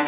Hey 0.00 0.06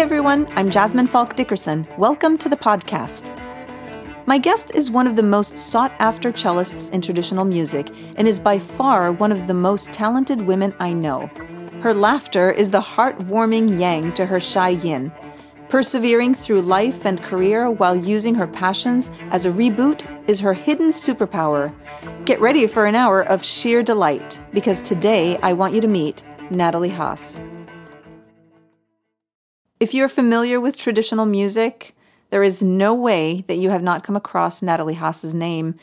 everyone, 0.00 0.48
I'm 0.56 0.68
Jasmine 0.68 1.06
Falk 1.06 1.36
Dickerson. 1.36 1.86
Welcome 1.96 2.36
to 2.38 2.48
the 2.48 2.56
podcast. 2.56 3.30
My 4.26 4.38
guest 4.38 4.72
is 4.74 4.90
one 4.90 5.06
of 5.06 5.14
the 5.14 5.22
most 5.22 5.56
sought 5.56 5.92
after 6.00 6.32
cellists 6.32 6.92
in 6.92 7.00
traditional 7.00 7.44
music 7.44 7.90
and 8.16 8.26
is 8.26 8.40
by 8.40 8.58
far 8.58 9.12
one 9.12 9.30
of 9.30 9.46
the 9.46 9.54
most 9.54 9.92
talented 9.92 10.42
women 10.42 10.74
I 10.80 10.92
know. 10.92 11.30
Her 11.82 11.92
laughter 11.92 12.52
is 12.52 12.70
the 12.70 12.80
heartwarming 12.80 13.80
yang 13.80 14.12
to 14.12 14.26
her 14.26 14.38
shy 14.38 14.68
yin. 14.68 15.10
Persevering 15.68 16.32
through 16.32 16.62
life 16.62 17.04
and 17.04 17.20
career 17.20 17.68
while 17.72 17.96
using 17.96 18.36
her 18.36 18.46
passions 18.46 19.10
as 19.32 19.46
a 19.46 19.50
reboot 19.50 20.06
is 20.28 20.38
her 20.38 20.54
hidden 20.54 20.92
superpower. 20.92 21.74
Get 22.24 22.40
ready 22.40 22.68
for 22.68 22.86
an 22.86 22.94
hour 22.94 23.20
of 23.22 23.42
sheer 23.42 23.82
delight 23.82 24.38
because 24.52 24.80
today 24.80 25.36
I 25.38 25.54
want 25.54 25.74
you 25.74 25.80
to 25.80 25.88
meet 25.88 26.22
Natalie 26.50 26.90
Haas. 26.90 27.40
If 29.80 29.92
you're 29.92 30.08
familiar 30.08 30.60
with 30.60 30.76
traditional 30.76 31.26
music, 31.26 31.96
there 32.30 32.44
is 32.44 32.62
no 32.62 32.94
way 32.94 33.42
that 33.48 33.58
you 33.58 33.70
have 33.70 33.82
not 33.82 34.04
come 34.04 34.14
across 34.14 34.62
Natalie 34.62 34.94
Haas's 34.94 35.34
name 35.34 35.74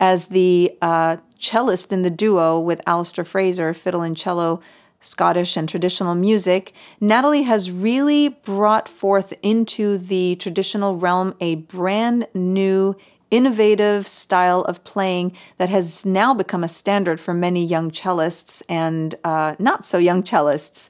as 0.00 0.26
the 0.26 0.76
uh, 0.82 1.18
cellist 1.38 1.92
in 1.92 2.02
the 2.02 2.10
duo 2.10 2.58
with 2.58 2.84
Alasdair 2.86 3.24
Fraser, 3.24 3.72
fiddle 3.72 4.02
and 4.02 4.16
cello, 4.16 4.60
Scottish 5.04 5.56
and 5.56 5.68
traditional 5.68 6.14
music. 6.14 6.72
Natalie 7.00 7.42
has 7.42 7.70
really 7.70 8.28
brought 8.30 8.88
forth 8.88 9.34
into 9.42 9.98
the 9.98 10.36
traditional 10.36 10.96
realm 10.96 11.34
a 11.40 11.56
brand 11.56 12.26
new 12.34 12.96
innovative 13.30 14.06
style 14.06 14.62
of 14.62 14.84
playing 14.84 15.32
that 15.58 15.68
has 15.68 16.06
now 16.06 16.32
become 16.32 16.62
a 16.62 16.68
standard 16.68 17.20
for 17.20 17.34
many 17.34 17.64
young 17.64 17.90
cellists 17.90 18.62
and 18.68 19.16
uh, 19.24 19.54
not 19.58 19.84
so 19.84 19.98
young 19.98 20.22
cellists. 20.22 20.88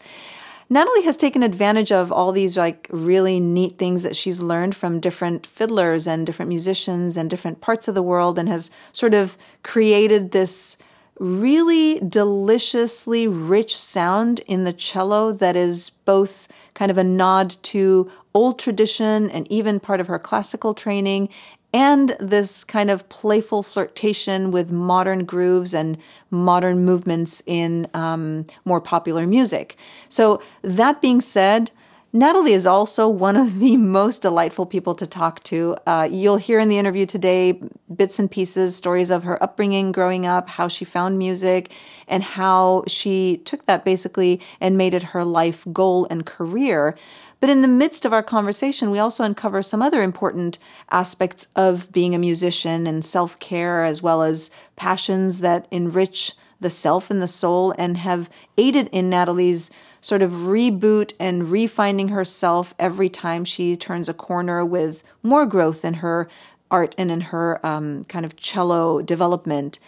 Natalie 0.71 1.05
has 1.05 1.17
taken 1.17 1.43
advantage 1.43 1.93
of 1.93 2.11
all 2.11 2.33
these 2.33 2.57
like 2.57 2.87
really 2.91 3.39
neat 3.39 3.79
things 3.79 4.03
that 4.03 4.17
she's 4.17 4.41
learned 4.41 4.75
from 4.75 5.01
different 5.01 5.47
fiddlers 5.47 6.07
and 6.07 6.27
different 6.27 6.49
musicians 6.49 7.17
and 7.17 7.29
different 7.29 7.61
parts 7.61 7.87
of 7.89 7.95
the 7.95 8.03
world 8.03 8.39
and 8.39 8.49
has 8.49 8.71
sort 8.93 9.15
of 9.15 9.37
created 9.63 10.33
this 10.33 10.77
really 11.19 12.01
deliciously 12.01 13.27
rich 13.29 13.77
sound 13.77 14.41
in 14.41 14.65
the 14.65 14.73
cello 14.73 15.33
that 15.33 15.57
is 15.57 15.91
both 15.91 16.49
kind 16.75 16.91
of 16.91 16.99
a 16.99 17.05
nod 17.05 17.55
to 17.63 18.11
old 18.35 18.59
tradition 18.59 19.31
and 19.31 19.51
even 19.51 19.79
part 19.79 20.01
of 20.01 20.09
her 20.09 20.19
classical 20.19 20.75
training 20.75 21.29
and 21.73 22.17
this 22.21 22.63
kind 22.63 22.89
of 22.89 23.09
playful 23.09 23.65
flirtation 23.65 24.53
with 24.53 24.71
modern 24.71 25.25
grooves 25.25 25.75
and 25.75 25.99
modern 26.31 26.85
movements 26.85 27.43
in 27.47 27.89
um, 27.95 28.47
more 28.65 28.81
popular 28.81 29.27
music. 29.27 29.77
So, 30.09 30.41
that 30.63 31.03
being 31.03 31.21
said, 31.21 31.73
Natalie 32.17 32.53
is 32.53 32.65
also 32.65 33.09
one 33.09 33.37
of 33.37 33.59
the 33.59 33.77
most 33.77 34.23
delightful 34.23 34.67
people 34.67 34.95
to 34.95 35.05
talk 35.07 35.43
to. 35.43 35.77
Uh, 35.85 36.09
you'll 36.09 36.37
hear 36.37 36.61
in 36.61 36.69
the 36.69 36.79
interview 36.79 37.07
today 37.07 37.61
bits 37.93 38.21
and 38.21 38.31
pieces, 38.31 38.77
stories 38.77 39.11
of 39.11 39.25
her 39.25 39.43
upbringing 39.43 39.91
growing 39.91 40.25
up, 40.25 40.51
how 40.51 40.69
she 40.69 40.85
found 40.85 41.19
music, 41.19 41.73
and 42.07 42.23
how 42.23 42.85
she 42.87 43.39
took 43.39 43.67
that 43.67 43.85
basically 43.85 44.41
and 44.61 44.79
made 44.79 44.95
it 44.95 45.03
her 45.03 45.25
life 45.25 45.67
goal 45.73 46.07
and 46.09 46.25
career. 46.25 46.97
But 47.41 47.51
in 47.51 47.63
the 47.63 47.69
midst 47.69 48.05
of 48.05 48.13
our 48.13 48.23
conversation, 48.23 48.93
we 48.93 49.01
also 49.01 49.25
uncover 49.25 49.61
some 49.61 49.83
other 49.83 50.01
important 50.01 50.61
aspects 50.93 51.49
of 51.57 51.91
being 51.91 52.15
a 52.15 52.19
musician 52.19 52.87
and 52.87 53.05
self 53.05 53.37
care, 53.41 53.83
as 53.83 54.03
well 54.03 54.23
as 54.23 54.53
passions 54.77 55.41
that 55.41 55.67
enrich 55.73 56.35
the 56.61 56.71
self 56.71 57.11
and 57.11 57.21
the 57.21 57.27
soul 57.27 57.75
and 57.77 57.99
have 57.99 58.31
aided 58.57 58.89
in 58.93 59.11
Natalie's 59.11 59.71
sort 60.05 60.21
of 60.21 60.33
reboot 60.33 61.15
and 61.19 61.45
refinding 61.45 62.11
herself 62.11 62.75
every 62.79 63.09
time 63.09 63.43
she 63.43 63.75
turns 63.75 64.07
a 64.07 64.13
corner 64.13 64.63
with 64.63 65.03
more 65.23 65.47
growth 65.47 65.83
in 65.83 65.95
her 65.95 66.29
art 66.71 66.95
and 66.99 67.11
in 67.11 67.23
her 67.23 67.59
um, 67.65 68.05
kind 68.05 68.27
of 68.27 68.37
cello 68.37 69.01
development. 69.01 69.79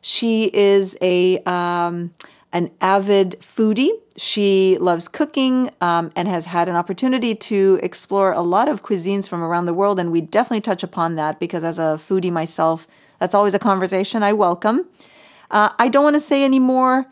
She 0.00 0.50
is 0.54 0.96
a 1.02 1.42
um, 1.44 2.14
an 2.54 2.70
avid 2.80 3.36
foodie. 3.40 3.90
She 4.16 4.78
loves 4.80 5.08
cooking 5.08 5.70
um, 5.82 6.10
and 6.16 6.26
has 6.26 6.46
had 6.46 6.66
an 6.70 6.74
opportunity 6.74 7.34
to 7.34 7.78
explore 7.82 8.32
a 8.32 8.40
lot 8.40 8.66
of 8.66 8.82
cuisines 8.82 9.28
from 9.28 9.42
around 9.42 9.66
the 9.66 9.74
world. 9.74 10.00
And 10.00 10.10
we 10.10 10.22
definitely 10.22 10.62
touch 10.62 10.82
upon 10.82 11.16
that 11.16 11.38
because, 11.38 11.64
as 11.64 11.78
a 11.78 11.98
foodie 12.00 12.32
myself, 12.32 12.88
that's 13.18 13.34
always 13.34 13.52
a 13.52 13.58
conversation 13.58 14.22
I 14.22 14.32
welcome. 14.32 14.86
Uh, 15.50 15.68
I 15.78 15.88
don't 15.88 16.04
want 16.04 16.14
to 16.14 16.20
say 16.20 16.44
any 16.44 16.58
more 16.58 17.08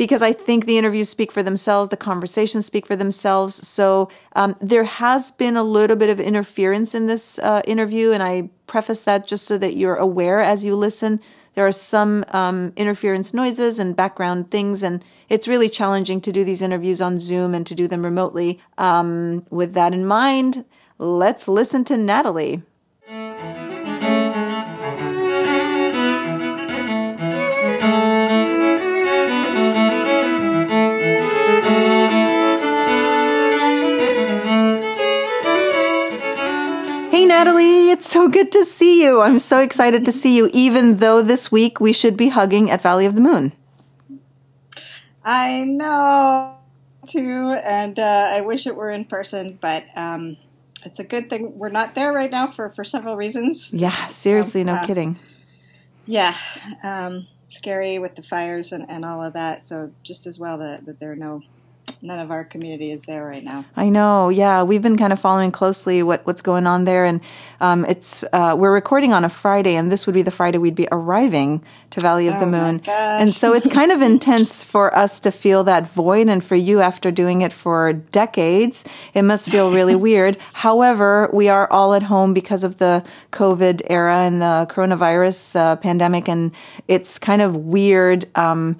because 0.00 0.22
I 0.22 0.32
think 0.32 0.64
the 0.64 0.78
interviews 0.78 1.10
speak 1.10 1.30
for 1.30 1.42
themselves, 1.42 1.90
the 1.90 1.96
conversations 1.98 2.64
speak 2.64 2.86
for 2.86 2.96
themselves. 2.96 3.68
So 3.68 4.08
um, 4.34 4.56
there 4.58 4.84
has 4.84 5.30
been 5.30 5.58
a 5.58 5.62
little 5.62 5.94
bit 5.94 6.08
of 6.08 6.18
interference 6.18 6.94
in 6.94 7.06
this 7.06 7.38
uh, 7.38 7.60
interview, 7.66 8.10
and 8.10 8.22
I 8.22 8.48
preface 8.66 9.02
that 9.02 9.26
just 9.26 9.44
so 9.44 9.58
that 9.58 9.76
you're 9.76 9.96
aware 9.96 10.40
as 10.40 10.64
you 10.64 10.74
listen. 10.74 11.20
There 11.52 11.66
are 11.66 11.70
some 11.70 12.24
um, 12.30 12.72
interference 12.76 13.34
noises 13.34 13.78
and 13.78 13.94
background 13.94 14.50
things, 14.50 14.82
and 14.82 15.04
it's 15.28 15.46
really 15.46 15.68
challenging 15.68 16.22
to 16.22 16.32
do 16.32 16.44
these 16.44 16.62
interviews 16.62 17.02
on 17.02 17.18
Zoom 17.18 17.54
and 17.54 17.66
to 17.66 17.74
do 17.74 17.86
them 17.86 18.02
remotely. 18.02 18.58
Um, 18.78 19.44
with 19.50 19.74
that 19.74 19.92
in 19.92 20.06
mind, 20.06 20.64
let's 20.96 21.46
listen 21.46 21.84
to 21.84 21.98
Natalie. 21.98 22.62
Natalie. 37.40 37.88
It's 37.90 38.06
so 38.06 38.28
good 38.28 38.52
to 38.52 38.66
see 38.66 39.02
you. 39.02 39.22
I'm 39.22 39.38
so 39.38 39.60
excited 39.60 40.04
to 40.04 40.12
see 40.12 40.36
you, 40.36 40.50
even 40.52 40.98
though 40.98 41.22
this 41.22 41.50
week 41.50 41.80
we 41.80 41.90
should 41.90 42.14
be 42.14 42.28
hugging 42.28 42.70
at 42.70 42.82
Valley 42.82 43.06
of 43.06 43.14
the 43.14 43.22
Moon. 43.22 43.52
I 45.24 45.64
know, 45.64 46.58
too, 47.08 47.56
and 47.64 47.98
uh, 47.98 48.28
I 48.30 48.42
wish 48.42 48.66
it 48.66 48.76
were 48.76 48.90
in 48.90 49.06
person, 49.06 49.58
but 49.58 49.84
um, 49.96 50.36
it's 50.84 50.98
a 50.98 51.04
good 51.04 51.30
thing 51.30 51.58
we're 51.58 51.70
not 51.70 51.94
there 51.94 52.12
right 52.12 52.30
now 52.30 52.48
for, 52.48 52.68
for 52.68 52.84
several 52.84 53.16
reasons. 53.16 53.72
Yeah, 53.72 54.08
seriously, 54.08 54.62
no 54.62 54.74
uh, 54.74 54.86
kidding. 54.86 55.18
Yeah, 56.04 56.36
um, 56.82 57.26
scary 57.48 57.98
with 57.98 58.16
the 58.16 58.22
fires 58.22 58.72
and, 58.72 58.84
and 58.90 59.02
all 59.02 59.24
of 59.24 59.32
that, 59.32 59.62
so 59.62 59.90
just 60.02 60.26
as 60.26 60.38
well 60.38 60.58
that, 60.58 60.84
that 60.84 61.00
there 61.00 61.12
are 61.12 61.16
no 61.16 61.40
none 62.02 62.18
of 62.18 62.30
our 62.30 62.44
community 62.44 62.90
is 62.90 63.04
there 63.04 63.24
right 63.24 63.44
now. 63.44 63.64
I 63.76 63.88
know. 63.88 64.30
Yeah, 64.30 64.62
we've 64.62 64.82
been 64.82 64.96
kind 64.96 65.12
of 65.12 65.20
following 65.20 65.52
closely 65.52 66.02
what, 66.02 66.26
what's 66.26 66.42
going 66.42 66.66
on 66.66 66.84
there, 66.84 67.04
and 67.04 67.20
um, 67.60 67.84
it's 67.84 68.24
uh, 68.32 68.54
we're 68.58 68.72
recording 68.72 69.12
on 69.12 69.24
a 69.24 69.28
Friday, 69.28 69.74
and 69.74 69.92
this 69.92 70.06
would 70.06 70.14
be 70.14 70.22
the 70.22 70.30
Friday 70.30 70.58
we'd 70.58 70.74
be 70.74 70.88
arriving 70.90 71.62
to 71.90 72.00
Valley 72.00 72.28
of 72.28 72.36
oh 72.36 72.40
the 72.40 72.46
Moon, 72.46 72.80
and 72.86 73.34
so 73.34 73.52
it's 73.52 73.68
kind 73.72 73.92
of 73.92 74.00
intense 74.00 74.62
for 74.62 74.96
us 74.96 75.20
to 75.20 75.30
feel 75.30 75.62
that 75.64 75.86
void, 75.86 76.28
and 76.28 76.42
for 76.42 76.56
you 76.56 76.80
after 76.80 77.10
doing 77.10 77.42
it 77.42 77.52
for 77.52 77.92
decades, 77.92 78.84
it 79.12 79.22
must 79.22 79.50
feel 79.50 79.70
really 79.70 79.96
weird. 80.10 80.38
However, 80.54 81.28
we 81.32 81.48
are 81.48 81.70
all 81.70 81.94
at 81.94 82.04
home 82.04 82.32
because 82.32 82.64
of 82.64 82.78
the 82.78 83.04
COVID 83.32 83.82
era 83.90 84.18
and 84.18 84.40
the 84.40 84.66
coronavirus 84.70 85.56
uh, 85.56 85.76
pandemic, 85.76 86.28
and 86.28 86.52
it's 86.88 87.18
kind 87.18 87.42
of 87.42 87.56
weird. 87.56 88.24
Um, 88.36 88.78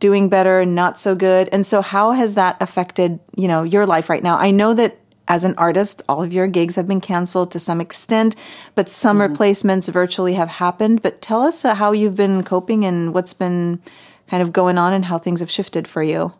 doing 0.00 0.28
better, 0.28 0.64
not 0.64 0.98
so 0.98 1.14
good. 1.14 1.48
And 1.52 1.66
so 1.66 1.82
how 1.82 2.12
has 2.12 2.34
that 2.34 2.56
affected, 2.60 3.20
you 3.36 3.48
know, 3.48 3.62
your 3.62 3.86
life 3.86 4.08
right 4.08 4.22
now? 4.22 4.36
I 4.36 4.50
know 4.50 4.74
that 4.74 4.98
as 5.26 5.44
an 5.44 5.54
artist, 5.58 6.02
all 6.08 6.22
of 6.22 6.32
your 6.32 6.46
gigs 6.46 6.76
have 6.76 6.86
been 6.86 7.00
canceled 7.00 7.50
to 7.52 7.58
some 7.58 7.80
extent, 7.80 8.34
but 8.74 8.88
some 8.88 9.18
mm-hmm. 9.18 9.30
replacements 9.30 9.88
virtually 9.88 10.34
have 10.34 10.48
happened. 10.48 11.02
But 11.02 11.20
tell 11.20 11.42
us 11.42 11.64
uh, 11.64 11.74
how 11.74 11.92
you've 11.92 12.16
been 12.16 12.42
coping 12.42 12.84
and 12.84 13.12
what's 13.12 13.34
been 13.34 13.82
kind 14.26 14.42
of 14.42 14.52
going 14.52 14.78
on 14.78 14.92
and 14.92 15.06
how 15.06 15.18
things 15.18 15.40
have 15.40 15.50
shifted 15.50 15.86
for 15.86 16.02
you. 16.02 16.32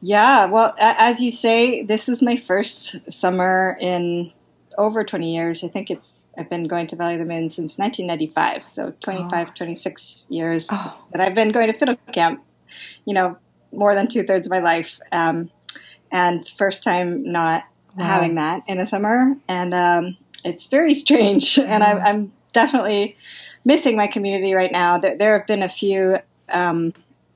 Yeah, 0.00 0.46
well, 0.46 0.74
as 0.78 1.20
you 1.20 1.30
say, 1.30 1.82
this 1.82 2.08
is 2.08 2.22
my 2.22 2.36
first 2.36 2.96
summer 3.10 3.78
in 3.80 4.32
over 4.76 5.04
20 5.04 5.32
years. 5.32 5.62
I 5.62 5.68
think 5.68 5.90
it's 5.90 6.28
I've 6.36 6.50
been 6.50 6.64
going 6.64 6.88
to 6.88 6.96
Valley 6.96 7.14
of 7.14 7.20
the 7.20 7.24
Moon 7.24 7.50
since 7.50 7.78
1995, 7.78 8.68
so 8.68 8.94
25, 9.00 9.48
oh. 9.48 9.52
26 9.54 10.26
years 10.28 10.68
oh. 10.72 11.04
that 11.12 11.20
I've 11.20 11.34
been 11.34 11.52
going 11.52 11.70
to 11.70 11.78
fiddle 11.78 11.96
camp 12.12 12.42
you 13.04 13.14
know, 13.14 13.36
more 13.72 13.94
than 13.94 14.08
two 14.08 14.22
thirds 14.22 14.46
of 14.46 14.50
my 14.50 14.60
life. 14.60 14.98
Um, 15.10 15.50
and 16.10 16.46
first 16.46 16.84
time 16.84 17.30
not 17.32 17.64
wow. 17.96 18.04
having 18.04 18.34
that 18.36 18.62
in 18.66 18.78
a 18.78 18.86
summer. 18.86 19.34
And 19.48 19.74
um, 19.74 20.16
it's 20.44 20.66
very 20.66 20.94
strange. 20.94 21.58
Yeah. 21.58 21.64
And 21.64 21.82
I, 21.82 22.10
am 22.10 22.32
definitely 22.52 23.16
missing 23.64 23.96
my 23.96 24.06
community 24.06 24.52
right 24.52 24.70
now. 24.70 24.98
There, 24.98 25.16
there 25.16 25.38
have 25.38 25.46
been 25.46 25.62
a 25.62 25.68
few 25.68 26.18
um, 26.48 26.92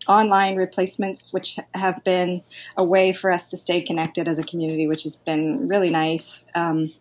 online 0.08 0.56
replacements, 0.56 1.32
which 1.32 1.58
have 1.74 2.02
been 2.04 2.42
a 2.76 2.84
way 2.84 3.12
for 3.12 3.30
us 3.30 3.50
to 3.50 3.56
stay 3.56 3.80
connected 3.80 4.28
as 4.28 4.38
a 4.38 4.44
community, 4.44 4.86
which 4.86 5.04
has 5.04 5.16
been 5.16 5.68
really 5.68 5.90
nice. 5.90 6.46
Um, 6.54 6.92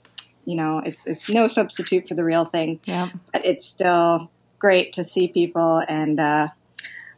you 0.45 0.55
know, 0.55 0.81
it's 0.85 1.07
it's 1.07 1.29
no 1.29 1.47
substitute 1.47 2.07
for 2.07 2.13
the 2.13 2.23
real 2.23 2.45
thing, 2.45 2.79
Yeah. 2.85 3.09
but 3.33 3.45
it's 3.45 3.65
still 3.65 4.29
great 4.59 4.93
to 4.93 5.03
see 5.03 5.27
people. 5.27 5.81
And 5.87 6.19
uh, 6.19 6.49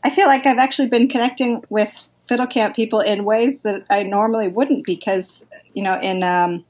I 0.08 0.10
feel 0.10 0.28
like 0.28 0.46
I've 0.46 0.58
actually 0.58 0.88
been 0.88 1.10
connecting 1.10 1.66
with 1.68 1.94
Fiddle 2.30 2.48
Camp 2.48 2.78
people 2.78 3.02
in 3.02 3.26
ways 3.26 3.64
that 3.64 3.86
I 3.90 4.04
normally 4.04 4.48
wouldn't, 4.48 4.86
because 4.86 5.46
you 5.74 5.84
know, 5.84 6.00
in 6.00 6.24
um, 6.24 6.64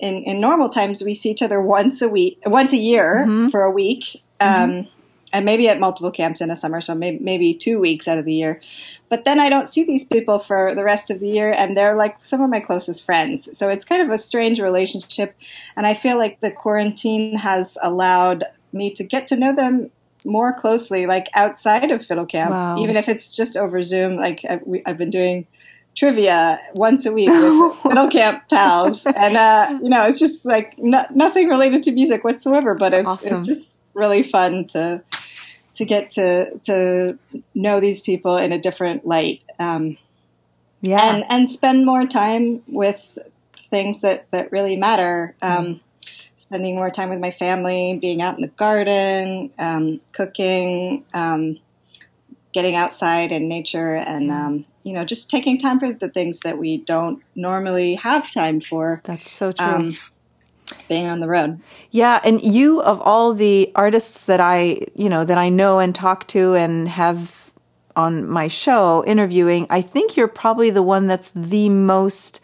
in, 0.00 0.24
in 0.24 0.40
normal 0.40 0.68
times 0.68 1.00
we 1.00 1.14
see 1.14 1.30
each 1.30 1.42
other 1.42 1.62
once 1.62 2.02
a 2.02 2.08
week, 2.08 2.40
once 2.44 2.72
a 2.72 2.76
year 2.76 3.24
for 3.52 3.62
a 3.62 3.70
week, 3.70 4.20
um, 4.40 4.88
and 5.32 5.44
maybe 5.44 5.68
at 5.68 5.78
multiple 5.78 6.10
camps 6.10 6.40
in 6.40 6.50
a 6.50 6.56
summer, 6.56 6.80
so 6.80 6.92
maybe, 6.96 7.20
maybe 7.20 7.54
two 7.54 7.78
weeks 7.78 8.08
out 8.08 8.18
of 8.18 8.24
the 8.24 8.34
year. 8.34 8.60
But 9.08 9.24
then 9.24 9.38
I 9.38 9.48
don't 9.48 9.68
see 9.68 9.84
these 9.84 10.04
people 10.04 10.40
for 10.40 10.74
the 10.74 10.82
rest 10.82 11.08
of 11.12 11.20
the 11.20 11.28
year, 11.28 11.52
and 11.52 11.76
they're 11.76 11.96
like 11.96 12.26
some 12.26 12.40
of 12.42 12.50
my 12.50 12.58
closest 12.58 13.06
friends. 13.06 13.48
So 13.56 13.68
it's 13.68 13.84
kind 13.84 14.02
of 14.02 14.10
a 14.10 14.18
strange 14.18 14.58
relationship, 14.60 15.36
and 15.76 15.86
I 15.86 15.94
feel 15.94 16.18
like 16.18 16.40
the 16.40 16.50
quarantine 16.50 17.36
has 17.36 17.78
allowed 17.80 18.42
me 18.72 18.90
to 18.90 19.04
get 19.04 19.28
to 19.28 19.36
know 19.36 19.54
them 19.54 19.92
more 20.26 20.52
closely, 20.52 21.06
like 21.06 21.28
outside 21.34 21.90
of 21.90 22.04
Fiddle 22.04 22.26
Camp, 22.26 22.50
Wow. 22.50 22.78
even 22.78 22.96
if 22.96 23.08
it's 23.08 23.34
just 23.34 23.56
over 23.56 23.82
Zoom. 23.82 24.16
Like 24.16 24.40
I, 24.48 24.60
we, 24.64 24.82
I've 24.84 24.98
been 24.98 25.10
doing 25.10 25.46
trivia 25.94 26.58
once 26.74 27.06
a 27.06 27.12
week 27.12 27.28
with 27.30 27.76
Fiddle 27.82 28.08
Camp 28.10 28.48
pals, 28.50 29.06
and 29.06 29.36
uh, 29.36 29.78
you 29.82 29.88
know, 29.88 30.06
it's 30.06 30.18
just 30.18 30.44
like 30.44 30.76
no, 30.78 31.02
nothing 31.14 31.48
related 31.48 31.82
to 31.84 31.92
music 31.92 32.24
whatsoever. 32.24 32.74
But 32.74 32.92
it's 32.92 33.08
awesome. 33.08 33.38
it's 33.38 33.46
just 33.46 33.80
really 33.94 34.22
fun 34.22 34.66
to 34.68 35.02
to 35.74 35.84
get 35.84 36.10
to 36.10 36.58
to 36.64 37.18
know 37.54 37.80
these 37.80 38.00
people 38.00 38.36
in 38.36 38.52
a 38.52 38.58
different 38.60 39.06
light, 39.06 39.42
um, 39.58 39.96
Yeah. 40.82 41.14
and 41.14 41.24
and 41.30 41.50
spend 41.50 41.86
more 41.86 42.06
time 42.06 42.62
with 42.66 43.18
things 43.70 44.00
that 44.02 44.30
that 44.32 44.52
really 44.52 44.76
matter. 44.76 45.34
Um, 45.42 45.80
spending 46.36 46.74
more 46.74 46.90
time 46.90 47.08
with 47.08 47.18
my 47.18 47.30
family, 47.30 47.98
being 48.00 48.22
out 48.22 48.36
in 48.36 48.42
the 48.42 48.48
garden, 48.48 49.50
um, 49.58 50.00
cooking, 50.12 51.04
um, 51.14 51.58
getting 52.52 52.74
outside 52.74 53.32
in 53.32 53.48
nature, 53.48 53.94
and 53.94 54.30
um, 54.30 54.64
you 54.82 54.92
know, 54.92 55.04
just 55.04 55.30
taking 55.30 55.58
time 55.58 55.80
for 55.80 55.92
the 55.92 56.08
things 56.08 56.40
that 56.40 56.58
we 56.58 56.78
don't 56.78 57.22
normally 57.34 57.94
have 57.96 58.30
time 58.30 58.60
for. 58.60 59.00
That's 59.04 59.30
so 59.30 59.52
true. 59.52 59.66
Um, 59.66 59.98
being 60.88 61.08
on 61.08 61.20
the 61.20 61.28
road. 61.28 61.60
Yeah, 61.90 62.20
and 62.24 62.42
you 62.42 62.82
of 62.82 63.00
all 63.00 63.34
the 63.34 63.70
artists 63.74 64.26
that 64.26 64.40
I, 64.40 64.80
you 64.94 65.08
know, 65.08 65.24
that 65.24 65.38
I 65.38 65.48
know 65.48 65.78
and 65.78 65.94
talk 65.94 66.26
to 66.28 66.54
and 66.54 66.88
have 66.88 67.52
on 67.94 68.28
my 68.28 68.48
show 68.48 69.04
interviewing, 69.06 69.66
I 69.70 69.80
think 69.80 70.16
you're 70.16 70.28
probably 70.28 70.70
the 70.70 70.82
one 70.82 71.06
that's 71.06 71.30
the 71.30 71.68
most 71.68 72.40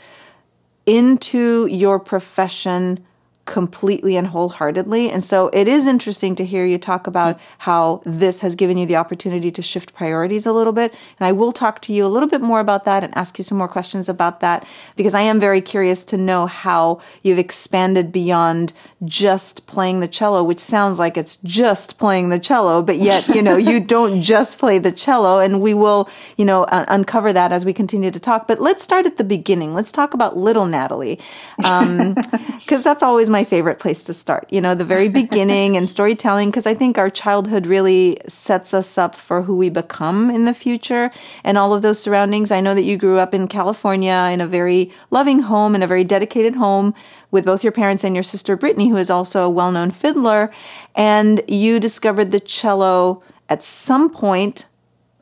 into 0.86 1.66
your 1.66 2.00
profession 2.00 3.04
completely 3.44 4.16
and 4.16 4.28
wholeheartedly. 4.28 5.10
And 5.10 5.22
so 5.22 5.48
it 5.52 5.66
is 5.66 5.86
interesting 5.86 6.36
to 6.36 6.44
hear 6.44 6.64
you 6.64 6.78
talk 6.78 7.06
about 7.06 7.40
how 7.58 8.00
this 8.04 8.40
has 8.40 8.54
given 8.54 8.76
you 8.76 8.86
the 8.86 8.96
opportunity 8.96 9.50
to 9.50 9.62
shift 9.62 9.94
priorities 9.94 10.46
a 10.46 10.52
little 10.52 10.72
bit. 10.72 10.94
And 11.18 11.26
I 11.26 11.32
will 11.32 11.50
talk 11.50 11.80
to 11.82 11.92
you 11.92 12.04
a 12.04 12.08
little 12.08 12.28
bit 12.28 12.40
more 12.40 12.60
about 12.60 12.84
that 12.84 13.02
and 13.02 13.16
ask 13.16 13.38
you 13.38 13.44
some 13.44 13.58
more 13.58 13.68
questions 13.68 14.08
about 14.08 14.40
that 14.40 14.64
because 14.94 15.12
I 15.12 15.22
am 15.22 15.40
very 15.40 15.60
curious 15.60 16.04
to 16.04 16.16
know 16.16 16.46
how 16.46 17.00
you've 17.22 17.38
expanded 17.38 18.12
beyond 18.12 18.72
just 19.04 19.66
playing 19.66 20.00
the 20.00 20.08
cello, 20.08 20.44
which 20.44 20.60
sounds 20.60 21.00
like 21.00 21.16
it's 21.16 21.36
just 21.36 21.98
playing 21.98 22.28
the 22.28 22.38
cello, 22.38 22.80
but 22.80 22.98
yet, 22.98 23.26
you 23.28 23.42
know, 23.42 23.56
you 23.56 23.80
don't 23.84 24.22
just 24.22 24.58
play 24.58 24.78
the 24.78 24.92
cello. 24.92 25.40
And 25.40 25.60
we 25.60 25.74
will, 25.74 26.08
you 26.36 26.44
know, 26.44 26.62
uh, 26.64 26.84
uncover 26.86 27.32
that 27.32 27.50
as 27.50 27.64
we 27.64 27.72
continue 27.72 28.12
to 28.12 28.20
talk. 28.20 28.46
But 28.46 28.60
let's 28.60 28.84
start 28.84 29.04
at 29.04 29.16
the 29.16 29.24
beginning. 29.24 29.74
Let's 29.74 29.90
talk 29.90 30.14
about 30.14 30.36
little 30.36 30.66
Natalie. 30.66 31.18
Um, 31.64 32.14
because 32.60 32.84
that's 32.84 33.02
always 33.02 33.28
my 33.32 33.42
favorite 33.42 33.80
place 33.80 34.04
to 34.04 34.12
start. 34.12 34.46
You 34.50 34.60
know, 34.60 34.74
the 34.76 34.84
very 34.84 35.08
beginning 35.22 35.76
and 35.76 35.88
storytelling, 35.88 36.50
because 36.50 36.66
I 36.66 36.74
think 36.74 36.98
our 36.98 37.10
childhood 37.10 37.66
really 37.66 38.18
sets 38.28 38.72
us 38.72 38.96
up 38.96 39.14
for 39.16 39.42
who 39.42 39.56
we 39.56 39.70
become 39.70 40.30
in 40.30 40.44
the 40.44 40.54
future 40.54 41.10
and 41.42 41.58
all 41.58 41.74
of 41.74 41.82
those 41.82 41.98
surroundings. 41.98 42.52
I 42.52 42.60
know 42.60 42.74
that 42.74 42.84
you 42.84 42.96
grew 42.96 43.18
up 43.18 43.34
in 43.34 43.48
California 43.48 44.30
in 44.32 44.40
a 44.40 44.46
very 44.46 44.92
loving 45.10 45.40
home 45.40 45.74
and 45.74 45.82
a 45.82 45.88
very 45.88 46.04
dedicated 46.04 46.54
home 46.54 46.94
with 47.32 47.44
both 47.44 47.64
your 47.64 47.72
parents 47.72 48.04
and 48.04 48.14
your 48.14 48.22
sister 48.22 48.56
Brittany, 48.56 48.90
who 48.90 48.96
is 48.96 49.10
also 49.10 49.44
a 49.44 49.50
well 49.50 49.72
known 49.72 49.90
fiddler. 49.90 50.52
And 50.94 51.42
you 51.48 51.80
discovered 51.80 52.30
the 52.30 52.40
cello 52.40 53.22
at 53.48 53.64
some 53.64 54.10
point 54.10 54.66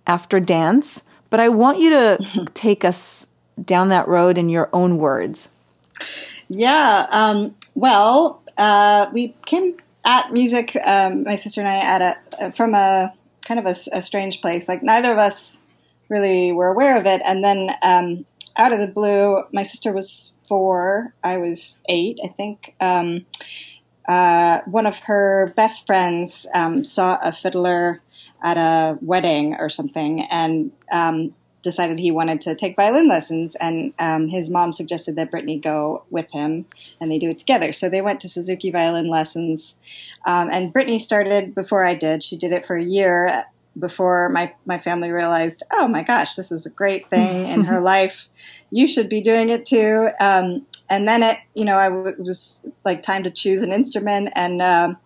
after 0.06 0.40
dance. 0.40 1.04
But 1.30 1.40
I 1.40 1.48
want 1.48 1.78
you 1.78 1.90
to 1.90 2.46
take 2.54 2.84
us 2.84 3.28
down 3.64 3.88
that 3.90 4.08
road 4.08 4.36
in 4.36 4.48
your 4.48 4.68
own 4.72 4.98
words. 4.98 5.50
Yeah. 6.48 7.06
Um, 7.10 7.54
well, 7.80 8.42
uh, 8.58 9.06
we 9.10 9.34
came 9.46 9.74
at 10.04 10.32
music, 10.34 10.76
um, 10.84 11.24
my 11.24 11.36
sister 11.36 11.62
and 11.62 11.68
I, 11.68 11.76
at 11.78 12.18
a 12.38 12.52
from 12.52 12.74
a 12.74 13.14
kind 13.46 13.58
of 13.58 13.64
a 13.64 13.74
strange 13.74 14.42
place. 14.42 14.68
Like 14.68 14.82
neither 14.82 15.10
of 15.10 15.18
us 15.18 15.58
really 16.10 16.52
were 16.52 16.68
aware 16.68 16.98
of 16.98 17.06
it, 17.06 17.22
and 17.24 17.42
then 17.42 17.70
um, 17.80 18.26
out 18.56 18.74
of 18.74 18.80
the 18.80 18.86
blue, 18.86 19.44
my 19.52 19.62
sister 19.62 19.92
was 19.92 20.34
four, 20.46 21.14
I 21.24 21.38
was 21.38 21.80
eight, 21.88 22.18
I 22.22 22.28
think. 22.28 22.74
Um, 22.80 23.24
uh, 24.06 24.60
one 24.66 24.84
of 24.86 24.96
her 24.98 25.50
best 25.56 25.86
friends 25.86 26.46
um, 26.52 26.84
saw 26.84 27.18
a 27.22 27.32
fiddler 27.32 28.02
at 28.42 28.58
a 28.58 28.98
wedding 29.00 29.54
or 29.58 29.70
something, 29.70 30.20
and 30.30 30.70
um, 30.92 31.34
decided 31.62 31.98
he 31.98 32.10
wanted 32.10 32.40
to 32.42 32.54
take 32.54 32.76
violin 32.76 33.08
lessons, 33.08 33.54
and 33.56 33.92
um, 33.98 34.28
his 34.28 34.50
mom 34.50 34.72
suggested 34.72 35.16
that 35.16 35.30
Brittany 35.30 35.58
go 35.58 36.04
with 36.10 36.30
him, 36.30 36.66
and 37.00 37.10
they 37.10 37.18
do 37.18 37.30
it 37.30 37.38
together. 37.38 37.72
So 37.72 37.88
they 37.88 38.00
went 38.00 38.20
to 38.20 38.28
Suzuki 38.28 38.70
violin 38.70 39.08
lessons, 39.08 39.74
um, 40.26 40.48
and 40.50 40.72
Brittany 40.72 40.98
started 40.98 41.54
before 41.54 41.84
I 41.84 41.94
did. 41.94 42.22
She 42.22 42.36
did 42.36 42.52
it 42.52 42.66
for 42.66 42.76
a 42.76 42.84
year 42.84 43.44
before 43.78 44.28
my 44.30 44.52
my 44.66 44.78
family 44.78 45.10
realized, 45.10 45.62
oh 45.72 45.86
my 45.88 46.02
gosh, 46.02 46.34
this 46.34 46.50
is 46.50 46.66
a 46.66 46.70
great 46.70 47.08
thing 47.08 47.46
in 47.48 47.64
her 47.64 47.80
life. 47.80 48.28
You 48.70 48.86
should 48.86 49.08
be 49.08 49.20
doing 49.20 49.50
it 49.50 49.66
too. 49.66 50.10
Um, 50.20 50.66
and 50.88 51.06
then 51.06 51.22
it, 51.22 51.38
you 51.54 51.64
know, 51.64 51.76
I 51.76 51.88
w- 51.88 52.08
it 52.08 52.18
was 52.18 52.64
like 52.84 53.02
time 53.02 53.22
to 53.24 53.30
choose 53.30 53.62
an 53.62 53.72
instrument, 53.72 54.30
and 54.34 54.60
um, 54.60 54.96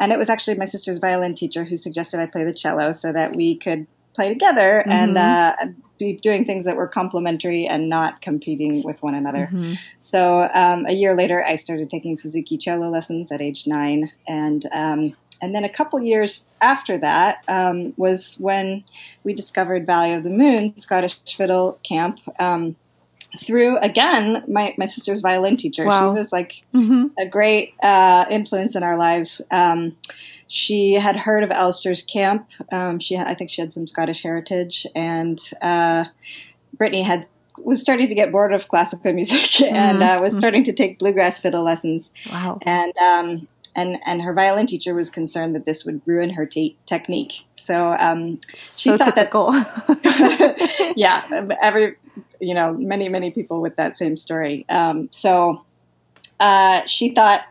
and 0.00 0.12
it 0.12 0.18
was 0.18 0.30
actually 0.30 0.56
my 0.56 0.64
sister's 0.64 0.98
violin 0.98 1.34
teacher 1.34 1.64
who 1.64 1.76
suggested 1.76 2.20
I 2.20 2.26
play 2.26 2.44
the 2.44 2.54
cello 2.54 2.92
so 2.92 3.12
that 3.12 3.36
we 3.36 3.56
could 3.56 3.86
play 4.16 4.28
together 4.28 4.82
and 4.86 5.16
uh, 5.16 5.54
be 5.98 6.14
doing 6.14 6.44
things 6.44 6.64
that 6.64 6.76
were 6.76 6.88
complementary 6.88 7.66
and 7.66 7.88
not 7.88 8.20
competing 8.20 8.82
with 8.82 9.00
one 9.02 9.14
another. 9.14 9.48
So 9.98 10.48
um, 10.52 10.86
a 10.86 10.92
year 10.92 11.14
later, 11.14 11.44
I 11.44 11.56
started 11.56 11.88
taking 11.90 12.16
Suzuki 12.16 12.58
cello 12.58 12.90
lessons 12.90 13.30
at 13.30 13.40
age 13.40 13.66
nine, 13.66 14.10
and 14.26 14.66
um, 14.72 15.14
and 15.40 15.54
then 15.54 15.64
a 15.64 15.68
couple 15.68 16.00
years 16.00 16.46
after 16.60 16.98
that 16.98 17.44
um, 17.46 17.92
was 17.96 18.36
when 18.38 18.84
we 19.22 19.34
discovered 19.34 19.86
Valley 19.86 20.12
of 20.14 20.24
the 20.24 20.30
Moon 20.30 20.78
Scottish 20.78 21.18
Fiddle 21.36 21.78
Camp. 21.84 22.18
Through 23.38 23.78
again 23.78 24.44
my, 24.48 24.74
my 24.78 24.86
sister's 24.86 25.20
violin 25.20 25.56
teacher 25.56 25.84
Wow. 25.84 26.14
she 26.14 26.18
was 26.18 26.32
like 26.32 26.52
a 27.18 27.26
great 27.26 27.74
uh, 27.82 28.24
influence 28.30 28.74
in 28.76 28.82
our 28.82 28.96
lives 28.98 29.42
um, 29.50 29.96
she 30.48 30.92
had 30.94 31.16
heard 31.16 31.42
of 31.42 31.50
Alasdair's 31.50 32.02
camp. 32.02 32.48
Um, 32.70 33.00
she, 33.00 33.16
I 33.16 33.34
think, 33.34 33.50
she 33.50 33.60
had 33.62 33.72
some 33.72 33.88
Scottish 33.88 34.22
heritage, 34.22 34.86
and 34.94 35.40
uh, 35.60 36.04
Brittany 36.78 37.02
had 37.02 37.26
was 37.58 37.80
starting 37.80 38.08
to 38.08 38.14
get 38.14 38.30
bored 38.30 38.52
of 38.52 38.68
classical 38.68 39.12
music 39.20 39.60
and 39.62 40.02
uh, 40.02 40.20
was 40.22 40.36
starting 40.36 40.62
to 40.64 40.72
take 40.72 40.98
bluegrass 41.00 41.40
fiddle 41.40 41.64
lessons. 41.64 42.10
Wow. 42.30 42.60
And 42.62 42.96
um, 42.98 43.48
and 43.74 43.98
and 44.06 44.22
her 44.22 44.32
violin 44.32 44.66
teacher 44.66 44.94
was 44.94 45.10
concerned 45.10 45.56
that 45.56 45.66
this 45.66 45.84
would 45.84 46.00
ruin 46.06 46.30
her 46.30 46.46
te- 46.46 46.76
technique. 46.86 47.44
So 47.56 47.96
um, 47.98 48.38
she 48.54 48.90
So 48.90 48.98
thought 48.98 49.16
typical. 49.16 49.50
that's 49.50 50.80
yeah, 50.96 51.48
every 51.60 51.96
you 52.40 52.54
know 52.54 52.72
many 52.72 53.08
many 53.08 53.30
people 53.30 53.60
with 53.60 53.76
that 53.76 53.96
same 53.96 54.16
story. 54.16 54.64
Um, 54.68 55.08
so 55.12 55.64
uh, 56.40 56.82
she 56.86 57.14
thought 57.14 57.44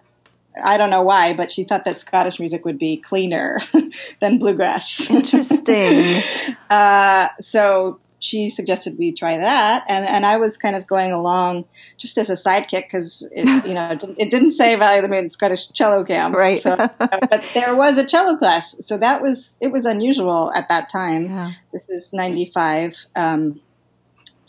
I 0.63 0.77
don't 0.77 0.89
know 0.89 1.01
why, 1.01 1.33
but 1.33 1.51
she 1.51 1.63
thought 1.63 1.85
that 1.85 1.99
Scottish 1.99 2.39
music 2.39 2.65
would 2.65 2.79
be 2.79 2.97
cleaner 2.97 3.61
than 4.21 4.39
bluegrass. 4.39 5.09
Interesting. 5.09 6.23
uh, 6.69 7.27
so 7.41 7.99
she 8.19 8.49
suggested 8.49 8.97
we 8.97 9.11
try 9.11 9.37
that, 9.37 9.83
and, 9.87 10.05
and 10.05 10.25
I 10.25 10.37
was 10.37 10.57
kind 10.57 10.75
of 10.75 10.87
going 10.87 11.11
along 11.11 11.65
just 11.97 12.17
as 12.17 12.29
a 12.29 12.33
sidekick 12.33 12.83
because 12.83 13.27
it, 13.31 13.45
you 13.67 13.73
know 13.73 13.91
it 13.91 13.99
didn't, 13.99 14.19
it 14.19 14.31
didn't 14.31 14.53
say 14.53 14.75
Valley 14.75 14.97
of 14.97 15.03
the 15.03 15.09
Moon 15.09 15.29
Scottish 15.29 15.67
Cello 15.67 16.03
Camp, 16.03 16.35
Right. 16.35 16.59
So, 16.59 16.75
but 16.97 17.51
there 17.53 17.75
was 17.75 17.97
a 17.97 18.05
cello 18.05 18.37
class, 18.37 18.75
so 18.79 18.97
that 18.97 19.21
was 19.21 19.57
it 19.61 19.71
was 19.71 19.85
unusual 19.85 20.51
at 20.53 20.69
that 20.69 20.89
time. 20.89 21.25
Yeah. 21.25 21.51
This 21.71 21.87
is 21.89 22.13
ninety 22.13 22.51
five. 22.53 22.95
Um, 23.15 23.61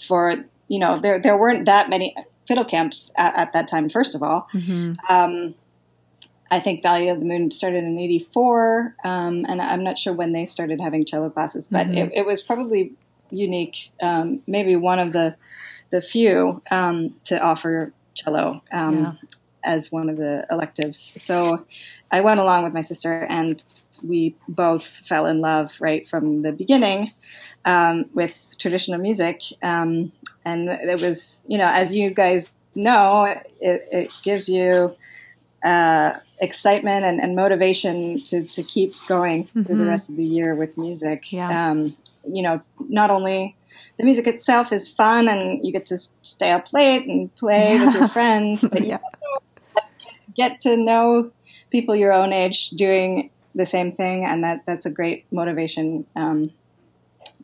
for 0.07 0.37
you 0.69 0.79
know 0.79 0.99
there 0.99 1.19
there 1.19 1.37
weren't 1.37 1.67
that 1.67 1.89
many 1.89 2.15
fiddle 2.47 2.65
camps 2.65 3.13
at, 3.17 3.35
at 3.35 3.53
that 3.53 3.69
time. 3.69 3.89
First 3.89 4.15
of 4.15 4.23
all, 4.23 4.49
um, 5.09 5.55
I 6.51 6.61
think 6.61 6.83
Valley 6.83 7.09
of 7.09 7.19
the 7.19 7.25
Moon 7.25 7.51
started 7.51 7.85
in 7.85 7.99
'84, 7.99 8.97
um, 9.05 9.45
and 9.49 9.61
I'm 9.61 9.83
not 9.83 9.99
sure 9.99 10.13
when 10.13 10.33
they 10.33 10.47
started 10.47 10.81
having 10.81 11.05
cello 11.05 11.31
classes, 11.31 11.67
but 11.69 11.89
it, 11.89 12.13
it 12.15 12.27
was 12.27 12.43
probably 12.43 12.93
unique, 13.31 13.91
um, 14.01 14.43
maybe 14.47 14.77
one 14.77 14.99
of 14.99 15.13
the 15.13 15.37
the 15.91 16.01
few 16.01 16.63
um, 16.71 17.15
to 17.25 17.41
offer 17.41 17.93
cello 18.15 18.63
um, 18.73 18.97
yeah. 18.97 19.13
As 19.67 19.93
one 19.93 20.09
of 20.09 20.17
the 20.17 20.47
electives. 20.51 21.13
So 21.17 21.67
I 22.11 22.21
went 22.21 22.41
along 22.41 22.65
with 22.65 22.73
my 22.73 22.81
sister, 22.81 23.27
and 23.29 23.63
we 24.03 24.35
both 24.49 24.87
fell 24.87 25.27
in 25.27 25.41
love 25.41 25.75
right 25.81 26.09
from 26.09 26.43
the 26.43 26.53
beginning 26.53 27.13
um, 27.65 28.07
with 28.15 28.57
traditional 28.59 28.99
music. 28.99 29.43
Um, 29.63 30.13
and 30.45 30.69
it 30.69 31.03
was, 31.03 31.45
you 31.49 31.59
know, 31.59 31.69
as 31.69 31.95
you 31.95 32.11
guys 32.11 32.53
know, 32.75 33.25
it, 33.25 33.43
it 33.61 34.11
gives 34.23 34.49
you 34.49 34.97
uh, 35.65 36.19
excitement 36.41 37.05
and, 37.05 37.21
and, 37.21 37.35
motivation 37.35 38.23
to, 38.23 38.45
to 38.45 38.63
keep 38.63 38.95
going 39.09 39.45
mm-hmm. 39.45 39.63
through 39.63 39.75
the 39.75 39.83
mm-hmm. 39.83 39.91
rest 39.91 40.11
of 40.11 40.17
the 40.17 40.25
year 40.25 40.55
with 40.55 40.79
music. 40.79 41.33
Yeah. 41.33 41.71
Um, 41.71 41.97
you 42.29 42.43
know, 42.43 42.61
not 42.89 43.11
only 43.11 43.57
the 43.97 44.05
music 44.05 44.27
itself 44.27 44.73
is 44.73 44.89
fun 44.89 45.29
and 45.29 45.65
you 45.65 45.73
get 45.73 45.87
to 45.87 45.99
stay 46.23 46.51
up 46.51 46.73
late 46.73 47.07
and 47.07 47.35
play 47.37 47.75
yeah. 47.75 47.87
with 47.87 47.95
your 47.97 48.09
friends, 48.09 48.65
but 48.73 48.83
yeah. 48.83 48.99
you 48.99 49.29
also 49.29 49.43
get 50.37 50.61
to 50.61 50.77
know 50.77 51.31
people 51.71 51.97
your 51.97 52.13
own 52.13 52.33
age 52.33 52.71
doing 52.71 53.31
the 53.55 53.67
same 53.67 53.93
thing, 53.93 54.25
and 54.25 54.45
that 54.45 54.63
that's 54.67 54.87
a 54.87 54.91
great 54.91 55.25
motivation 55.33 56.07
um, 56.15 56.53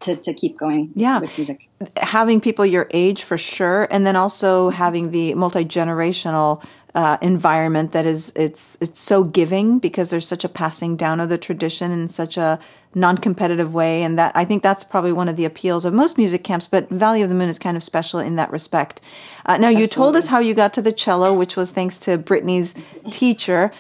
to, 0.01 0.17
to 0.17 0.35
keep 0.35 0.59
going 0.59 0.91
yeah. 0.95 1.19
with 1.19 1.37
music. 1.39 1.69
Having 1.97 2.41
people 2.43 2.67
your 2.67 2.89
age 2.91 3.23
for 3.23 3.39
sure, 3.39 3.89
and 3.91 4.07
then 4.07 4.17
also 4.17 4.71
having 4.71 5.11
the 5.11 5.35
multi 5.35 5.65
generational 5.65 6.63
uh, 6.95 7.17
environment 7.23 7.93
that 7.93 8.05
is 8.05 8.33
it's 8.37 8.77
it's 8.81 9.01
so 9.01 9.25
giving 9.25 9.79
because 9.79 10.11
there's 10.11 10.29
such 10.29 10.45
a 10.45 10.49
passing 10.49 10.97
down 10.97 11.21
of 11.21 11.29
the 11.29 11.39
tradition 11.39 11.91
and 11.91 12.13
such 12.13 12.37
a 12.37 12.59
non-competitive 12.95 13.73
way 13.73 14.03
and 14.03 14.19
that 14.19 14.33
I 14.35 14.45
think 14.45 14.63
that's 14.63 14.85
probably 14.85 15.13
one 15.13 15.29
of 15.29 15.37
the 15.37 15.45
appeals 15.45 15.85
of 15.85 15.95
most 15.95 16.19
music 16.19 16.45
camps 16.45 16.67
but 16.67 16.89
Valley 16.91 17.23
of 17.23 17.29
the 17.29 17.35
Moon 17.35 17.49
is 17.49 17.59
kind 17.59 17.77
of 17.77 17.83
special 17.83 18.21
in 18.21 18.37
that 18.37 18.51
respect. 18.51 19.01
Uh, 19.47 19.57
now 19.57 19.69
you 19.69 19.87
told 19.87 20.17
us 20.17 20.29
how 20.29 20.39
you 20.39 20.55
got 20.55 20.75
to 20.75 20.83
the 20.83 20.93
cello 20.93 21.33
which 21.33 21.57
was 21.57 21.71
thanks 21.71 21.99
to 21.99 22.19
Brittany's 22.19 22.75
teacher 23.11 23.73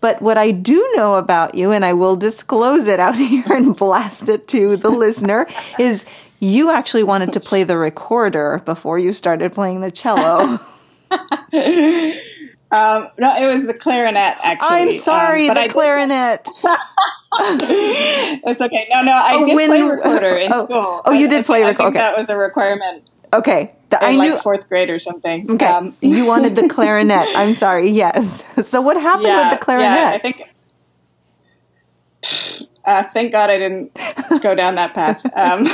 but 0.00 0.20
what 0.20 0.38
I 0.38 0.50
do 0.50 0.92
know 0.94 1.16
about 1.16 1.54
you 1.54 1.70
and 1.72 1.84
I 1.84 1.92
will 1.92 2.16
disclose 2.16 2.86
it 2.86 3.00
out 3.00 3.16
here 3.18 3.44
and 3.50 3.76
blast 3.76 4.28
it 4.28 4.48
to 4.48 4.76
the 4.76 4.90
listener 4.90 5.46
is 5.78 6.04
you 6.38 6.70
actually 6.70 7.02
wanted 7.02 7.32
to 7.32 7.40
play 7.40 7.64
the 7.64 7.78
recorder 7.78 8.62
before 8.64 8.98
you 8.98 9.12
started 9.12 9.52
playing 9.52 9.80
the 9.80 9.90
cello. 9.90 10.60
Um, 12.70 13.08
no, 13.16 13.36
it 13.36 13.54
was 13.54 13.64
the 13.64 13.74
clarinet. 13.74 14.36
Actually, 14.42 14.68
I'm 14.68 14.92
sorry, 14.92 15.48
um, 15.48 15.54
the 15.54 15.60
I 15.62 15.68
clarinet. 15.68 16.48
it's 18.44 18.60
okay. 18.60 18.88
No, 18.92 19.02
no, 19.02 19.12
I 19.12 19.34
oh, 19.34 19.46
did 19.46 19.54
when, 19.54 19.68
play 19.68 19.82
recorder 19.82 20.36
in 20.36 20.52
oh, 20.52 20.64
school. 20.64 21.02
Oh, 21.04 21.12
you 21.12 21.28
did 21.28 21.46
play 21.46 21.62
recorder. 21.62 21.90
Okay. 21.90 21.98
That 21.98 22.18
was 22.18 22.28
a 22.28 22.36
requirement. 22.36 23.08
Okay, 23.32 23.74
the, 23.90 24.02
I 24.02 24.12
knew 24.12 24.34
like 24.34 24.42
fourth 24.42 24.68
grade 24.68 24.90
or 24.90 24.98
something. 24.98 25.48
Okay, 25.52 25.66
um, 25.66 25.94
you 26.00 26.24
wanted 26.24 26.56
the 26.56 26.68
clarinet. 26.74 27.28
I'm 27.36 27.54
sorry. 27.54 27.90
Yes. 27.90 28.44
So 28.68 28.80
what 28.80 28.96
happened 28.96 29.28
yeah, 29.28 29.50
with 29.50 29.60
the 29.60 29.64
clarinet? 29.64 29.98
Yeah, 29.98 30.10
I 30.10 30.18
think. 30.18 30.42
Uh, 32.86 33.02
thank 33.12 33.32
God 33.32 33.50
I 33.50 33.58
didn't 33.58 33.98
go 34.42 34.54
down 34.54 34.76
that 34.76 34.94
path. 34.94 35.20
Um, 35.34 35.64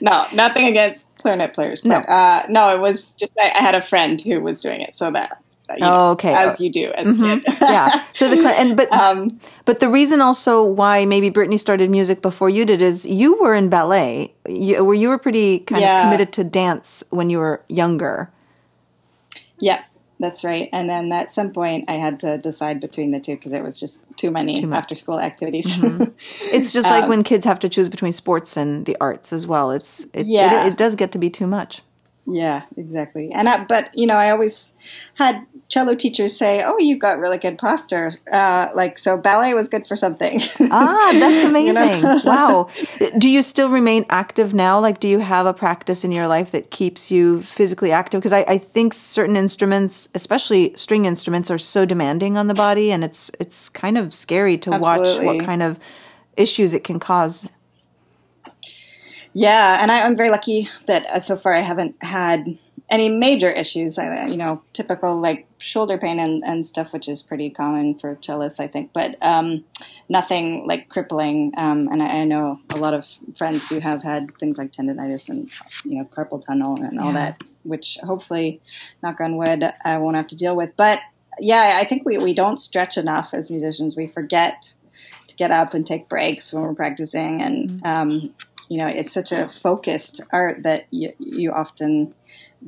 no, 0.00 0.24
nothing 0.32 0.64
against 0.64 1.04
clarinet 1.18 1.52
players. 1.52 1.82
But, 1.82 1.90
no, 1.90 1.96
uh, 1.96 2.46
no, 2.48 2.74
it 2.74 2.80
was 2.80 3.12
just 3.16 3.32
I, 3.38 3.52
I, 3.54 3.60
had 3.60 3.74
a 3.74 3.82
friend 3.82 4.18
who 4.18 4.40
was 4.40 4.62
doing 4.62 4.80
it, 4.80 4.96
so 4.96 5.10
that 5.10 5.42
you 5.70 5.80
know, 5.80 6.08
oh, 6.08 6.10
okay. 6.12 6.34
As 6.34 6.60
you 6.60 6.70
do 6.70 6.92
as 6.92 7.06
mm-hmm. 7.06 7.40
yeah. 7.62 8.04
So 8.12 8.28
the 8.28 8.48
and 8.48 8.76
but 8.76 8.90
um, 8.92 9.38
but 9.64 9.80
the 9.80 9.88
reason 9.88 10.20
also 10.20 10.64
why 10.64 11.04
maybe 11.04 11.30
Brittany 11.30 11.58
started 11.58 11.90
music 11.90 12.22
before 12.22 12.48
you 12.48 12.64
did 12.64 12.80
is 12.80 13.04
you 13.04 13.38
were 13.38 13.54
in 13.54 13.68
ballet, 13.68 14.34
you, 14.46 14.82
where 14.84 14.94
you 14.94 15.08
were 15.08 15.18
pretty 15.18 15.60
kind 15.60 15.82
yeah. 15.82 16.00
of 16.00 16.04
committed 16.06 16.32
to 16.34 16.44
dance 16.44 17.04
when 17.10 17.30
you 17.30 17.38
were 17.38 17.62
younger. 17.68 18.30
Yeah, 19.60 19.82
that's 20.20 20.42
right. 20.44 20.68
And 20.72 20.88
then 20.88 21.12
at 21.12 21.30
some 21.30 21.52
point, 21.52 21.84
I 21.88 21.94
had 21.94 22.20
to 22.20 22.38
decide 22.38 22.80
between 22.80 23.10
the 23.10 23.20
two 23.20 23.36
because 23.36 23.52
it 23.52 23.62
was 23.62 23.78
just 23.78 24.02
too 24.16 24.30
many 24.30 24.60
too 24.60 24.72
after 24.72 24.94
school 24.94 25.20
activities. 25.20 25.76
Mm-hmm. 25.76 26.04
it's 26.52 26.72
just 26.72 26.88
like 26.88 27.04
um, 27.04 27.08
when 27.10 27.22
kids 27.24 27.44
have 27.44 27.58
to 27.60 27.68
choose 27.68 27.88
between 27.88 28.12
sports 28.12 28.56
and 28.56 28.86
the 28.86 28.96
arts 29.00 29.32
as 29.32 29.46
well. 29.46 29.70
It's 29.70 30.06
it, 30.12 30.26
yeah. 30.26 30.66
it, 30.66 30.72
it 30.72 30.76
does 30.76 30.94
get 30.94 31.12
to 31.12 31.18
be 31.18 31.30
too 31.30 31.46
much. 31.46 31.82
Yeah, 32.30 32.64
exactly. 32.76 33.32
And 33.32 33.48
I, 33.48 33.64
but 33.64 33.90
you 33.96 34.06
know, 34.06 34.14
I 34.14 34.30
always 34.30 34.74
had 35.14 35.46
cello 35.68 35.94
teachers 35.94 36.36
say, 36.36 36.62
"Oh, 36.62 36.76
you've 36.78 36.98
got 36.98 37.18
really 37.18 37.38
good 37.38 37.56
posture." 37.56 38.12
Uh, 38.30 38.68
like 38.74 38.98
so, 38.98 39.16
ballet 39.16 39.54
was 39.54 39.66
good 39.68 39.86
for 39.86 39.96
something. 39.96 40.38
ah, 40.70 41.10
that's 41.18 41.44
amazing! 41.48 42.02
wow. 42.26 42.68
Do 43.18 43.30
you 43.30 43.40
still 43.40 43.70
remain 43.70 44.04
active 44.10 44.52
now? 44.52 44.78
Like, 44.78 45.00
do 45.00 45.08
you 45.08 45.20
have 45.20 45.46
a 45.46 45.54
practice 45.54 46.04
in 46.04 46.12
your 46.12 46.28
life 46.28 46.50
that 46.50 46.70
keeps 46.70 47.10
you 47.10 47.42
physically 47.42 47.92
active? 47.92 48.20
Because 48.20 48.34
I, 48.34 48.44
I 48.46 48.58
think 48.58 48.92
certain 48.92 49.36
instruments, 49.36 50.10
especially 50.14 50.74
string 50.74 51.06
instruments, 51.06 51.50
are 51.50 51.58
so 51.58 51.86
demanding 51.86 52.36
on 52.36 52.46
the 52.46 52.54
body, 52.54 52.92
and 52.92 53.02
it's 53.04 53.30
it's 53.40 53.70
kind 53.70 53.96
of 53.96 54.12
scary 54.12 54.58
to 54.58 54.74
Absolutely. 54.74 55.26
watch 55.26 55.38
what 55.38 55.46
kind 55.46 55.62
of 55.62 55.78
issues 56.36 56.74
it 56.74 56.84
can 56.84 57.00
cause 57.00 57.48
yeah, 59.32 59.78
and 59.80 59.90
I, 59.90 60.06
am 60.06 60.16
very 60.16 60.30
lucky 60.30 60.68
that 60.86 61.06
uh, 61.06 61.18
so 61.18 61.36
far 61.36 61.52
I 61.52 61.60
haven't 61.60 61.96
had 62.02 62.58
any 62.90 63.08
major 63.08 63.50
issues. 63.50 63.98
I, 63.98 64.26
you 64.26 64.36
know, 64.36 64.62
typical 64.72 65.20
like 65.20 65.46
shoulder 65.58 65.98
pain 65.98 66.18
and, 66.18 66.42
and 66.44 66.66
stuff, 66.66 66.92
which 66.92 67.08
is 67.08 67.22
pretty 67.22 67.50
common 67.50 67.98
for 67.98 68.16
cellists, 68.16 68.60
I 68.60 68.66
think, 68.66 68.92
but 68.92 69.16
um, 69.22 69.64
nothing 70.08 70.66
like 70.66 70.88
crippling. 70.88 71.52
Um, 71.56 71.88
and 71.88 72.02
I, 72.02 72.20
I, 72.20 72.24
know 72.24 72.60
a 72.70 72.76
lot 72.76 72.94
of 72.94 73.06
friends 73.36 73.68
who 73.68 73.80
have 73.80 74.02
had 74.02 74.36
things 74.38 74.58
like 74.58 74.72
tendonitis 74.72 75.28
and 75.28 75.50
you 75.84 75.98
know 75.98 76.04
carpal 76.04 76.44
tunnel 76.44 76.82
and 76.82 76.98
all 76.98 77.12
yeah. 77.12 77.32
that, 77.36 77.42
which 77.62 77.98
hopefully, 78.02 78.60
knock 79.02 79.20
on 79.20 79.36
wood, 79.36 79.64
I 79.84 79.98
won't 79.98 80.16
have 80.16 80.28
to 80.28 80.36
deal 80.36 80.56
with. 80.56 80.72
But 80.76 81.00
yeah, 81.38 81.78
I 81.80 81.86
think 81.86 82.04
we 82.04 82.18
we 82.18 82.34
don't 82.34 82.58
stretch 82.58 82.96
enough 82.96 83.34
as 83.34 83.50
musicians. 83.50 83.96
We 83.96 84.06
forget 84.06 84.72
to 85.28 85.36
get 85.36 85.50
up 85.50 85.74
and 85.74 85.86
take 85.86 86.08
breaks 86.08 86.52
when 86.52 86.62
we're 86.62 86.74
practicing, 86.74 87.42
and 87.42 87.70
mm-hmm. 87.70 87.86
um, 87.86 88.34
you 88.68 88.78
know, 88.78 88.86
it's 88.86 89.12
such 89.12 89.32
a 89.32 89.48
focused 89.48 90.20
art 90.30 90.62
that 90.62 90.86
you, 90.90 91.12
you 91.18 91.52
often 91.52 92.14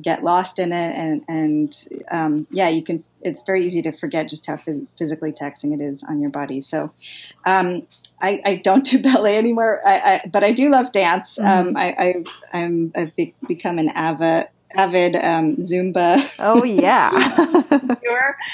get 0.01 0.23
lost 0.23 0.57
in 0.59 0.71
it, 0.71 0.95
and 0.95 1.23
and 1.27 1.87
um, 2.09 2.47
yeah, 2.49 2.69
you 2.69 2.83
can. 2.83 3.03
It's 3.21 3.43
very 3.43 3.65
easy 3.65 3.83
to 3.83 3.91
forget 3.91 4.29
just 4.29 4.47
how 4.47 4.55
phys- 4.55 4.87
physically 4.97 5.31
taxing 5.31 5.73
it 5.73 5.81
is 5.81 6.03
on 6.03 6.21
your 6.21 6.31
body. 6.31 6.59
So, 6.61 6.91
um, 7.45 7.85
I, 8.19 8.41
I, 8.43 8.55
don't 8.55 8.83
do 8.89 8.99
ballet 8.99 9.37
anymore, 9.37 9.79
I, 9.85 10.21
I, 10.23 10.27
but 10.27 10.43
I 10.43 10.53
do 10.53 10.69
love 10.69 10.91
dance. 10.91 11.37
Mm-hmm. 11.37 11.67
Um, 11.69 11.77
I, 11.77 12.23
I 12.53 12.57
am 12.57 12.91
I've 12.95 13.15
be- 13.15 13.35
become 13.47 13.77
an 13.77 13.89
avid 13.89 14.47
avid 14.73 15.15
um, 15.15 15.57
Zumba. 15.57 16.27
Oh 16.39 16.63
yeah, 16.63 17.11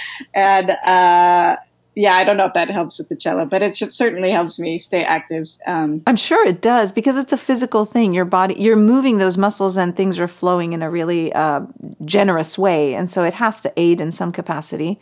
and 0.33 0.71
uh, 0.71 1.57
yeah, 1.97 2.13
I 2.13 2.23
don't 2.23 2.37
know 2.37 2.45
if 2.45 2.53
that 2.53 2.69
helps 2.69 2.99
with 2.99 3.09
the 3.09 3.15
cello, 3.15 3.43
but 3.45 3.63
it 3.63 3.75
certainly 3.75 4.29
helps 4.29 4.59
me 4.59 4.77
stay 4.77 5.03
active. 5.03 5.47
Um, 5.65 6.03
I'm 6.05 6.15
sure 6.15 6.47
it 6.47 6.61
does 6.61 6.91
because 6.91 7.17
it's 7.17 7.33
a 7.33 7.37
physical 7.37 7.85
thing. 7.85 8.13
Your 8.13 8.23
body, 8.23 8.53
you're 8.59 8.75
moving 8.75 9.17
those 9.17 9.35
muscles 9.35 9.77
and 9.77 9.95
things 9.95 10.19
are 10.19 10.27
flowing 10.27 10.73
in 10.73 10.83
a 10.83 10.91
really 10.91 11.33
uh, 11.33 11.61
generous 12.05 12.55
way. 12.55 12.93
And 12.93 13.09
so 13.09 13.23
it 13.23 13.33
has 13.33 13.61
to 13.61 13.73
aid 13.75 13.99
in 13.99 14.11
some 14.11 14.31
capacity. 14.31 14.99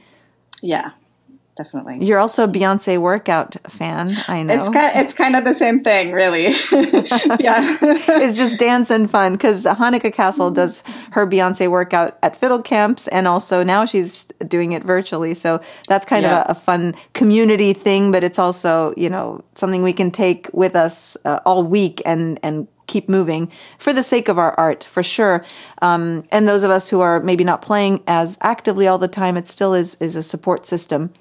Yeah, 0.62 0.92
definitely. 1.56 2.06
You're 2.06 2.20
also 2.20 2.44
a 2.44 2.48
Beyonce 2.48 2.98
workout 2.98 3.56
fan. 3.70 4.16
I 4.28 4.44
know. 4.44 4.54
It's 4.54 4.70
kind 4.70 4.96
of, 4.96 5.04
it's 5.04 5.14
kind 5.14 5.36
of 5.36 5.46
the 5.46 5.54
same 5.54 5.84
thing, 5.84 6.12
really. 6.12 6.44
yeah, 7.40 7.78
it's 7.82 8.38
just 8.38 8.60
dance 8.60 8.90
and 8.90 9.10
fun 9.10 9.34
because 9.34 9.66
Hanneke 9.66 10.14
Cassel 10.14 10.52
does 10.52 10.84
her 11.12 11.26
Beyonce 11.26 11.70
workout 11.70 12.18
at 12.22 12.36
fiddle 12.36 12.62
camps, 12.62 13.08
and 13.08 13.28
also 13.28 13.64
now 13.64 13.86
she's 13.86 14.26
doing 14.48 14.74
it 14.74 14.84
virtually. 14.84 15.34
So 15.34 15.62
that's 15.88 16.06
kind 16.06 16.24
yeah. 16.24 16.42
of 16.42 16.50
a, 16.50 16.52
a, 16.52 16.56
fun 16.56 16.96
community 17.14 17.74
thing, 17.74 18.12
but 18.12 18.24
it's 18.24 18.40
also 18.40 18.94
you 18.98 19.10
know 19.10 19.44
something 19.56 19.84
we 19.84 19.94
can 19.94 20.12
take 20.12 20.50
with 20.54 20.76
us 20.76 21.18
uh, 21.26 21.40
all 21.46 21.64
week 21.64 22.02
and 22.06 22.40
and 22.44 22.68
keep 22.88 23.10
moving 23.10 23.52
for 23.78 23.94
the 23.94 24.04
sake 24.04 24.28
of 24.28 24.38
our 24.38 24.54
art, 24.60 24.84
for 24.84 25.04
sure. 25.04 25.44
Um, 25.82 26.24
and 26.32 26.48
those 26.48 26.64
of 26.64 26.72
us 26.72 26.90
who 26.90 27.02
are 27.02 27.20
maybe 27.20 27.44
not 27.44 27.62
playing 27.62 28.04
as 28.08 28.38
actively 28.42 28.88
all 28.88 28.98
the 28.98 29.08
time, 29.08 29.38
it 29.38 29.50
still 29.50 29.74
is 29.74 29.96
is 30.00 30.16
a 30.16 30.24
support 30.24 30.68
system. 30.68 31.12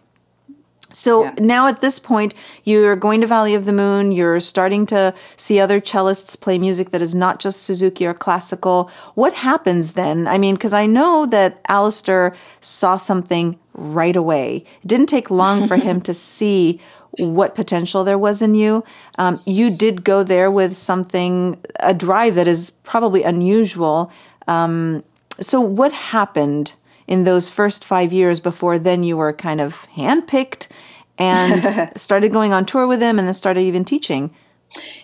So 0.95 1.25
yeah. 1.25 1.35
now 1.39 1.67
at 1.67 1.81
this 1.81 1.99
point, 1.99 2.35
you're 2.63 2.97
going 2.97 3.21
to 3.21 3.27
Valley 3.27 3.55
of 3.55 3.65
the 3.65 3.73
Moon. 3.73 4.13
You're 4.13 4.41
starting 4.41 4.87
to 4.87 5.13
see 5.37 5.59
other 5.59 5.81
cellists 5.81 6.41
play 6.41 6.59
music 6.59 6.91
that 6.91 7.03
is 7.03 7.15
not 7.15 7.41
just 7.41 7.63
Suzuki 7.63 8.07
or 8.07 8.15
classical. 8.15 8.91
What 9.15 9.35
happens 9.35 9.93
then? 9.93 10.27
I 10.29 10.39
mean, 10.39 10.55
because 10.55 10.73
I 10.73 10.87
know 10.87 11.27
that 11.27 11.63
Alasdair 11.65 12.35
saw 12.61 12.97
something 12.97 13.59
right 13.75 14.17
away. 14.17 14.65
It 14.83 14.87
didn't 14.87 15.09
take 15.09 15.31
long 15.31 15.67
for 15.67 15.77
him 15.77 16.01
to 16.03 16.15
see 16.35 16.81
what 17.19 17.55
potential 17.55 18.05
there 18.05 18.19
was 18.19 18.43
in 18.43 18.55
you. 18.55 18.85
Um, 19.19 19.41
you 19.45 19.71
did 19.71 20.05
go 20.05 20.23
there 20.23 20.51
with 20.51 20.75
something, 20.75 21.63
a 21.81 21.95
drive 21.95 22.35
that 22.35 22.49
is 22.49 22.71
probably 22.71 23.23
unusual. 23.23 24.11
Um, 24.47 25.05
so 25.41 25.61
what 25.61 25.93
happened? 25.93 26.73
In 27.07 27.25
those 27.25 27.51
first 27.51 27.85
five 27.85 28.13
years 28.13 28.41
before 28.41 28.79
then 28.79 29.03
you 29.03 29.17
were 29.17 29.33
kind 29.33 29.61
of 29.61 29.87
handpicked 29.97 30.69
and 31.19 31.93
started 31.97 32.33
going 32.33 32.53
on 32.53 32.65
tour 32.65 32.87
with 32.87 33.01
them 33.01 33.19
and 33.19 33.27
then 33.27 33.35
started 33.35 33.61
even 33.61 33.85
teaching? 33.85 34.35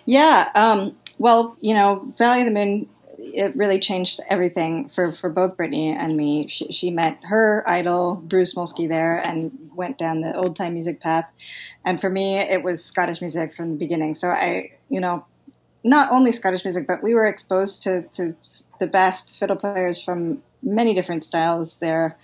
Yeah. 0.05 0.51
Um, 0.55 0.95
well, 1.17 1.55
you 1.61 1.73
know, 1.73 2.13
Valley 2.17 2.41
of 2.41 2.45
the 2.45 2.51
Moon, 2.51 2.89
it 3.17 3.55
really 3.55 3.79
changed 3.79 4.19
everything 4.29 4.89
for, 4.89 5.11
for 5.11 5.29
both 5.29 5.55
Brittany 5.55 5.91
and 5.91 6.17
me. 6.17 6.47
She, 6.47 6.71
she 6.71 6.89
met 6.89 7.19
her 7.23 7.63
idol, 7.67 8.15
Bruce 8.15 8.55
Molsky, 8.55 8.89
there 8.89 9.17
and 9.25 9.51
went 9.75 9.97
down 9.97 10.21
the 10.21 10.35
old 10.35 10.55
time 10.55 10.73
music 10.73 10.99
path. 10.99 11.25
And 11.85 12.01
for 12.01 12.09
me, 12.09 12.39
it 12.39 12.63
was 12.63 12.83
Scottish 12.83 13.21
music 13.21 13.53
from 13.55 13.71
the 13.71 13.77
beginning. 13.77 14.15
So 14.15 14.29
I, 14.29 14.71
you 14.89 14.99
know, 14.99 15.25
not 15.83 16.11
only 16.11 16.31
Scottish 16.31 16.63
music, 16.63 16.85
but 16.87 17.01
we 17.01 17.13
were 17.13 17.25
exposed 17.25 17.83
to, 17.83 18.03
to 18.13 18.35
the 18.79 18.87
best 18.87 19.37
fiddle 19.37 19.55
players 19.55 20.03
from 20.03 20.43
many 20.63 20.93
different 20.93 21.25
styles 21.25 21.77
there. 21.77 22.17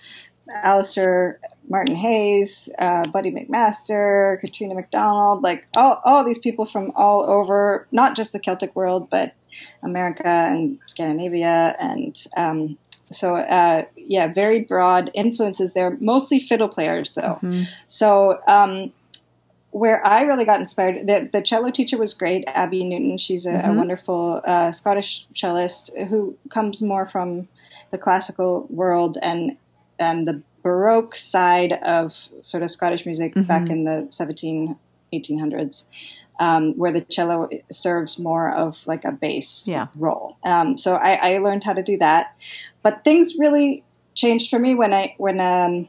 Alasdair 0.64 1.36
Martin 1.68 1.96
Hayes, 1.96 2.68
uh, 2.78 3.06
Buddy 3.08 3.30
McMaster, 3.30 4.40
Catriona 4.40 4.74
Macdonald, 4.74 5.42
like 5.42 5.66
all, 5.76 6.00
all 6.04 6.24
these 6.24 6.38
people 6.38 6.64
from 6.64 6.92
all 6.96 7.22
over, 7.28 7.86
not 7.92 8.16
just 8.16 8.32
the 8.32 8.38
Celtic 8.38 8.74
world, 8.74 9.10
but 9.10 9.34
America 9.82 10.26
and 10.26 10.78
Scandinavia. 10.86 11.76
And 11.78 12.18
um, 12.36 12.78
so, 13.10 13.36
uh, 13.36 13.84
yeah, 13.96 14.32
very 14.32 14.60
broad 14.60 15.10
influences 15.14 15.74
there, 15.74 15.96
mostly 16.00 16.40
fiddle 16.40 16.68
players, 16.68 17.12
though. 17.12 17.38
Mm-hmm. 17.42 17.62
So, 17.86 18.38
um, 18.46 18.92
where 19.70 20.04
I 20.06 20.22
really 20.22 20.46
got 20.46 20.60
inspired, 20.60 21.06
the, 21.06 21.28
the 21.30 21.42
cello 21.42 21.70
teacher 21.70 21.98
was 21.98 22.14
great, 22.14 22.44
Abby 22.48 22.84
Newton. 22.84 23.18
She's 23.18 23.44
a, 23.44 23.50
mm-hmm. 23.50 23.70
a 23.70 23.74
wonderful 23.74 24.40
uh, 24.44 24.72
Scottish 24.72 25.26
cellist 25.36 25.90
who 26.08 26.36
comes 26.48 26.80
more 26.80 27.04
from 27.04 27.48
the 27.90 27.98
classical 27.98 28.66
world 28.70 29.18
and 29.20 29.56
and 29.98 30.28
the 30.28 30.42
Baroque 30.62 31.16
side 31.16 31.72
of 31.72 32.14
sort 32.40 32.62
of 32.62 32.70
Scottish 32.70 33.06
music 33.06 33.34
mm-hmm. 33.34 33.46
back 33.46 33.70
in 33.70 33.84
the 33.84 34.08
17, 34.10 34.76
1800s, 35.12 35.84
um, 36.40 36.76
where 36.76 36.92
the 36.92 37.00
cello 37.00 37.48
serves 37.70 38.18
more 38.18 38.50
of 38.50 38.76
like 38.86 39.04
a 39.04 39.12
bass 39.12 39.66
yeah. 39.66 39.86
role. 39.96 40.36
Um, 40.44 40.76
so 40.76 40.94
I, 40.94 41.34
I, 41.34 41.38
learned 41.38 41.64
how 41.64 41.72
to 41.72 41.82
do 41.82 41.96
that, 41.98 42.36
but 42.82 43.02
things 43.04 43.36
really 43.38 43.84
changed 44.14 44.50
for 44.50 44.58
me 44.58 44.74
when 44.74 44.92
I 44.92 45.14
when 45.16 45.40
um, 45.40 45.88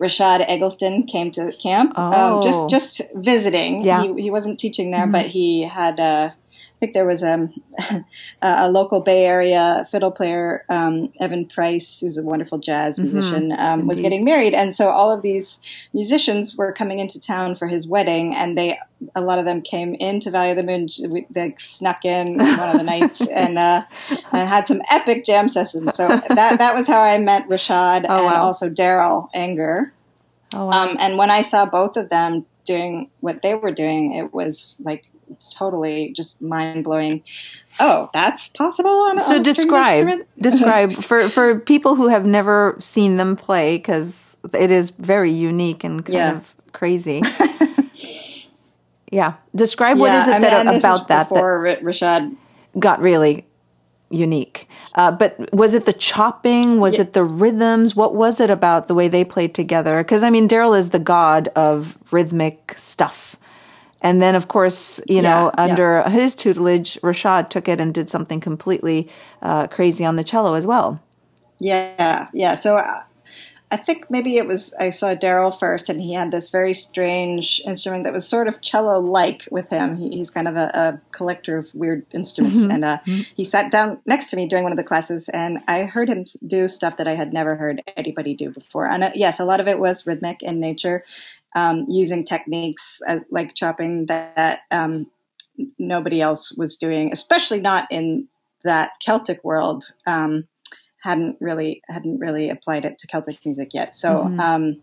Rushad 0.00 0.44
Eggleston 0.46 1.06
came 1.06 1.30
to 1.32 1.52
camp, 1.52 1.94
oh. 1.96 2.42
just 2.42 2.68
just 2.68 3.00
visiting. 3.14 3.82
Yeah. 3.82 4.02
He, 4.02 4.22
he 4.22 4.30
wasn't 4.30 4.58
teaching 4.58 4.90
there, 4.90 5.02
mm-hmm. 5.02 5.12
but 5.12 5.26
he 5.26 5.62
had. 5.62 6.00
Uh, 6.00 6.30
I 6.76 6.78
think 6.80 6.92
there 6.92 7.06
was 7.06 7.22
um, 7.22 7.54
a, 7.78 8.04
a 8.42 8.70
local 8.70 9.00
Bay 9.00 9.24
Area 9.24 9.86
fiddle 9.90 10.10
player, 10.10 10.64
um, 10.68 11.12
Evan 11.20 11.46
Price, 11.46 12.00
who's 12.00 12.18
a 12.18 12.22
wonderful 12.22 12.58
jazz 12.58 12.98
mm-hmm. 12.98 13.14
musician, 13.14 13.52
um, 13.52 13.86
was 13.86 14.00
getting 14.00 14.24
married, 14.24 14.54
and 14.54 14.74
so 14.74 14.88
all 14.88 15.12
of 15.12 15.22
these 15.22 15.60
musicians 15.92 16.56
were 16.56 16.72
coming 16.72 16.98
into 16.98 17.20
town 17.20 17.54
for 17.54 17.68
his 17.68 17.86
wedding, 17.86 18.34
and 18.34 18.58
they 18.58 18.78
a 19.14 19.20
lot 19.20 19.38
of 19.38 19.44
them 19.44 19.62
came 19.62 19.94
into 19.94 20.30
Valley 20.30 20.50
of 20.50 20.56
the 20.56 20.62
Moon. 20.62 20.88
They 21.30 21.54
snuck 21.58 22.04
in 22.04 22.38
one 22.38 22.68
of 22.70 22.76
the 22.76 22.82
nights 22.82 23.26
and 23.28 23.58
uh, 23.58 23.84
and 24.32 24.48
had 24.48 24.66
some 24.66 24.82
epic 24.90 25.24
jam 25.24 25.48
sessions. 25.48 25.94
So 25.94 26.08
that 26.08 26.58
that 26.58 26.74
was 26.74 26.86
how 26.86 27.00
I 27.00 27.18
met 27.18 27.48
Rushad 27.48 28.04
oh, 28.08 28.16
and 28.16 28.26
wow. 28.26 28.42
also 28.42 28.68
Darol 28.68 29.28
Anger. 29.32 29.92
Oh, 30.54 30.66
wow. 30.66 30.88
um, 30.88 30.96
and 31.00 31.18
when 31.18 31.30
I 31.30 31.42
saw 31.42 31.66
both 31.66 31.96
of 31.96 32.08
them 32.08 32.46
doing 32.64 33.10
what 33.20 33.42
they 33.42 33.54
were 33.54 33.72
doing, 33.72 34.14
it 34.14 34.32
was 34.32 34.76
like 34.80 35.10
totally 35.56 36.12
just 36.14 36.40
mind 36.42 36.84
blowing. 36.84 37.22
Oh, 37.80 38.08
that's 38.12 38.48
possible. 38.48 38.90
On, 38.90 39.20
so 39.20 39.42
describe 39.42 40.08
describe 40.40 40.92
for 40.92 41.28
for 41.28 41.58
people 41.58 41.94
who 41.96 42.08
have 42.08 42.24
never 42.24 42.76
seen 42.78 43.16
them 43.16 43.36
play 43.36 43.76
because 43.78 44.36
it 44.52 44.70
is 44.70 44.90
very 44.90 45.30
unique 45.30 45.84
and 45.84 46.04
kind 46.04 46.14
Yeah. 46.16 46.36
of 46.36 46.54
crazy. 46.72 47.22
yeah, 49.10 49.34
describe 49.54 49.98
what 49.98 50.08
Yeah, 50.12 50.22
is 50.22 50.28
it 50.28 50.34
I 50.36 50.40
that 50.40 50.66
this 50.66 50.82
about 50.84 51.08
that 51.08 51.28
that 51.28 51.28
before 51.28 51.60
Ra- 51.60 51.76
Rushad 51.76 52.36
got 52.78 53.00
really 53.00 53.46
unique. 54.10 54.68
Uh, 54.94 55.10
but 55.10 55.52
was 55.52 55.74
it 55.74 55.86
the 55.86 55.92
chopping? 55.92 56.78
Was 56.80 56.94
Yeah. 56.94 57.02
it 57.02 57.12
the 57.12 57.24
rhythms? 57.24 57.96
What 57.96 58.14
was 58.14 58.40
it 58.40 58.50
about 58.50 58.86
the 58.88 58.94
way 58.94 59.08
they 59.08 59.24
played 59.24 59.54
together? 59.54 59.98
Because 59.98 60.22
I 60.22 60.30
mean, 60.30 60.48
Darol 60.48 60.78
is 60.78 60.90
the 60.90 60.98
god 60.98 61.48
of 61.56 61.96
rhythmic 62.10 62.74
stuff. 62.76 63.33
And 64.04 64.20
then, 64.20 64.34
of 64.36 64.46
course, 64.48 65.00
you 65.08 65.22
know, 65.22 65.50
Yeah, 65.56 65.64
yeah. 65.66 65.70
under 65.70 66.10
his 66.10 66.36
tutelage, 66.36 67.00
Rushad 67.00 67.48
took 67.48 67.68
it 67.68 67.80
and 67.80 67.94
did 67.94 68.10
something 68.10 68.38
completely 68.38 69.08
uh, 69.40 69.66
crazy 69.66 70.04
on 70.04 70.16
the 70.16 70.24
cello 70.24 70.54
as 70.54 70.66
well. 70.66 71.00
Yeah, 71.58 72.28
yeah. 72.34 72.54
So 72.54 72.76
uh, 72.76 73.02
I 73.70 73.76
think 73.76 74.10
maybe 74.10 74.36
it 74.36 74.46
was 74.46 74.74
I 74.78 74.90
saw 74.90 75.14
Darol 75.14 75.58
first, 75.58 75.88
and 75.88 76.00
he 76.02 76.12
had 76.12 76.30
this 76.30 76.50
very 76.50 76.74
strange 76.74 77.62
instrument 77.64 78.04
that 78.04 78.12
was 78.12 78.28
sort 78.28 78.46
of 78.46 78.60
cello-like 78.60 79.48
with 79.50 79.70
him. 79.70 79.96
He, 79.96 80.10
he's 80.10 80.30
kind 80.30 80.48
of 80.48 80.56
a, 80.56 80.70
a 80.74 81.00
collector 81.10 81.56
of 81.56 81.74
weird 81.74 82.04
instruments, 82.12 82.62
and 82.64 82.84
uh, 82.84 82.98
he 83.06 83.44
sat 83.44 83.70
down 83.70 83.98
next 84.04 84.28
to 84.30 84.36
me 84.36 84.46
during 84.46 84.64
one 84.64 84.72
of 84.72 84.76
the 84.76 84.84
classes, 84.84 85.30
and 85.30 85.58
I 85.66 85.84
heard 85.84 86.08
him 86.08 86.24
do 86.46 86.68
stuff 86.68 86.98
that 86.98 87.08
I 87.08 87.14
had 87.14 87.32
never 87.32 87.56
heard 87.56 87.82
anybody 87.96 88.34
do 88.34 88.50
before. 88.50 88.86
And 88.86 89.02
uh, 89.02 89.10
yes, 89.14 89.40
a 89.40 89.44
lot 89.44 89.60
of 89.60 89.66
it 89.66 89.78
was 89.78 90.06
rhythmic 90.06 90.42
in 90.42 90.60
nature, 90.60 91.02
um, 91.54 91.86
using 91.88 92.24
techniques 92.24 93.00
as, 93.06 93.22
like 93.30 93.54
chopping 93.54 94.06
that, 94.06 94.60
um, 94.70 95.06
nobody 95.78 96.20
else 96.20 96.52
was 96.56 96.76
doing, 96.76 97.12
especially 97.12 97.60
not 97.60 97.86
in 97.90 98.28
that 98.64 98.92
Celtic 99.00 99.42
world. 99.44 99.84
Um, 100.06 100.48
hadn't 101.02 101.36
really 101.38 101.82
hadn't 101.86 102.18
really 102.18 102.48
applied 102.48 102.86
it 102.86 102.98
to 102.98 103.06
Celtic 103.06 103.44
music 103.44 103.74
yet. 103.74 103.94
So 103.94 104.22
um, 104.38 104.82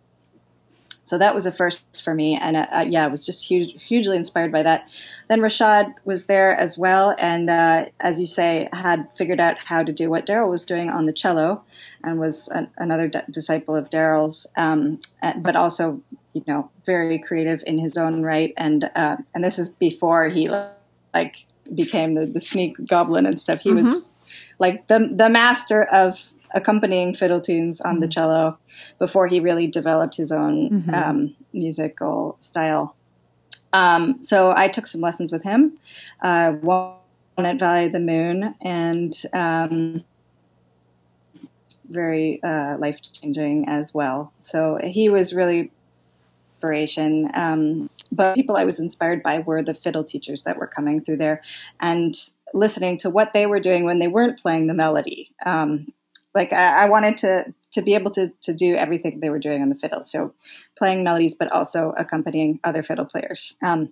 so 1.04 1.18
that 1.18 1.34
was 1.34 1.46
a 1.46 1.52
first 1.52 1.84
for 2.04 2.14
me, 2.14 2.38
and 2.40 2.56
uh, 2.56 2.68
uh, 2.72 2.86
yeah, 2.88 3.04
I 3.04 3.08
was 3.08 3.26
just 3.26 3.46
huge, 3.46 3.84
hugely 3.84 4.16
inspired 4.16 4.52
by 4.52 4.64
that. 4.64 4.88
Then 5.30 5.42
Rushad 5.42 5.94
was 6.06 6.28
there 6.28 6.56
as 6.56 6.78
well, 6.78 7.16
and 7.18 7.50
uh, 7.50 7.86
as 8.00 8.20
you 8.20 8.28
say, 8.28 8.70
had 8.72 9.10
figured 9.18 9.40
out 9.40 9.58
how 9.58 9.84
to 9.84 9.92
do 9.92 10.10
what 10.10 10.28
Darol 10.28 10.50
was 10.50 10.64
doing 10.64 10.90
on 10.90 11.08
the 11.08 11.14
cello, 11.14 11.64
and 12.04 12.20
was 12.20 12.48
an, 12.50 12.70
another 12.78 13.08
d- 13.08 13.20
disciple 13.30 13.76
of 13.76 13.90
Darol's, 13.90 14.46
um, 14.56 15.02
but 15.38 15.56
also 15.56 16.02
you 16.34 16.44
know 16.48 16.70
very 16.86 17.20
creative 17.20 17.64
in 17.66 17.78
his 17.78 17.98
own 17.98 18.22
right, 18.24 18.54
and 18.58 18.90
uh, 18.96 19.18
and 19.34 19.44
this 19.44 19.60
is 19.60 19.70
before 19.70 20.30
he 20.30 20.50
like 21.14 21.46
became 21.74 22.14
the, 22.14 22.26
the 22.26 22.42
sneak 22.42 22.76
goblin 22.88 23.26
and 23.26 23.42
stuff. 23.42 23.62
He 23.62 23.72
was 23.72 24.10
like 24.60 24.88
the 24.88 25.10
the 25.12 25.30
master 25.30 25.84
of 25.84 26.24
accompanying 26.54 27.14
fiddle 27.14 27.42
tunes 27.42 27.82
on 27.82 28.00
the 28.00 28.08
cello 28.08 28.58
before 29.00 29.28
he 29.28 29.40
really 29.40 29.68
developed 29.68 30.18
his 30.18 30.32
own 30.32 30.84
um, 30.94 31.36
musical 31.54 32.36
style. 32.40 32.96
Um, 33.74 34.22
so 34.22 34.52
I 34.56 34.68
took 34.68 34.88
some 34.88 35.02
lessons 35.02 35.32
with 35.32 35.44
him, 35.44 35.78
uh, 36.22 36.52
one 36.52 36.98
at 37.38 37.58
Valley 37.58 37.86
of 37.86 37.94
the 37.94 38.00
Moon, 38.02 38.54
and 38.62 39.14
um, 39.32 40.04
very 41.90 42.42
uh, 42.44 42.78
life 42.78 43.00
changing 43.14 43.68
as 43.68 43.94
well. 43.94 44.34
So 44.40 44.78
he 44.84 45.10
was 45.10 45.34
really 45.34 45.72
inspiration. 46.62 47.30
Um, 47.34 47.90
but 48.12 48.36
people 48.36 48.58
I 48.58 48.66
was 48.66 48.80
inspired 48.80 49.24
by 49.24 49.40
were 49.40 49.64
the 49.64 49.74
fiddle 49.74 50.04
teachers 50.04 50.44
that 50.44 50.58
were 50.58 50.68
coming 50.68 51.02
through 51.02 51.18
there, 51.18 51.42
and 51.80 52.14
listening 52.54 52.98
to 53.00 53.10
what 53.10 53.34
they 53.34 53.46
were 53.46 53.60
doing 53.60 53.86
when 53.86 54.00
they 54.00 54.08
weren't 54.08 54.40
playing 54.40 54.68
the 54.68 54.74
melody. 54.74 55.32
Um, 55.46 55.92
like 56.36 56.54
I, 56.54 56.84
I 56.84 56.90
wanted 56.90 57.18
to 57.20 57.54
to 57.72 57.82
be 57.82 57.96
able 57.96 58.12
to 58.12 58.32
to 58.44 58.54
do 58.54 58.76
everything 58.76 59.20
they 59.20 59.30
were 59.30 59.40
doing 59.40 59.62
on 59.62 59.70
the 59.70 59.76
fiddle, 59.76 60.04
so 60.04 60.34
playing 60.78 61.04
melodies, 61.04 61.36
but 61.36 61.52
also 61.52 61.94
accompanying 61.98 62.60
other 62.64 62.84
fiddle 62.84 63.06
players. 63.06 63.58
Um, 63.64 63.92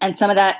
and 0.00 0.16
some 0.16 0.30
of 0.30 0.36
that, 0.36 0.58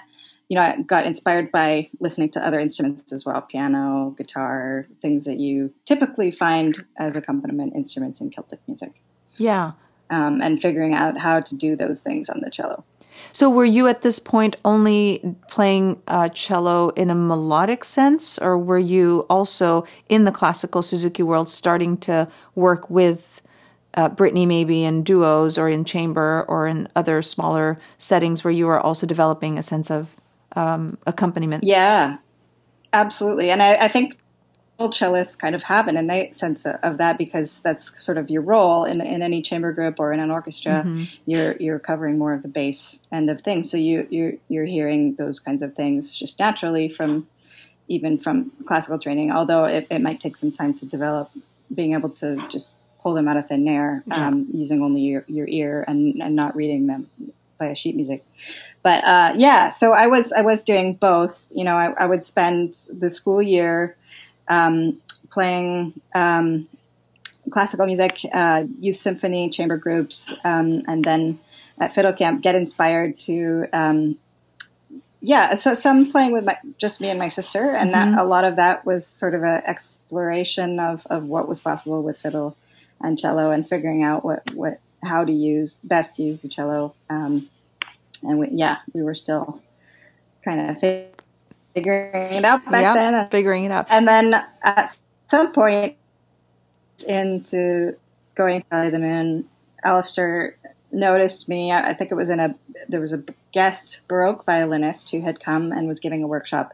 you 0.48 0.56
know, 0.56 0.62
I 0.62 0.80
got 0.82 1.06
inspired 1.06 1.52
by 1.52 1.90
listening 2.00 2.30
to 2.30 2.46
other 2.46 2.58
instruments 2.58 3.12
as 3.12 3.24
well, 3.24 3.42
piano, 3.42 4.14
guitar, 4.16 4.86
things 5.02 5.24
that 5.26 5.38
you 5.38 5.72
typically 5.84 6.30
find 6.30 6.84
as 6.96 7.16
accompaniment 7.16 7.74
instruments 7.74 8.20
in 8.20 8.30
Celtic 8.30 8.60
music, 8.66 8.92
Yeah. 9.36 9.72
Um, 10.10 10.40
and 10.40 10.60
figuring 10.60 10.94
out 10.94 11.18
how 11.18 11.40
to 11.40 11.56
do 11.56 11.76
those 11.76 12.00
things 12.00 12.28
on 12.28 12.40
the 12.40 12.50
cello. 12.50 12.84
So 13.32 13.50
were 13.50 13.64
you 13.64 13.88
at 13.88 14.02
this 14.02 14.18
point 14.18 14.56
only 14.64 15.36
playing 15.48 16.00
uh, 16.06 16.28
cello 16.28 16.90
in 16.90 17.10
a 17.10 17.14
melodic 17.14 17.82
sense, 17.84 18.38
or 18.38 18.56
were 18.58 18.78
you 18.78 19.26
also 19.28 19.86
in 20.08 20.24
the 20.24 20.32
classical 20.32 20.82
Suzuki 20.82 21.22
world 21.22 21.48
starting 21.48 21.96
to 21.98 22.28
work 22.54 22.88
with 22.88 23.42
uh, 23.94 24.08
Brittany 24.08 24.46
maybe 24.46 24.84
in 24.84 25.02
duos 25.02 25.56
or 25.58 25.68
in 25.68 25.84
chamber 25.84 26.44
or 26.48 26.66
in 26.66 26.88
other 26.94 27.22
smaller 27.22 27.78
settings 27.98 28.44
where 28.44 28.52
you 28.52 28.66
were 28.66 28.80
also 28.80 29.06
developing 29.06 29.58
a 29.58 29.62
sense 29.62 29.90
of 29.90 30.08
um, 30.56 30.98
accompaniment? 31.06 31.64
Yeah, 31.64 32.18
absolutely. 32.92 33.50
And 33.50 33.62
I, 33.62 33.74
I 33.74 33.88
think 33.88 34.16
cellists 34.78 35.38
kind 35.38 35.54
of 35.54 35.62
have 35.64 35.88
an 35.88 35.96
innate 35.96 36.34
sense 36.34 36.66
of, 36.66 36.98
that 36.98 37.16
because 37.16 37.60
that's 37.62 38.02
sort 38.04 38.18
of 38.18 38.28
your 38.28 38.42
role 38.42 38.84
in, 38.84 39.00
in 39.00 39.22
any 39.22 39.42
chamber 39.42 39.72
group 39.72 40.00
or 40.00 40.12
in 40.12 40.20
an 40.20 40.30
orchestra. 40.30 40.84
You're 41.26 41.52
you're 41.60 41.78
covering 41.78 42.18
more 42.18 42.34
of 42.34 42.42
the 42.42 42.48
bass 42.48 43.02
end 43.12 43.30
of 43.30 43.42
things, 43.42 43.70
so 43.70 43.76
you 43.76 44.06
you're 44.10 44.34
you're 44.48 44.64
hearing 44.64 45.14
those 45.14 45.38
kinds 45.40 45.62
of 45.62 45.74
things 45.74 46.16
just 46.16 46.38
naturally 46.38 46.88
from 46.88 47.28
even 47.88 48.18
from 48.18 48.50
classical 48.66 48.98
training. 48.98 49.30
Although 49.30 49.64
it, 49.64 49.86
it 49.90 50.00
might 50.00 50.20
take 50.20 50.36
some 50.36 50.52
time 50.52 50.74
to 50.74 50.86
develop, 50.86 51.30
being 51.72 51.92
able 51.92 52.10
to 52.10 52.48
just 52.48 52.76
pull 53.02 53.14
them 53.14 53.28
out 53.28 53.36
of 53.36 53.46
thin 53.48 53.68
air 53.68 54.02
um, 54.10 54.46
using 54.52 54.82
only 54.82 55.02
your, 55.02 55.24
your 55.28 55.46
ear 55.46 55.84
and, 55.86 56.22
and 56.22 56.34
not 56.34 56.56
reading 56.56 56.86
them 56.86 57.06
by 57.58 57.66
play 57.66 57.74
sheet 57.74 57.94
music. 57.94 58.24
But 58.82 59.04
uh, 59.04 59.34
yeah, 59.36 59.70
so 59.70 59.92
I 59.92 60.06
was 60.06 60.32
I 60.32 60.40
was 60.40 60.64
doing 60.64 60.94
both. 60.94 61.46
You 61.50 61.64
know, 61.64 61.76
I, 61.76 61.92
I 61.92 62.06
would 62.06 62.24
spend 62.24 62.74
the 62.92 63.12
school 63.12 63.40
year 63.40 63.96
um, 64.48 65.00
playing 65.30 66.00
um, 66.14 66.68
classical 67.50 67.86
music, 67.86 68.20
uh, 68.32 68.64
youth 68.80 68.96
symphony, 68.96 69.50
chamber 69.50 69.76
groups, 69.76 70.36
um, 70.44 70.82
and 70.86 71.04
then 71.04 71.38
at 71.78 71.94
fiddle 71.94 72.12
camp 72.12 72.42
get 72.42 72.54
inspired 72.54 73.18
to 73.18 73.66
um, 73.72 74.16
yeah, 75.26 75.54
so 75.54 75.72
some 75.72 76.12
playing 76.12 76.32
with 76.32 76.44
my, 76.44 76.58
just 76.76 77.00
me 77.00 77.08
and 77.08 77.18
my 77.18 77.28
sister, 77.28 77.70
and 77.70 77.90
mm-hmm. 77.90 78.14
that 78.14 78.22
a 78.22 78.24
lot 78.26 78.44
of 78.44 78.56
that 78.56 78.84
was 78.84 79.06
sort 79.06 79.34
of 79.34 79.42
an 79.42 79.62
exploration 79.64 80.78
of, 80.78 81.06
of 81.06 81.24
what 81.24 81.48
was 81.48 81.60
possible 81.60 82.02
with 82.02 82.18
fiddle 82.18 82.58
and 83.00 83.18
cello, 83.18 83.50
and 83.50 83.66
figuring 83.66 84.02
out 84.02 84.22
what, 84.22 84.42
what 84.54 84.80
how 85.02 85.24
to 85.24 85.32
use 85.32 85.78
best 85.82 86.18
use 86.18 86.42
the 86.42 86.48
cello. 86.48 86.94
Um, 87.08 87.48
and 88.22 88.38
we, 88.38 88.48
yeah, 88.50 88.78
we 88.92 89.02
were 89.02 89.14
still 89.14 89.62
kind 90.44 90.60
of 90.60 90.78
figuring 91.74 92.32
it 92.32 92.44
out 92.44 92.64
back 92.70 92.82
yep, 92.82 92.94
then, 92.94 93.28
figuring 93.28 93.64
it 93.64 93.70
out. 93.70 93.86
And 93.88 94.06
then 94.06 94.34
at 94.62 94.96
some 95.26 95.52
point 95.52 95.96
into 97.06 97.96
going 98.34 98.62
to 98.62 98.90
the 98.90 98.98
moon, 98.98 99.46
Alasdair 99.84 100.54
noticed 100.92 101.48
me. 101.48 101.72
I 101.72 101.92
think 101.94 102.10
it 102.10 102.14
was 102.14 102.30
in 102.30 102.40
a 102.40 102.54
there 102.88 103.00
was 103.00 103.12
a 103.12 103.22
guest 103.52 104.00
baroque 104.08 104.44
violinist 104.44 105.10
who 105.10 105.20
had 105.20 105.40
come 105.40 105.72
and 105.72 105.88
was 105.88 106.00
giving 106.00 106.22
a 106.22 106.26
workshop, 106.26 106.72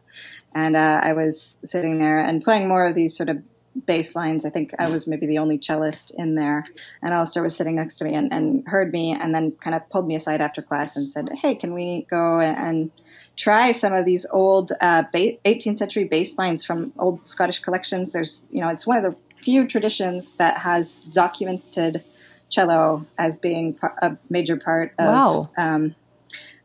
and 0.55 0.77
uh, 0.77 1.01
I 1.03 1.15
was 1.15 1.59
sitting 1.65 1.99
there 1.99 2.21
and 2.21 2.45
playing 2.45 2.69
more 2.69 2.87
of 2.87 2.95
these 2.95 3.17
sort 3.17 3.29
of 3.29 3.43
bass 3.87 4.15
lines. 4.15 4.45
I 4.45 4.51
think 4.51 4.75
I 4.79 4.91
was 4.91 5.07
maybe 5.07 5.27
the 5.27 5.39
only 5.39 5.59
cellist 5.59 6.13
in 6.13 6.35
there, 6.35 6.65
and 7.03 7.13
Alasdair 7.13 7.43
was 7.43 7.57
sitting 7.57 7.77
next 7.77 7.97
to 7.97 8.05
me 8.05 8.15
and, 8.15 8.33
and 8.33 8.67
heard 8.67 8.93
me, 8.93 9.17
and 9.19 9.35
then 9.35 9.53
kind 9.61 9.75
of 9.75 9.89
pulled 9.91 10.07
me 10.07 10.15
aside 10.15 10.41
after 10.41 10.63
class 10.63 10.97
and 10.97 11.11
said, 11.11 11.29
"Hey, 11.41 11.55
can 11.55 11.75
we 11.75 12.07
go 12.11 12.41
and 12.41 12.91
try 13.37 13.73
some 13.73 13.93
of 13.93 14.05
these 14.05 14.27
old 14.31 14.73
uh, 14.81 15.05
18th 15.15 15.79
century 15.79 16.05
bass 16.05 16.39
lines 16.39 16.65
from 16.65 16.93
old 16.99 17.29
Scottish 17.29 17.61
collections?" 17.61 18.13
There's, 18.13 18.49
you 18.51 18.61
know, 18.61 18.69
it's 18.69 18.87
one 18.87 18.97
of 18.97 19.03
the 19.03 19.17
few 19.43 19.67
traditions 19.67 20.35
that 20.35 20.59
has 20.59 21.03
documented 21.05 22.05
cello 22.51 23.07
as 23.17 23.39
being 23.39 23.79
a 24.03 24.17
major 24.29 24.57
part 24.57 24.93
of 24.99 25.07
wow. 25.07 25.51
um, 25.57 25.95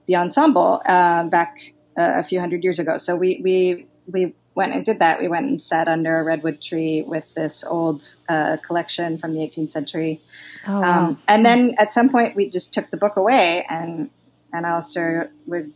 the 0.08 0.15
ensemble 0.15 0.82
uh, 0.86 1.23
back 1.23 1.73
uh, 1.97 2.13
a 2.15 2.23
few 2.23 2.39
hundred 2.39 2.63
years 2.63 2.80
ago. 2.80 2.97
So 2.97 3.15
we 3.15 3.39
we 3.43 3.88
we 4.08 4.34
went 4.55 4.73
and 4.73 4.85
did 4.85 4.99
that. 4.99 5.19
We 5.19 5.27
went 5.27 5.45
and 5.45 5.61
sat 5.61 5.87
under 5.87 6.17
a 6.19 6.23
redwood 6.23 6.61
tree 6.61 7.03
with 7.05 7.33
this 7.35 7.63
old 7.63 8.15
uh, 8.27 8.57
collection 8.65 9.17
from 9.17 9.33
the 9.33 9.39
18th 9.39 9.71
century. 9.71 10.21
Oh, 10.65 10.79
wow. 10.79 11.05
um, 11.05 11.21
and 11.27 11.45
then 11.45 11.75
at 11.77 11.93
some 11.93 12.09
point, 12.09 12.35
we 12.35 12.49
just 12.49 12.73
took 12.73 12.89
the 12.89 12.97
book 12.97 13.17
away, 13.17 13.65
and 13.69 14.09
and 14.51 14.65
Alasdair 14.65 15.29
would 15.45 15.73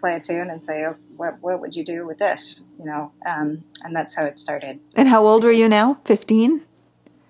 play 0.00 0.14
a 0.14 0.20
tune 0.20 0.48
and 0.48 0.64
say, 0.64 0.84
oh, 0.86 0.96
"What 1.16 1.42
what 1.42 1.60
would 1.60 1.76
you 1.76 1.84
do 1.84 2.06
with 2.06 2.18
this?" 2.18 2.62
You 2.78 2.86
know, 2.86 3.12
um, 3.26 3.64
and 3.84 3.94
that's 3.94 4.14
how 4.14 4.24
it 4.24 4.38
started. 4.38 4.78
And 4.94 5.08
how 5.08 5.26
old 5.26 5.44
were 5.44 5.50
you 5.50 5.68
now? 5.68 5.98
Fifteen. 6.04 6.62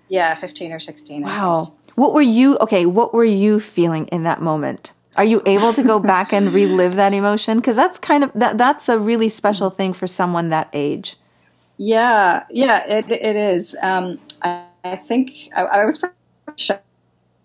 Yeah, 0.07 0.33
fifteen 0.35 0.71
or 0.71 0.79
sixteen. 0.79 1.23
Wow. 1.23 1.73
What 1.95 2.13
were 2.13 2.21
you 2.21 2.57
okay? 2.59 2.85
What 2.85 3.13
were 3.13 3.25
you 3.25 3.59
feeling 3.59 4.07
in 4.07 4.23
that 4.23 4.41
moment? 4.41 4.93
Are 5.19 5.25
you 5.25 5.41
able 5.45 5.73
to 5.73 5.83
go 5.83 5.99
back 6.13 6.31
and 6.31 6.53
relive 6.53 6.95
that 6.95 7.13
emotion? 7.13 7.57
Because 7.57 7.75
that's 7.75 7.99
kind 7.99 8.23
of 8.23 8.31
that 8.33 8.57
that's 8.57 8.87
a 8.87 8.97
really 8.97 9.27
special 9.27 9.69
thing 9.69 9.91
for 9.91 10.07
someone 10.07 10.47
that 10.49 10.69
age. 10.71 11.17
Yeah, 11.75 12.45
yeah, 12.49 12.87
it 12.87 13.11
it 13.11 13.35
is. 13.35 13.75
Um, 13.81 14.19
I, 14.41 14.63
I, 14.85 14.95
think 14.95 15.49
I, 15.53 15.63
I 15.63 15.85
was 15.85 16.01
shy. 16.55 16.79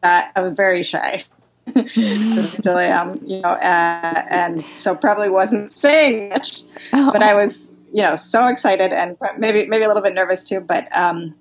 I 0.04 0.40
was 0.40 0.54
very 0.54 0.84
shy. 0.84 1.24
still 1.87 2.78
am, 2.78 3.18
you 3.26 3.40
know, 3.40 3.48
uh, 3.48 4.24
and 4.28 4.64
so 4.78 4.94
probably 4.94 5.30
wasn't 5.30 5.72
saying 5.72 6.28
much, 6.28 6.60
oh. 6.92 7.10
but 7.10 7.22
I 7.22 7.34
was, 7.34 7.74
you 7.90 8.02
know, 8.02 8.16
so 8.16 8.46
excited 8.48 8.92
and 8.92 9.16
maybe 9.38 9.66
maybe 9.66 9.82
a 9.82 9.88
little 9.88 10.02
bit 10.02 10.14
nervous 10.14 10.44
too, 10.44 10.60
but 10.60 10.87
um, 10.96 11.34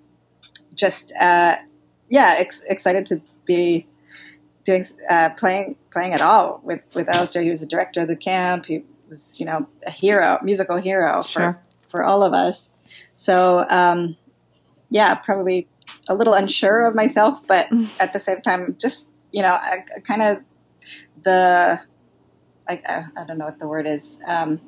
just 0.73 1.13
uh, 1.19 1.57
yeah, 2.09 2.35
ex- 2.39 2.63
excited 2.69 3.05
to 3.07 3.21
be 3.45 3.85
doing 4.63 4.83
uh, 5.09 5.29
playing 5.31 5.75
playing 5.91 6.13
at 6.13 6.21
all 6.21 6.61
with 6.63 6.81
with 6.93 7.07
Alasdair. 7.07 7.43
He 7.43 7.49
was 7.49 7.61
the 7.61 7.67
director 7.67 8.01
of 8.01 8.07
the 8.07 8.15
camp. 8.15 8.65
He 8.65 8.83
was 9.09 9.39
you 9.39 9.45
know 9.45 9.67
a 9.85 9.91
hero, 9.91 10.39
musical 10.43 10.77
hero 10.77 11.21
sure. 11.21 11.41
for 11.41 11.61
for 11.89 12.03
all 12.03 12.23
of 12.23 12.33
us. 12.33 12.73
So 13.15 13.65
um, 13.69 14.17
yeah, 14.89 15.15
probably 15.15 15.67
a 16.07 16.15
little 16.15 16.33
unsure 16.33 16.85
of 16.85 16.95
myself, 16.95 17.45
but 17.47 17.67
at 17.99 18.13
the 18.13 18.19
same 18.19 18.41
time, 18.41 18.75
just 18.79 19.07
you 19.31 19.41
know, 19.41 19.57
kind 20.07 20.21
of 20.21 20.37
the 21.23 21.79
I, 22.67 22.81
I, 22.85 23.05
I, 23.17 23.25
don't 23.25 23.37
know 23.37 23.45
what 23.45 23.59
the 23.59 23.67
word 23.67 23.87
is. 23.87 24.19
Um, 24.25 24.61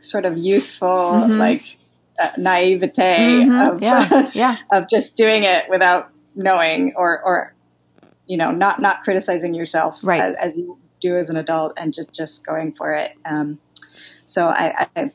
sort 0.00 0.24
of 0.24 0.38
youthful, 0.38 0.88
mm-hmm. 0.88 1.38
like 1.38 1.76
uh, 2.18 2.30
naivete 2.38 3.42
mm-hmm. 3.42 3.74
of 3.74 3.82
yeah. 3.82 4.30
yeah. 4.34 4.56
of 4.72 4.88
just 4.88 5.16
doing 5.16 5.44
it 5.44 5.68
without 5.68 6.10
knowing 6.34 6.94
or 6.96 7.20
or 7.22 7.54
you 8.30 8.36
know 8.36 8.52
not 8.52 8.80
not 8.80 9.02
criticizing 9.02 9.54
yourself 9.54 9.98
right. 10.04 10.20
as, 10.20 10.36
as 10.36 10.56
you 10.56 10.78
do 11.00 11.16
as 11.16 11.30
an 11.30 11.36
adult 11.36 11.72
and 11.76 11.92
just 11.92 12.12
just 12.12 12.46
going 12.46 12.72
for 12.72 12.92
it. 12.94 13.16
Um, 13.24 13.58
so 14.24 14.46
I, 14.46 14.86
I 14.94 15.10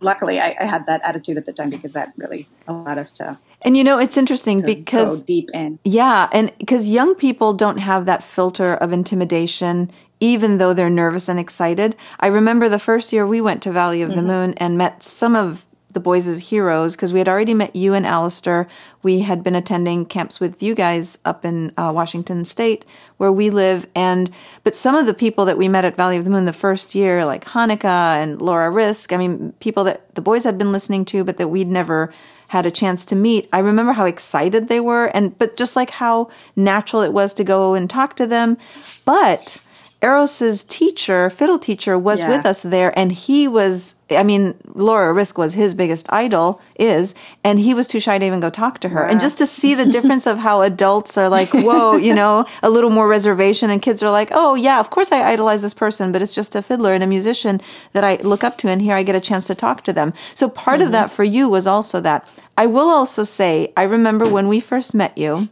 luckily 0.00 0.40
I, 0.40 0.56
I, 0.58 0.64
had 0.64 0.86
that 0.86 1.00
attitude 1.04 1.36
at 1.36 1.46
the 1.46 1.52
time 1.52 1.70
because 1.70 1.92
that 1.92 2.12
really 2.16 2.48
allowed 2.66 2.98
us 2.98 3.12
to. 3.12 3.38
And 3.62 3.76
you 3.76 3.84
know, 3.84 4.00
it's 4.00 4.16
interesting 4.16 4.62
because 4.62 5.20
deep 5.20 5.48
in. 5.54 5.78
Yeah, 5.84 6.28
and 6.32 6.52
because 6.58 6.88
young 6.88 7.14
people 7.14 7.52
don't 7.52 7.78
have 7.78 8.04
that 8.06 8.24
filter 8.24 8.74
of 8.74 8.92
intimidation 8.92 9.92
even 10.20 10.58
though 10.58 10.72
they're 10.72 10.88
nervous 10.88 11.28
and 11.28 11.38
excited. 11.38 11.94
I 12.18 12.28
remember 12.28 12.68
the 12.68 12.78
first 12.78 13.12
year 13.12 13.26
we 13.26 13.40
went 13.40 13.62
to 13.64 13.72
Valley 13.72 14.00
of 14.00 14.10
mm-hmm. 14.10 14.20
the 14.20 14.26
Moon 14.26 14.54
and 14.54 14.78
met 14.78 15.02
some 15.02 15.36
of 15.36 15.66
the 15.94 16.00
boys' 16.00 16.28
as 16.28 16.48
heroes 16.48 16.94
because 16.94 17.12
we 17.12 17.18
had 17.20 17.28
already 17.28 17.54
met 17.54 17.74
you 17.74 17.94
and 17.94 18.04
Alasdair. 18.04 18.68
We 19.02 19.20
had 19.20 19.42
been 19.42 19.54
attending 19.54 20.06
camps 20.06 20.40
with 20.40 20.62
you 20.62 20.74
guys 20.74 21.18
up 21.24 21.44
in 21.44 21.72
uh, 21.76 21.92
Washington 21.94 22.44
State 22.44 22.84
where 23.16 23.32
we 23.32 23.50
live. 23.50 23.86
And, 23.94 24.30
but 24.62 24.76
some 24.76 24.94
of 24.94 25.06
the 25.06 25.14
people 25.14 25.44
that 25.46 25.58
we 25.58 25.68
met 25.68 25.84
at 25.84 25.96
Valley 25.96 26.16
of 26.16 26.24
the 26.24 26.30
Moon 26.30 26.44
the 26.44 26.52
first 26.52 26.94
year, 26.94 27.24
like 27.24 27.44
Hanneke 27.46 27.84
and 27.84 28.42
Laura 28.42 28.70
Risk, 28.70 29.12
I 29.12 29.16
mean, 29.16 29.52
people 29.60 29.84
that 29.84 30.14
the 30.14 30.20
boys 30.20 30.44
had 30.44 30.58
been 30.58 30.72
listening 30.72 31.04
to, 31.06 31.24
but 31.24 31.38
that 31.38 31.48
we'd 31.48 31.68
never 31.68 32.12
had 32.48 32.66
a 32.66 32.70
chance 32.70 33.04
to 33.06 33.16
meet. 33.16 33.48
I 33.52 33.58
remember 33.58 33.92
how 33.92 34.04
excited 34.04 34.68
they 34.68 34.80
were 34.80 35.06
and, 35.06 35.36
but 35.38 35.56
just 35.56 35.76
like 35.76 35.90
how 35.90 36.30
natural 36.54 37.02
it 37.02 37.12
was 37.12 37.34
to 37.34 37.44
go 37.44 37.74
and 37.74 37.88
talk 37.88 38.16
to 38.16 38.26
them. 38.26 38.58
But, 39.04 39.58
Eros's 40.04 40.62
teacher, 40.62 41.30
fiddle 41.30 41.58
teacher, 41.58 41.98
was 41.98 42.20
yeah. 42.20 42.28
with 42.28 42.44
us 42.44 42.62
there, 42.62 42.96
and 42.98 43.10
he 43.10 43.48
was. 43.48 43.94
I 44.10 44.22
mean, 44.22 44.54
Laura 44.74 45.14
Risk 45.14 45.38
was 45.38 45.54
his 45.54 45.72
biggest 45.72 46.12
idol, 46.12 46.60
is, 46.78 47.14
and 47.42 47.58
he 47.58 47.72
was 47.72 47.88
too 47.88 48.00
shy 48.00 48.18
to 48.18 48.26
even 48.26 48.38
go 48.38 48.50
talk 48.50 48.78
to 48.80 48.90
her. 48.90 49.02
And 49.02 49.18
just 49.18 49.38
to 49.38 49.46
see 49.46 49.74
the 49.74 49.86
difference 49.86 50.26
of 50.26 50.36
how 50.36 50.60
adults 50.60 51.16
are 51.16 51.30
like, 51.30 51.48
whoa, 51.54 51.96
you 51.96 52.14
know, 52.14 52.44
a 52.62 52.68
little 52.68 52.90
more 52.90 53.08
reservation, 53.08 53.70
and 53.70 53.80
kids 53.80 54.02
are 54.02 54.10
like, 54.10 54.28
oh 54.32 54.54
yeah, 54.54 54.78
of 54.78 54.90
course 54.90 55.10
I 55.10 55.22
idolize 55.32 55.62
this 55.62 55.72
person, 55.72 56.12
but 56.12 56.20
it's 56.20 56.34
just 56.34 56.54
a 56.54 56.60
fiddler 56.60 56.92
and 56.92 57.02
a 57.02 57.06
musician 57.06 57.62
that 57.94 58.04
I 58.04 58.16
look 58.16 58.44
up 58.44 58.58
to, 58.58 58.68
and 58.68 58.82
here 58.82 58.94
I 58.94 59.04
get 59.04 59.16
a 59.16 59.20
chance 59.20 59.46
to 59.46 59.54
talk 59.54 59.82
to 59.84 59.92
them. 59.94 60.12
So 60.34 60.50
part 60.50 60.80
mm-hmm. 60.80 60.86
of 60.86 60.92
that 60.92 61.10
for 61.10 61.24
you 61.24 61.48
was 61.48 61.66
also 61.66 61.98
that. 62.02 62.28
I 62.58 62.66
will 62.66 62.90
also 62.90 63.24
say, 63.24 63.72
I 63.74 63.84
remember 63.84 64.28
when 64.28 64.48
we 64.48 64.60
first 64.60 64.94
met 64.94 65.16
you 65.16 65.48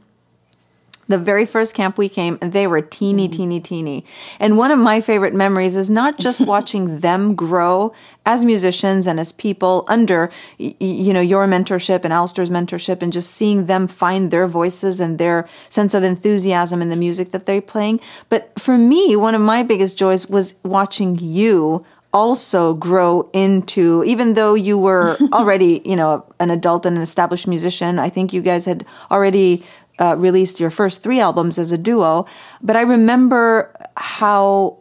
the 1.08 1.18
very 1.18 1.44
first 1.44 1.74
camp 1.74 1.98
we 1.98 2.08
came, 2.08 2.38
they 2.40 2.66
were 2.66 2.80
teeny, 2.80 3.28
mm-hmm. 3.28 3.36
teeny, 3.36 3.60
teeny. 3.60 4.04
And 4.38 4.56
one 4.56 4.70
of 4.70 4.78
my 4.78 5.00
favorite 5.00 5.34
memories 5.34 5.76
is 5.76 5.90
not 5.90 6.18
just 6.18 6.40
watching 6.46 7.00
them 7.00 7.34
grow 7.34 7.92
as 8.24 8.44
musicians 8.44 9.06
and 9.06 9.18
as 9.18 9.32
people 9.32 9.84
under, 9.88 10.30
you 10.58 11.12
know, 11.12 11.20
your 11.20 11.46
mentorship 11.46 12.04
and 12.04 12.12
Alasdair's 12.12 12.50
mentorship 12.50 13.02
and 13.02 13.12
just 13.12 13.32
seeing 13.32 13.66
them 13.66 13.88
find 13.88 14.30
their 14.30 14.46
voices 14.46 15.00
and 15.00 15.18
their 15.18 15.48
sense 15.68 15.92
of 15.92 16.02
enthusiasm 16.04 16.80
in 16.80 16.88
the 16.88 16.96
music 16.96 17.32
that 17.32 17.46
they're 17.46 17.60
playing. 17.60 18.00
But 18.28 18.52
for 18.58 18.78
me, 18.78 19.16
one 19.16 19.34
of 19.34 19.40
my 19.40 19.62
biggest 19.62 19.98
joys 19.98 20.28
was 20.28 20.54
watching 20.62 21.18
you 21.18 21.84
also 22.12 22.74
grow 22.74 23.30
into 23.32 24.04
even 24.04 24.34
though 24.34 24.54
you 24.54 24.76
were 24.76 25.16
already 25.32 25.80
you 25.84 25.96
know 25.96 26.24
an 26.38 26.50
adult 26.50 26.84
and 26.84 26.96
an 26.96 27.02
established 27.02 27.46
musician 27.46 27.98
i 27.98 28.08
think 28.08 28.32
you 28.32 28.42
guys 28.42 28.66
had 28.66 28.84
already 29.10 29.64
uh, 29.98 30.16
released 30.16 30.60
your 30.60 30.70
first 30.70 31.02
three 31.02 31.20
albums 31.20 31.58
as 31.58 31.72
a 31.72 31.78
duo, 31.78 32.26
but 32.62 32.76
I 32.76 32.82
remember 32.82 33.72
how 33.96 34.78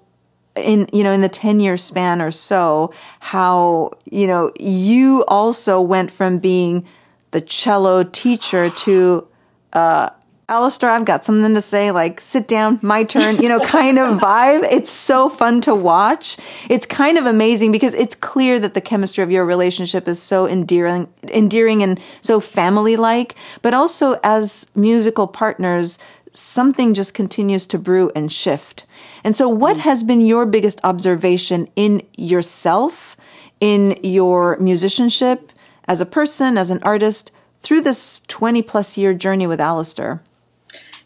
in 0.56 0.88
you 0.92 1.04
know 1.04 1.12
in 1.12 1.22
the 1.22 1.30
10 1.30 1.60
year 1.60 1.78
span 1.78 2.22
or 2.22 2.32
so 2.32 2.94
how 3.20 3.92
you 4.06 4.28
know 4.28 4.52
you 4.60 5.24
also 5.28 5.80
went 5.80 6.12
from 6.12 6.40
being 6.40 6.86
the 7.32 7.40
cello 7.40 8.04
teacher 8.04 8.70
to 8.70 9.26
uh 9.72 10.10
Alasdair, 10.52 10.90
I've 10.90 11.06
got 11.06 11.24
something 11.24 11.54
to 11.54 11.62
say, 11.62 11.92
like, 11.92 12.20
sit 12.20 12.46
down, 12.46 12.78
my 12.82 13.06
turn, 13.06 13.42
you 13.42 13.48
know, 13.48 13.60
kind 13.66 13.98
of 13.98 14.20
vibe. 14.20 14.64
It's 14.70 14.92
so 14.92 15.30
fun 15.30 15.62
to 15.62 15.74
watch. 15.74 16.36
It's 16.70 16.86
kind 16.86 17.18
of 17.18 17.26
amazing 17.26 17.72
because 17.72 17.94
it's 17.94 18.16
clear 18.16 18.60
that 18.60 18.74
the 18.74 18.82
chemistry 18.82 19.24
of 19.24 19.32
your 19.32 19.46
relationship 19.46 20.10
is 20.10 20.22
so 20.22 20.48
endearing, 20.48 21.08
endearing 21.24 21.82
and 21.82 21.98
so 22.20 22.42
family 22.42 22.98
like, 22.98 23.36
but 23.62 23.74
also 23.74 24.20
as 24.26 24.70
musical 24.76 25.26
partners, 25.26 25.98
something 26.34 26.94
just 26.94 27.14
continues 27.14 27.66
to 27.68 27.78
brew 27.78 28.12
and 28.14 28.30
shift. 28.30 28.86
And 29.24 29.34
so, 29.34 29.48
what 29.48 29.78
mm. 29.78 29.82
has 29.82 30.04
been 30.04 30.20
your 30.20 30.46
biggest 30.46 30.82
observation 30.84 31.70
in 31.78 32.02
yourself, 32.18 33.16
in 33.62 33.98
your 34.04 34.58
musicianship, 34.58 35.54
as 35.86 36.02
a 36.02 36.06
person, 36.06 36.58
as 36.58 36.70
an 36.70 36.80
artist, 36.84 37.32
through 37.62 37.82
this 37.82 38.22
20 38.28 38.62
plus 38.64 38.98
year 38.98 39.14
journey 39.14 39.48
with 39.48 39.62
Alasdair? 39.62 40.20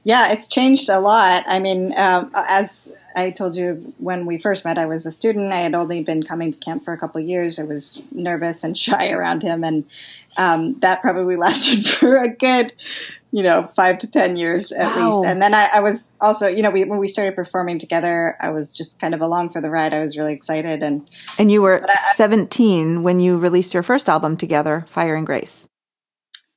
Yeah, 0.05 0.31
it's 0.31 0.47
changed 0.47 0.87
a 0.89 0.99
lot. 0.99 1.45
I 1.47 1.57
mean, 1.57 1.91
um, 1.97 2.29
as 2.35 2.95
I 3.15 3.31
told 3.31 3.55
you 3.55 3.91
when 3.97 4.27
we 4.27 4.37
first 4.37 4.63
met, 4.63 4.77
I 4.77 4.85
was 4.85 5.07
a 5.07 5.11
student. 5.11 5.51
I 5.51 5.61
had 5.61 5.73
only 5.73 6.03
been 6.03 6.21
coming 6.21 6.53
to 6.53 6.59
camp 6.59 6.85
for 6.85 6.93
a 6.93 6.97
couple 6.97 7.19
of 7.19 7.27
years. 7.27 7.57
I 7.57 7.63
was 7.63 7.99
nervous 8.11 8.63
and 8.63 8.77
shy 8.85 9.09
around 9.09 9.41
him, 9.41 9.63
and 9.63 9.83
um, 10.37 10.75
that 10.81 11.01
probably 11.01 11.35
lasted 11.37 11.87
for 11.87 12.17
a 12.17 12.29
good, 12.29 12.71
you 13.31 13.41
know, 13.41 13.71
five 13.75 13.97
to 13.97 14.11
ten 14.11 14.35
years 14.35 14.71
at 14.71 14.95
wow. 14.95 15.07
least. 15.07 15.25
And 15.25 15.41
then 15.41 15.55
I, 15.55 15.69
I, 15.73 15.79
was 15.79 16.11
also, 16.21 16.47
you 16.47 16.61
know, 16.61 16.69
we, 16.69 16.83
when 16.85 16.99
we 16.99 17.07
started 17.07 17.33
performing 17.33 17.79
together, 17.79 18.37
I 18.39 18.51
was 18.51 18.77
just 18.77 18.99
kind 18.99 19.15
of 19.15 19.21
along 19.21 19.53
for 19.53 19.59
the 19.59 19.71
ride. 19.71 19.91
I 19.91 20.01
was 20.01 20.15
really 20.15 20.33
excited, 20.33 20.83
and 20.83 21.09
and 21.39 21.51
you 21.51 21.63
were 21.63 21.83
I, 21.83 21.95
seventeen 22.13 23.01
when 23.01 23.19
you 23.19 23.39
released 23.39 23.73
your 23.73 23.81
first 23.81 24.07
album 24.07 24.37
together, 24.37 24.85
Fire 24.87 25.15
and 25.15 25.25
Grace. 25.25 25.67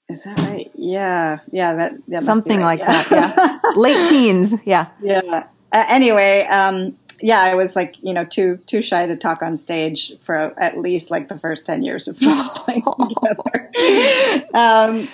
Is 0.08 0.24
that 0.24 0.38
right? 0.38 0.70
Yeah, 0.74 1.40
yeah, 1.52 1.74
that, 1.74 2.06
that 2.08 2.22
something 2.22 2.60
right. 2.60 2.78
like 2.78 2.80
yeah. 2.80 3.02
that. 3.02 3.60
Yeah, 3.62 3.70
late 3.76 4.08
teens. 4.08 4.54
Yeah, 4.64 4.86
yeah. 5.02 5.48
Uh, 5.70 5.84
anyway, 5.86 6.46
um, 6.46 6.96
yeah, 7.20 7.40
I 7.42 7.56
was 7.56 7.76
like, 7.76 7.96
you 8.00 8.14
know, 8.14 8.24
too 8.24 8.58
too 8.66 8.80
shy 8.80 9.04
to 9.04 9.16
talk 9.16 9.42
on 9.42 9.58
stage 9.58 10.14
for 10.24 10.34
at 10.58 10.78
least 10.78 11.10
like 11.10 11.28
the 11.28 11.38
first 11.38 11.66
ten 11.66 11.82
years 11.82 12.08
of 12.08 12.16
us 12.22 12.48
playing 12.58 12.84
together. 13.08 14.48
um, 14.54 15.08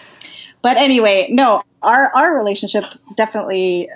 but 0.63 0.77
anyway, 0.77 1.27
no, 1.29 1.65
our 1.83 2.11
our 2.15 2.37
relationship 2.37 2.85
definitely 3.17 3.89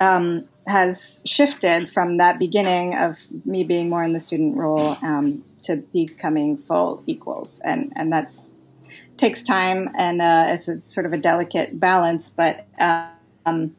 um, 0.00 0.48
has 0.66 1.22
shifted 1.26 1.90
from 1.90 2.16
that 2.16 2.38
beginning 2.38 2.96
of 2.96 3.18
me 3.44 3.64
being 3.64 3.90
more 3.90 4.02
in 4.02 4.14
the 4.14 4.20
student 4.20 4.56
role 4.56 4.96
um, 5.02 5.44
to 5.64 5.76
becoming 5.76 6.56
full 6.56 7.02
equals, 7.06 7.60
and 7.62 7.92
and 7.96 8.10
that's 8.10 8.48
takes 9.18 9.42
time 9.42 9.90
and 9.96 10.22
uh, 10.22 10.46
it's 10.48 10.68
a 10.68 10.82
sort 10.84 11.06
of 11.06 11.12
a 11.12 11.18
delicate 11.18 11.78
balance, 11.78 12.30
but. 12.30 12.66
Um, 12.78 13.74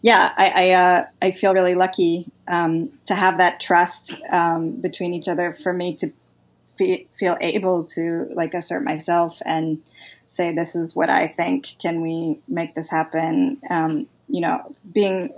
yeah, 0.00 0.32
I 0.36 0.52
I, 0.54 0.70
uh, 0.70 1.06
I, 1.20 1.30
feel 1.30 1.54
really 1.54 1.74
lucky 1.74 2.30
um, 2.48 2.90
to 3.06 3.14
have 3.14 3.38
that 3.38 3.60
trust 3.60 4.14
um, 4.30 4.72
between 4.72 5.14
each 5.14 5.28
other 5.28 5.56
for 5.62 5.72
me 5.72 5.94
to 5.96 6.12
fe- 6.76 7.06
feel 7.12 7.36
able 7.40 7.84
to 7.84 8.28
like 8.34 8.54
assert 8.54 8.84
myself 8.84 9.38
and 9.44 9.82
say 10.26 10.52
this 10.54 10.74
is 10.76 10.94
what 10.94 11.10
I 11.10 11.28
think. 11.28 11.68
Can 11.80 12.00
we 12.00 12.40
make 12.48 12.74
this 12.74 12.90
happen? 12.90 13.60
Um, 13.68 14.06
you 14.28 14.40
know, 14.40 14.74
being 14.90 15.32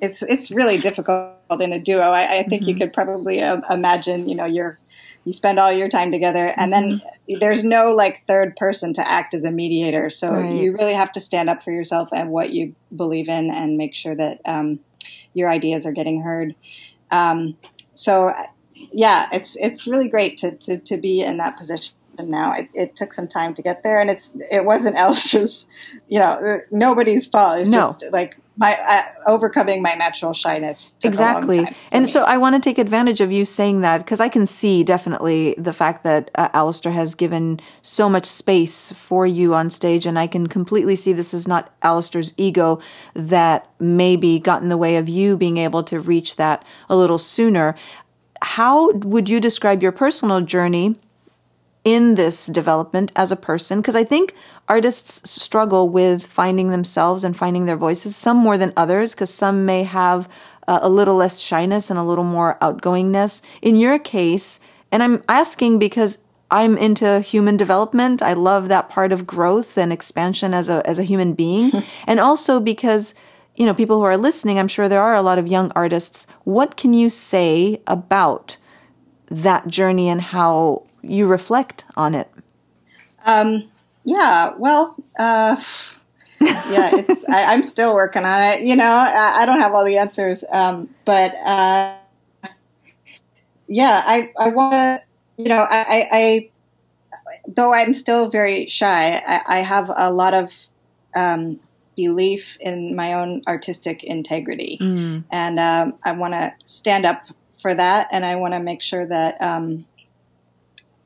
it's 0.00 0.22
it's 0.22 0.50
really 0.50 0.78
difficult 0.78 1.34
in 1.60 1.72
a 1.72 1.78
duo. 1.78 2.02
I, 2.02 2.38
I 2.38 2.42
think 2.44 2.62
mm-hmm. 2.62 2.70
you 2.70 2.76
could 2.76 2.92
probably 2.92 3.42
uh, 3.42 3.60
imagine. 3.72 4.28
You 4.28 4.36
know, 4.36 4.44
you're 4.44 4.78
you 5.24 5.32
spend 5.32 5.58
all 5.58 5.72
your 5.72 5.88
time 5.88 6.12
together 6.12 6.52
and 6.56 6.72
then 6.72 7.00
mm-hmm. 7.00 7.38
there's 7.40 7.64
no 7.64 7.92
like 7.92 8.24
third 8.26 8.56
person 8.56 8.92
to 8.94 9.08
act 9.08 9.34
as 9.34 9.44
a 9.44 9.50
mediator 9.50 10.10
so 10.10 10.30
right. 10.30 10.54
you 10.54 10.72
really 10.72 10.94
have 10.94 11.12
to 11.12 11.20
stand 11.20 11.50
up 11.50 11.62
for 11.62 11.72
yourself 11.72 12.08
and 12.12 12.30
what 12.30 12.50
you 12.50 12.74
believe 12.94 13.28
in 13.28 13.50
and 13.50 13.76
make 13.76 13.94
sure 13.94 14.14
that 14.14 14.40
um, 14.44 14.78
your 15.32 15.48
ideas 15.48 15.86
are 15.86 15.92
getting 15.92 16.20
heard 16.20 16.54
um, 17.10 17.56
so 17.94 18.32
yeah 18.92 19.28
it's 19.32 19.56
it's 19.56 19.86
really 19.86 20.08
great 20.08 20.38
to, 20.38 20.52
to, 20.56 20.78
to 20.78 20.96
be 20.96 21.22
in 21.22 21.38
that 21.38 21.56
position 21.56 21.94
now 22.18 22.52
it, 22.52 22.68
it, 22.74 22.94
took 22.94 23.12
some 23.12 23.26
time 23.26 23.54
to 23.54 23.62
get 23.62 23.82
there 23.82 24.00
and 24.00 24.08
it's 24.08 24.34
it 24.50 24.64
wasn't 24.64 24.94
Alasdair's 24.96 25.68
you 26.08 26.20
know 26.20 26.60
nobody's 26.70 27.26
fault 27.26 27.58
it's 27.58 27.68
no. 27.68 27.78
just 27.78 28.12
like 28.12 28.36
my 28.56 28.76
uh, 28.76 29.02
overcoming 29.26 29.82
my 29.82 29.94
natural 29.94 30.32
shyness 30.32 30.96
exactly. 31.02 31.66
and 31.90 32.08
so 32.08 32.24
i 32.24 32.36
want 32.36 32.54
to 32.54 32.60
take 32.60 32.78
advantage 32.78 33.20
of 33.20 33.32
you 33.32 33.44
saying 33.44 33.80
that 33.80 33.98
because 33.98 34.20
i 34.20 34.28
can 34.28 34.46
see 34.46 34.84
definitely 34.84 35.54
the 35.58 35.72
fact 35.72 36.04
that 36.04 36.30
uh, 36.34 36.48
Alasdair 36.50 36.92
has 36.92 37.14
given 37.14 37.60
so 37.82 38.08
much 38.08 38.26
space 38.26 38.92
for 38.92 39.26
you 39.26 39.54
on 39.54 39.70
stage 39.70 40.06
and 40.06 40.18
i 40.18 40.26
can 40.26 40.46
completely 40.46 40.94
see 40.94 41.12
this 41.12 41.34
is 41.34 41.48
not 41.48 41.78
Alasdair's 41.80 42.34
ego 42.36 42.80
that 43.14 43.68
maybe 43.78 44.38
got 44.38 44.62
in 44.62 44.68
the 44.68 44.76
way 44.76 44.96
of 44.96 45.08
you 45.08 45.36
being 45.36 45.58
able 45.58 45.82
to 45.84 46.00
reach 46.00 46.36
that 46.36 46.64
a 46.88 46.96
little 46.96 47.18
sooner. 47.18 47.74
How 48.42 48.90
would 48.92 49.28
you 49.28 49.40
describe 49.40 49.82
your 49.82 49.92
personal 49.92 50.40
journey 50.40 50.96
in 51.84 52.14
this 52.14 52.46
development 52.46 53.12
as 53.14 53.30
a 53.30 53.36
person 53.36 53.80
because 53.80 53.94
I 53.94 54.04
think 54.04 54.34
artists 54.68 55.30
struggle 55.30 55.88
with 55.88 56.26
finding 56.26 56.70
themselves 56.70 57.22
and 57.22 57.36
finding 57.36 57.66
their 57.66 57.76
voices, 57.76 58.16
some 58.16 58.38
more 58.38 58.56
than 58.56 58.72
others, 58.76 59.14
because 59.14 59.32
some 59.32 59.66
may 59.66 59.82
have 59.82 60.28
uh, 60.66 60.78
a 60.82 60.88
little 60.88 61.14
less 61.14 61.40
shyness 61.40 61.90
and 61.90 61.98
a 61.98 62.04
little 62.04 62.24
more 62.24 62.56
outgoingness. 62.62 63.42
In 63.60 63.76
your 63.76 63.98
case, 63.98 64.60
and 64.90 65.02
I'm 65.02 65.22
asking 65.28 65.78
because 65.78 66.24
I'm 66.50 66.78
into 66.78 67.20
human 67.20 67.56
development. 67.56 68.22
I 68.22 68.32
love 68.32 68.68
that 68.68 68.88
part 68.88 69.12
of 69.12 69.26
growth 69.26 69.76
and 69.76 69.92
expansion 69.92 70.54
as 70.54 70.68
a 70.68 70.86
as 70.88 70.98
a 70.98 71.02
human 71.02 71.34
being, 71.34 71.82
and 72.06 72.20
also 72.20 72.60
because 72.60 73.14
you 73.56 73.66
know 73.66 73.74
people 73.74 73.98
who 73.98 74.04
are 74.04 74.16
listening. 74.16 74.58
I'm 74.58 74.68
sure 74.68 74.88
there 74.88 75.02
are 75.02 75.14
a 75.14 75.22
lot 75.22 75.38
of 75.38 75.46
young 75.46 75.70
artists. 75.74 76.26
What 76.44 76.76
can 76.76 76.94
you 76.94 77.10
say 77.10 77.82
about 77.86 78.56
that 79.42 79.66
journey 79.66 80.08
and 80.08 80.20
how 80.20 80.84
you 81.02 81.26
reflect 81.26 81.84
on 81.96 82.14
it? 82.14 82.30
Um, 83.24 83.70
yeah, 84.04 84.52
well, 84.58 84.96
uh, 85.18 85.56
yeah, 86.40 86.90
it's 86.94 87.28
I, 87.28 87.54
am 87.54 87.62
still 87.62 87.94
working 87.94 88.24
on 88.24 88.42
it. 88.42 88.62
You 88.62 88.76
know, 88.76 88.90
I, 88.90 89.42
I 89.42 89.46
don't 89.46 89.60
have 89.60 89.74
all 89.74 89.84
the 89.84 89.98
answers, 89.98 90.44
um, 90.50 90.88
but 91.04 91.34
uh, 91.38 91.96
yeah, 93.66 94.02
I 94.04 94.30
I 94.38 94.48
want 94.48 94.72
to. 94.72 95.02
You 95.36 95.48
know, 95.48 95.66
I, 95.68 96.08
I 96.12 96.50
though 97.48 97.72
I'm 97.72 97.92
still 97.92 98.28
very 98.28 98.68
shy, 98.68 99.20
I, 99.26 99.58
I 99.58 99.62
have 99.62 99.90
a 99.94 100.12
lot 100.12 100.32
of 100.32 100.52
um, 101.14 101.58
belief 101.96 102.56
in 102.60 102.94
my 102.94 103.14
own 103.14 103.42
artistic 103.48 104.04
integrity, 104.04 104.78
mm. 104.80 105.24
and 105.30 105.58
um, 105.58 105.98
I 106.04 106.12
want 106.12 106.34
to 106.34 106.52
stand 106.66 107.04
up 107.06 107.24
for 107.64 107.74
that, 107.74 108.08
and 108.12 108.26
I 108.26 108.36
want 108.36 108.52
to 108.52 108.60
make 108.60 108.82
sure 108.82 109.06
that 109.06 109.40
um, 109.40 109.86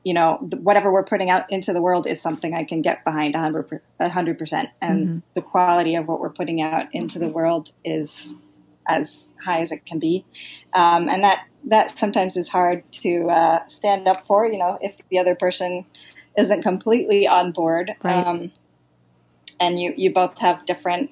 you 0.03 0.13
know 0.13 0.35
whatever 0.59 0.91
we're 0.91 1.05
putting 1.05 1.29
out 1.29 1.49
into 1.49 1.71
the 1.71 1.81
world 1.81 2.05
is 2.05 2.21
something 2.21 2.53
I 2.53 2.65
can 2.65 2.81
get 2.81 3.05
behind 3.05 3.33
a 3.33 4.09
hundred 4.09 4.37
percent, 4.37 4.67
and 4.81 5.07
mm-hmm. 5.07 5.19
the 5.35 5.41
quality 5.41 5.95
of 5.95 6.05
what 6.05 6.19
we're 6.19 6.29
putting 6.29 6.61
out 6.61 6.87
into 6.91 7.17
the 7.17 7.29
world 7.29 7.71
is 7.85 8.35
as 8.89 9.29
high 9.41 9.61
as 9.61 9.71
it 9.71 9.85
can 9.85 9.99
be, 9.99 10.25
um, 10.73 11.07
and 11.07 11.23
that 11.23 11.45
that 11.63 11.97
sometimes 11.97 12.35
is 12.35 12.49
hard 12.49 12.83
to 12.91 13.29
uh, 13.29 13.65
stand 13.69 14.05
up 14.05 14.27
for. 14.27 14.45
You 14.45 14.57
know, 14.57 14.77
if 14.81 14.97
the 15.09 15.17
other 15.17 15.35
person 15.35 15.85
isn't 16.37 16.61
completely 16.61 17.25
on 17.25 17.53
board, 17.53 17.95
right. 18.03 18.27
um, 18.27 18.51
and 19.61 19.79
you 19.79 19.93
you 19.95 20.11
both 20.11 20.37
have 20.39 20.65
different 20.65 21.09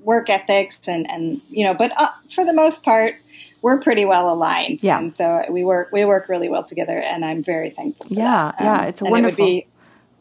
work 0.00 0.30
ethics 0.30 0.88
and 0.88 1.10
and 1.10 1.42
you 1.50 1.66
know, 1.66 1.74
but 1.74 1.92
uh, 1.98 2.08
for 2.34 2.46
the 2.46 2.54
most 2.54 2.82
part 2.82 3.16
we're 3.62 3.78
pretty 3.78 4.04
well 4.04 4.32
aligned. 4.32 4.82
Yeah. 4.82 4.98
And 4.98 5.14
so 5.14 5.42
we 5.50 5.64
work 5.64 5.90
we 5.92 6.04
work 6.04 6.28
really 6.28 6.48
well 6.48 6.64
together 6.64 6.98
and 6.98 7.24
I'm 7.24 7.42
very 7.42 7.70
thankful 7.70 8.06
Yeah, 8.10 8.52
that. 8.58 8.64
yeah. 8.64 8.80
Um, 8.80 8.86
it's 8.88 9.00
a 9.02 9.04
wonderful 9.06 9.44
it 9.44 9.48
be, 9.48 9.66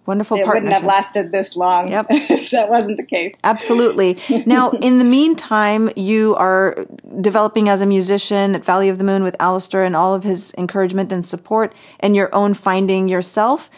wonderful 0.05 0.37
it 0.37 0.45
partnership. 0.45 0.63
wouldn't 0.63 0.81
have 0.81 0.83
lasted 0.83 1.31
this 1.31 1.55
long 1.55 1.89
yep. 1.89 2.07
if 2.09 2.51
that 2.51 2.69
wasn't 2.69 2.97
the 2.97 3.05
case. 3.05 3.35
Absolutely. 3.43 4.17
now, 4.45 4.69
in 4.81 4.99
the 4.99 5.05
meantime, 5.05 5.89
you 5.95 6.35
are 6.35 6.85
developing 7.21 7.69
as 7.69 7.81
a 7.81 7.85
musician 7.85 8.55
at 8.55 8.63
Valley 8.65 8.89
of 8.89 8.97
the 8.97 9.03
Moon 9.03 9.23
with 9.23 9.37
Alasdair 9.39 9.85
and 9.85 9.95
all 9.95 10.13
of 10.13 10.23
his 10.23 10.53
encouragement 10.57 11.11
and 11.11 11.23
support 11.25 11.73
and 11.99 12.15
your 12.15 12.33
own 12.33 12.53
finding 12.53 13.07
yourself. 13.07 13.69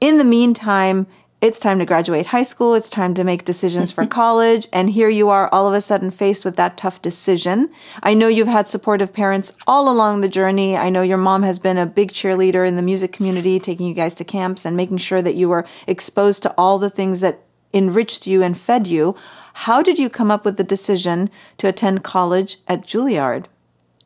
In 0.00 0.18
the 0.18 0.24
meantime, 0.24 1.06
it's 1.40 1.60
time 1.60 1.78
to 1.78 1.86
graduate 1.86 2.26
high 2.26 2.42
school. 2.42 2.74
It's 2.74 2.90
time 2.90 3.14
to 3.14 3.22
make 3.22 3.44
decisions 3.44 3.92
for 3.92 4.04
college. 4.20 4.66
And 4.72 4.90
here 4.90 5.08
you 5.08 5.28
are 5.28 5.48
all 5.52 5.68
of 5.68 5.74
a 5.74 5.80
sudden 5.80 6.10
faced 6.10 6.44
with 6.44 6.56
that 6.56 6.76
tough 6.76 7.00
decision. 7.00 7.70
I 8.02 8.14
know 8.14 8.26
you've 8.26 8.48
had 8.48 8.68
supportive 8.68 9.12
parents 9.12 9.52
all 9.66 9.90
along 9.90 10.20
the 10.20 10.28
journey. 10.28 10.76
I 10.76 10.90
know 10.90 11.02
your 11.02 11.16
mom 11.16 11.44
has 11.44 11.58
been 11.58 11.78
a 11.78 11.86
big 11.86 12.12
cheerleader 12.12 12.66
in 12.66 12.76
the 12.76 12.82
music 12.82 13.12
community, 13.12 13.60
taking 13.60 13.86
you 13.86 13.94
guys 13.94 14.16
to 14.16 14.24
camps 14.24 14.64
and 14.64 14.76
making 14.76 14.98
sure 14.98 15.22
that 15.22 15.36
you 15.36 15.48
were 15.48 15.66
exposed 15.86 16.42
to 16.42 16.54
all 16.58 16.78
the 16.78 16.90
things 16.90 17.20
that 17.20 17.44
enriched 17.72 18.26
you 18.26 18.42
and 18.42 18.58
fed 18.58 18.88
you. 18.88 19.14
How 19.52 19.80
did 19.82 19.98
you 19.98 20.08
come 20.08 20.30
up 20.30 20.44
with 20.44 20.56
the 20.56 20.64
decision 20.64 21.30
to 21.58 21.68
attend 21.68 22.02
college 22.02 22.58
at 22.66 22.84
Juilliard? 22.86 23.46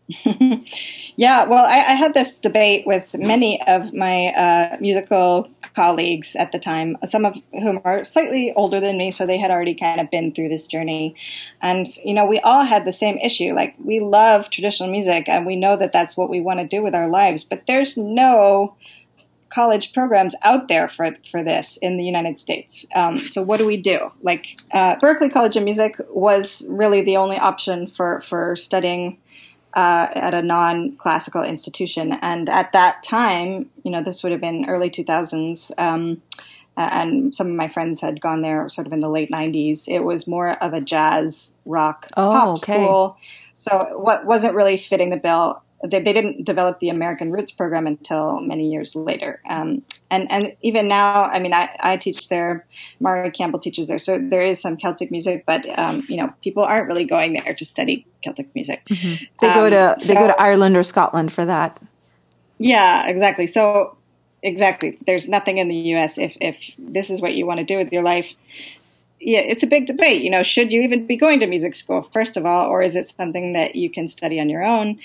yeah, 1.16 1.44
well, 1.44 1.64
I, 1.64 1.78
I, 1.78 1.94
had 1.94 2.12
this 2.12 2.38
debate 2.38 2.86
with 2.86 3.14
many 3.14 3.62
of 3.66 3.94
my 3.94 4.26
uh, 4.36 4.76
musical 4.80 5.48
colleagues 5.74 6.36
at 6.36 6.52
the 6.52 6.58
time, 6.58 6.96
some 7.04 7.24
of 7.24 7.36
whom 7.52 7.80
are 7.84 8.04
slightly 8.04 8.52
older 8.54 8.80
than 8.80 8.98
me, 8.98 9.10
so 9.10 9.26
they 9.26 9.38
had 9.38 9.50
already 9.50 9.74
kind 9.74 10.00
of 10.00 10.10
been 10.10 10.32
through 10.32 10.48
this 10.48 10.66
journey. 10.66 11.14
And, 11.60 11.86
you 12.04 12.14
know, 12.14 12.26
we 12.26 12.40
all 12.40 12.64
had 12.64 12.84
the 12.84 12.92
same 12.92 13.16
issue. 13.18 13.54
Like, 13.54 13.74
we 13.82 14.00
love 14.00 14.50
traditional 14.50 14.90
music 14.90 15.28
and 15.28 15.46
we 15.46 15.56
know 15.56 15.76
that 15.76 15.92
that's 15.92 16.16
what 16.16 16.30
we 16.30 16.40
want 16.40 16.60
to 16.60 16.66
do 16.66 16.82
with 16.82 16.94
our 16.94 17.08
lives, 17.08 17.44
but 17.44 17.62
there's 17.66 17.96
no 17.96 18.76
college 19.52 19.92
programs 19.92 20.34
out 20.42 20.68
there 20.68 20.88
for 20.88 21.10
for 21.30 21.44
this 21.44 21.76
in 21.82 21.98
the 21.98 22.04
United 22.04 22.38
States. 22.38 22.86
Um, 22.94 23.18
so 23.18 23.42
what 23.42 23.58
do 23.58 23.66
we 23.66 23.76
do? 23.76 24.10
Like 24.22 24.58
uh, 24.72 24.96
Berklee 24.96 25.30
College 25.30 25.56
of 25.56 25.64
Music 25.64 25.96
was 26.08 26.66
really 26.70 27.02
the 27.02 27.18
only 27.18 27.36
option 27.36 27.86
for 27.86 28.20
for 28.22 28.56
studying 28.56 29.18
uh, 29.74 30.08
at 30.14 30.34
a 30.34 30.42
non-classical 30.42 31.42
institution. 31.42 32.12
And 32.20 32.48
at 32.48 32.72
that 32.72 33.02
time, 33.02 33.70
you 33.84 33.90
know, 33.90 34.02
this 34.02 34.22
would 34.22 34.32
have 34.32 34.40
been 34.40 34.66
early 34.68 34.90
2000s, 34.90 35.70
um, 35.78 36.22
and 36.76 37.34
some 37.34 37.48
of 37.48 37.54
my 37.54 37.68
friends 37.68 38.00
had 38.00 38.20
gone 38.20 38.40
there 38.40 38.68
sort 38.68 38.86
of 38.86 38.92
in 38.92 39.00
the 39.00 39.08
late 39.08 39.30
90s. 39.30 39.88
It 39.88 40.00
was 40.00 40.26
more 40.26 40.52
of 40.62 40.72
a 40.72 40.80
jazz 40.80 41.54
rock 41.66 42.08
oh, 42.16 42.32
pop 42.32 42.48
okay. 42.56 42.84
school. 42.84 43.16
So 43.52 43.98
what 43.98 44.24
wasn't 44.24 44.54
really 44.54 44.78
fitting 44.78 45.10
the 45.10 45.18
bill. 45.18 45.62
They, 45.84 46.00
they, 46.00 46.12
didn't 46.12 46.44
develop 46.44 46.78
the 46.80 46.90
American 46.90 47.32
Roots 47.32 47.50
program 47.50 47.86
until 47.86 48.40
many 48.40 48.70
years 48.70 48.94
later. 48.94 49.40
Um, 49.48 49.82
and, 50.10 50.30
and 50.30 50.56
even 50.62 50.86
now, 50.86 51.24
I 51.24 51.38
mean, 51.40 51.52
I, 51.52 51.76
I 51.80 51.96
teach 51.96 52.28
there. 52.28 52.66
Mari 53.00 53.30
Campbell 53.30 53.58
teaches 53.58 53.88
there, 53.88 53.98
so 53.98 54.18
there 54.18 54.46
is 54.46 54.60
some 54.60 54.76
Celtic 54.76 55.10
music, 55.10 55.44
but 55.46 55.66
um, 55.78 56.04
you 56.08 56.16
know, 56.16 56.32
people 56.42 56.62
aren't 56.62 56.86
really 56.86 57.04
going 57.04 57.32
there 57.32 57.54
to 57.54 57.64
study 57.64 58.06
Celtic 58.22 58.54
music. 58.54 58.84
Mm-hmm. 58.86 59.24
They 59.40 59.54
go 59.54 59.70
to 59.70 59.92
Um, 59.92 59.96
they 59.98 60.14
so- 60.14 60.14
go 60.14 60.26
to 60.28 60.40
Ireland 60.40 60.76
or 60.76 60.82
Scotland 60.82 61.32
for 61.32 61.44
that. 61.44 61.80
Yeah, 62.58 63.08
exactly. 63.08 63.48
So 63.48 63.96
exactly, 64.42 64.98
there's 65.06 65.28
nothing 65.28 65.58
in 65.58 65.68
the 65.68 65.74
U.S. 65.74 66.16
If 66.16 66.36
if 66.40 66.70
this 66.78 67.10
is 67.10 67.20
what 67.20 67.34
you 67.34 67.44
want 67.44 67.58
to 67.58 67.64
do 67.64 67.76
with 67.76 67.92
your 67.92 68.02
life, 68.02 68.34
yeah, 69.24 69.40
it's 69.40 69.62
a 69.62 69.66
big 69.66 69.86
debate. 69.86 70.22
You 70.22 70.30
know, 70.30 70.42
should 70.42 70.72
you 70.72 70.82
even 70.82 71.06
be 71.06 71.16
going 71.16 71.40
to 71.40 71.46
music 71.46 71.74
school 71.74 72.02
first 72.12 72.36
of 72.36 72.44
all, 72.44 72.68
or 72.68 72.82
is 72.82 72.96
it 72.96 73.06
something 73.06 73.52
that 73.54 73.76
you 73.76 73.90
can 73.90 74.08
study 74.08 74.40
on 74.40 74.48
your 74.48 74.64
own, 74.64 74.98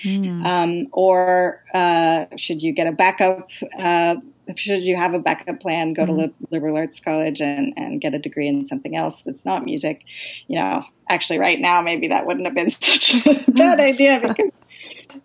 um, 0.45 0.87
or 0.91 1.63
uh, 1.73 2.25
should 2.37 2.61
you 2.61 2.71
get 2.73 2.87
a 2.87 2.91
backup? 2.91 3.49
Uh, 3.77 4.15
should 4.55 4.81
you 4.83 4.95
have 4.95 5.13
a 5.13 5.19
backup 5.19 5.59
plan? 5.59 5.93
Go 5.93 6.05
to 6.05 6.11
lib- 6.11 6.35
liberal 6.51 6.77
arts 6.77 6.99
college 6.99 7.41
and, 7.41 7.73
and 7.75 7.99
get 7.99 8.13
a 8.13 8.19
degree 8.19 8.47
in 8.47 8.65
something 8.65 8.95
else 8.95 9.21
that's 9.21 9.43
not 9.43 9.65
music. 9.65 10.03
You 10.47 10.59
know, 10.59 10.85
actually, 11.09 11.39
right 11.39 11.59
now 11.59 11.81
maybe 11.81 12.09
that 12.09 12.25
wouldn't 12.25 12.45
have 12.45 12.55
been 12.55 12.71
such 12.71 13.25
a 13.25 13.51
bad 13.51 13.79
idea 13.79 14.19
because 14.27 14.51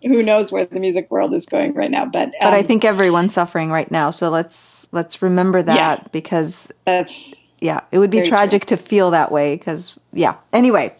who 0.01 0.23
knows 0.23 0.51
where 0.51 0.65
the 0.65 0.79
music 0.79 1.09
world 1.09 1.33
is 1.33 1.45
going 1.45 1.73
right 1.73 1.91
now. 1.91 2.05
But 2.05 2.33
But 2.39 2.53
I 2.53 2.59
um, 2.59 2.65
think 2.65 2.83
everyone's 2.83 3.33
suffering 3.33 3.71
right 3.71 3.89
now, 3.89 4.09
so 4.09 4.29
let's 4.29 4.87
let's 4.91 5.21
remember 5.21 5.61
that 5.61 5.75
Yeah. 5.75 6.07
because 6.11 6.71
that's 6.85 7.42
yeah, 7.63 7.79
it 7.93 7.99
would 7.99 8.11
be 8.11 8.17
Very 8.17 8.27
tragic 8.27 8.65
to 8.65 8.77
feel 8.77 9.11
that 9.11 9.31
way 9.31 9.55
because 9.55 9.97
yeah. 10.11 10.35
Anyway, 10.51 10.93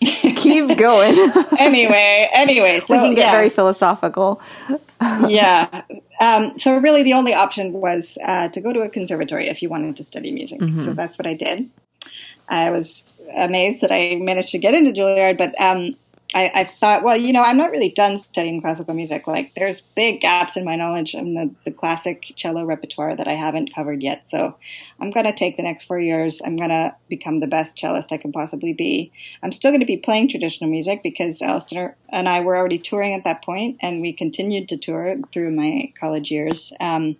keep 0.00 0.76
going. 0.78 1.16
anyway. 1.60 2.28
Anyway, 2.32 2.80
so 2.80 2.96
we 2.96 3.04
can 3.04 3.14
get 3.14 3.26
yeah, 3.26 3.32
very 3.32 3.50
philosophical. 3.50 4.42
yeah. 5.28 5.84
Um, 6.20 6.58
so 6.58 6.76
really, 6.78 7.04
the 7.04 7.12
only 7.12 7.34
option 7.34 7.72
was 7.72 8.18
uh, 8.24 8.48
to 8.48 8.60
go 8.60 8.72
to 8.72 8.80
a 8.80 8.88
conservatory 8.88 9.48
if 9.48 9.62
you 9.62 9.68
wanted 9.68 9.96
to 9.96 10.02
study 10.02 10.32
music. 10.32 10.60
Mm-hmm. 10.60 10.78
So 10.78 10.92
that's 10.92 11.18
what 11.18 11.26
I 11.26 11.34
did. 11.34 11.70
I 12.48 12.70
was 12.70 13.20
amazed 13.36 13.80
that 13.82 13.92
I 13.92 14.16
managed 14.16 14.48
to 14.50 14.58
get 14.58 14.74
into 14.74 14.90
Juilliard, 14.90 15.38
but 15.38 15.58
um, 15.60 15.94
I, 16.34 16.50
I 16.54 16.64
thought, 16.64 17.04
well, 17.04 17.16
you 17.16 17.32
know, 17.32 17.42
I'm 17.42 17.56
not 17.56 17.70
really 17.70 17.90
done 17.90 18.18
studying 18.18 18.60
classical 18.60 18.94
music. 18.94 19.28
Like, 19.28 19.54
there's 19.54 19.80
big 19.80 20.20
gaps 20.20 20.56
in 20.56 20.64
my 20.64 20.74
knowledge 20.74 21.14
in 21.14 21.34
the, 21.34 21.54
the 21.64 21.70
classic 21.70 22.32
cello 22.34 22.64
repertoire 22.64 23.14
that 23.14 23.28
I 23.28 23.34
haven't 23.34 23.72
covered 23.72 24.02
yet. 24.02 24.28
So 24.28 24.56
I'm 25.00 25.12
going 25.12 25.26
to 25.26 25.32
take 25.32 25.56
the 25.56 25.62
next 25.62 25.84
four 25.84 26.00
years. 26.00 26.42
I'm 26.44 26.56
going 26.56 26.70
to 26.70 26.94
become 27.08 27.38
the 27.38 27.46
best 27.46 27.78
cellist 27.78 28.12
I 28.12 28.16
can 28.16 28.32
possibly 28.32 28.72
be. 28.72 29.12
I'm 29.42 29.52
still 29.52 29.70
going 29.70 29.80
to 29.80 29.86
be 29.86 29.96
playing 29.96 30.28
traditional 30.28 30.68
music 30.68 31.02
because 31.02 31.40
Alasdair 31.40 31.94
and 32.08 32.28
I 32.28 32.40
were 32.40 32.56
already 32.56 32.78
touring 32.78 33.14
at 33.14 33.24
that 33.24 33.44
point, 33.44 33.78
and 33.80 34.00
we 34.00 34.12
continued 34.12 34.68
to 34.70 34.76
tour 34.76 35.14
through 35.32 35.52
my 35.52 35.92
college 35.98 36.32
years. 36.32 36.72
Um, 36.80 37.16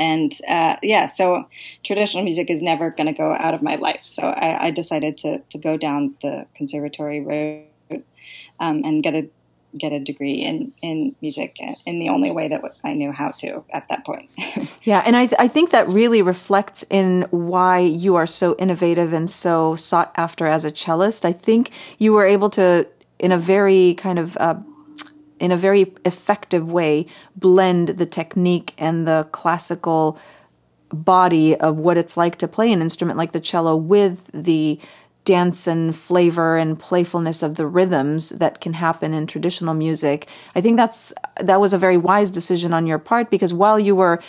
and 0.00 0.36
uh, 0.48 0.76
yeah, 0.82 1.06
so 1.06 1.46
traditional 1.84 2.24
music 2.24 2.50
is 2.50 2.60
never 2.60 2.90
going 2.90 3.06
to 3.06 3.12
go 3.12 3.32
out 3.32 3.54
of 3.54 3.62
my 3.62 3.76
life. 3.76 4.02
So 4.04 4.22
I, 4.24 4.66
I 4.66 4.70
decided 4.72 5.18
to, 5.18 5.38
to 5.50 5.58
go 5.58 5.76
down 5.76 6.16
the 6.22 6.46
conservatory 6.54 7.20
road 7.20 7.66
um, 8.60 8.82
and 8.84 9.02
get 9.02 9.14
a 9.14 9.28
get 9.78 9.92
a 9.92 10.00
degree 10.00 10.42
in, 10.42 10.72
in 10.82 11.14
music 11.20 11.56
in 11.86 12.00
the 12.00 12.08
only 12.08 12.30
way 12.30 12.48
that 12.48 12.60
I 12.82 12.92
knew 12.94 13.12
how 13.12 13.30
to 13.38 13.64
at 13.70 13.86
that 13.88 14.04
point. 14.04 14.30
Yeah, 14.82 15.02
and 15.04 15.14
I 15.14 15.26
th- 15.26 15.38
I 15.38 15.46
think 15.46 15.70
that 15.70 15.86
really 15.88 16.22
reflects 16.22 16.84
in 16.88 17.26
why 17.30 17.80
you 17.80 18.16
are 18.16 18.26
so 18.26 18.56
innovative 18.58 19.12
and 19.12 19.30
so 19.30 19.76
sought 19.76 20.10
after 20.16 20.46
as 20.46 20.64
a 20.64 20.70
cellist. 20.70 21.26
I 21.26 21.32
think 21.32 21.70
you 21.98 22.14
were 22.14 22.24
able 22.24 22.48
to, 22.50 22.88
in 23.18 23.30
a 23.30 23.36
very 23.36 23.94
kind 23.94 24.18
of 24.18 24.38
uh, 24.38 24.54
in 25.38 25.52
a 25.52 25.56
very 25.56 25.92
effective 26.06 26.72
way, 26.72 27.06
blend 27.36 27.88
the 27.88 28.06
technique 28.06 28.72
and 28.78 29.06
the 29.06 29.28
classical 29.32 30.18
body 30.92 31.54
of 31.56 31.76
what 31.76 31.98
it's 31.98 32.16
like 32.16 32.36
to 32.36 32.48
play 32.48 32.72
an 32.72 32.80
instrument 32.80 33.18
like 33.18 33.32
the 33.32 33.40
cello 33.40 33.76
with 33.76 34.28
the 34.32 34.80
dance 35.24 35.66
and 35.66 35.94
flavor 35.94 36.56
and 36.56 36.78
playfulness 36.78 37.42
of 37.42 37.56
the 37.56 37.66
rhythms 37.66 38.30
that 38.30 38.60
can 38.60 38.74
happen 38.74 39.14
in 39.14 39.26
traditional 39.26 39.74
music. 39.74 40.28
I 40.54 40.60
think 40.60 40.76
that's 40.76 41.12
that 41.40 41.60
was 41.60 41.72
a 41.72 41.78
very 41.78 41.96
wise 41.96 42.30
decision 42.30 42.72
on 42.72 42.86
your 42.86 42.98
part 42.98 43.30
because 43.30 43.52
while 43.52 43.78
you 43.78 43.94
were 43.94 44.20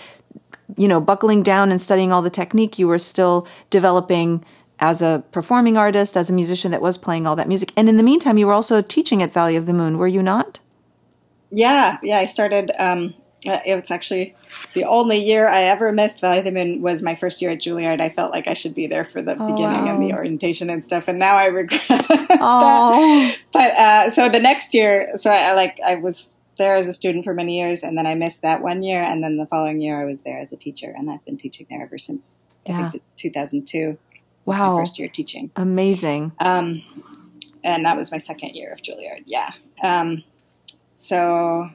you 0.77 0.87
know 0.87 1.01
buckling 1.01 1.43
down 1.43 1.71
and 1.71 1.81
studying 1.81 2.11
all 2.11 2.21
the 2.21 2.29
technique, 2.29 2.77
you 2.77 2.87
were 2.87 2.99
still 2.99 3.47
developing 3.69 4.43
as 4.79 5.01
a 5.01 5.23
performing 5.31 5.77
artist, 5.77 6.17
as 6.17 6.29
a 6.29 6.33
musician 6.33 6.71
that 6.71 6.81
was 6.81 6.97
playing 6.97 7.27
all 7.27 7.35
that 7.35 7.47
music. 7.47 7.71
And 7.77 7.87
in 7.87 7.97
the 7.97 8.03
meantime, 8.03 8.39
you 8.39 8.47
were 8.47 8.53
also 8.53 8.81
teaching 8.81 9.21
at 9.21 9.31
Valley 9.31 9.55
of 9.55 9.67
the 9.67 9.73
Moon, 9.73 9.99
were 9.99 10.07
you 10.07 10.23
not? 10.23 10.59
yeah, 11.51 11.97
yeah, 12.01 12.17
I 12.17 12.25
started. 12.25 12.71
Um, 12.79 13.13
uh, 13.47 13.59
it 13.65 13.73
was 13.75 13.89
actually 13.89 14.35
the 14.73 14.83
only 14.83 15.17
year 15.23 15.47
I 15.47 15.63
ever 15.63 15.91
missed 15.91 16.21
Valley 16.21 16.49
Moon 16.51 16.81
was 16.81 17.01
my 17.01 17.15
first 17.15 17.41
year 17.41 17.51
at 17.51 17.59
Juilliard. 17.59 17.99
I 17.99 18.09
felt 18.09 18.31
like 18.31 18.47
I 18.47 18.53
should 18.53 18.75
be 18.75 18.87
there 18.87 19.03
for 19.05 19.21
the 19.21 19.33
beginning 19.35 19.89
and 19.89 20.01
the 20.01 20.13
orientation 20.13 20.69
and 20.69 20.83
stuff, 20.83 21.07
and 21.07 21.17
now 21.17 21.35
I 21.35 21.45
regret 21.47 21.81
Oh. 21.89 21.89
that. 22.29 23.37
But 23.51 23.77
uh, 23.77 24.09
so 24.11 24.29
the 24.29 24.39
next 24.39 24.73
year, 24.73 25.17
so 25.17 25.31
I, 25.31 25.49
I 25.49 25.53
like 25.53 25.79
I 25.85 25.95
was 25.95 26.35
there 26.57 26.75
as 26.75 26.85
a 26.85 26.93
student 26.93 27.23
for 27.23 27.33
many 27.33 27.57
years, 27.59 27.81
and 27.83 27.97
then 27.97 28.05
I 28.05 28.13
missed 28.13 28.43
that 28.43 28.61
one 28.61 28.83
year, 28.83 29.01
and 29.01 29.23
then 29.23 29.37
the 29.37 29.47
following 29.47 29.81
year 29.81 29.99
I 29.99 30.05
was 30.05 30.21
there 30.21 30.39
as 30.39 30.51
a 30.51 30.57
teacher, 30.57 30.93
and 30.95 31.09
I've 31.09 31.25
been 31.25 31.37
teaching 31.37 31.65
there 31.69 31.81
ever 31.81 31.97
since. 31.97 32.37
Yeah. 32.67 32.91
2002. 33.17 33.97
Wow. 34.45 34.75
my 34.75 34.81
first 34.81 34.99
year 34.99 35.07
teaching. 35.07 35.49
Amazing. 35.55 36.31
Um, 36.39 36.83
and 37.63 37.85
that 37.85 37.97
was 37.97 38.11
my 38.11 38.17
second 38.19 38.51
year 38.55 38.71
of 38.71 38.81
Juilliard. 38.81 39.23
Yeah. 39.25 39.49
Um, 39.81 40.23
so 40.93 41.69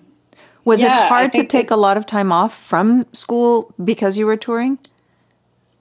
Was 0.67 0.81
Yeah, 0.81 1.05
it 1.05 1.09
hard 1.09 1.33
to 1.35 1.45
take 1.45 1.71
a 1.71 1.77
lot 1.77 1.97
of 1.97 2.05
time 2.05 2.31
off 2.33 2.53
from 2.53 3.07
school 3.15 3.73
because 3.83 4.19
you 4.19 4.27
were 4.27 4.37
touring? 4.37 4.79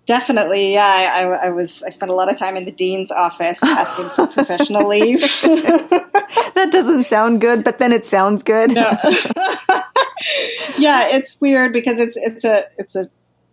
definitely, 0.05 0.73
yeah, 0.73 0.85
I, 0.85 1.23
I, 1.23 1.47
I 1.47 1.49
was. 1.49 1.81
I 1.81 1.89
spent 1.89 2.11
a 2.11 2.13
lot 2.13 2.31
of 2.31 2.37
time 2.37 2.55
in 2.55 2.65
the 2.65 2.71
dean's 2.71 3.09
office 3.09 3.59
asking 3.63 4.09
for 4.09 4.27
professional 4.27 4.87
leave. 4.87 5.21
That 6.55 6.71
doesn't 6.71 7.03
sound 7.03 7.41
good, 7.41 7.63
but 7.63 7.79
then 7.79 7.91
it 7.91 8.05
sounds 8.05 8.41
good. 8.41 8.71
yeah, 10.77 11.07
it's 11.09 11.39
weird 11.41 11.73
because 11.73 11.99
it's 11.99 12.15
it's 12.17 12.43
a 12.45 12.63
it's 12.77 12.95
a 12.95 13.09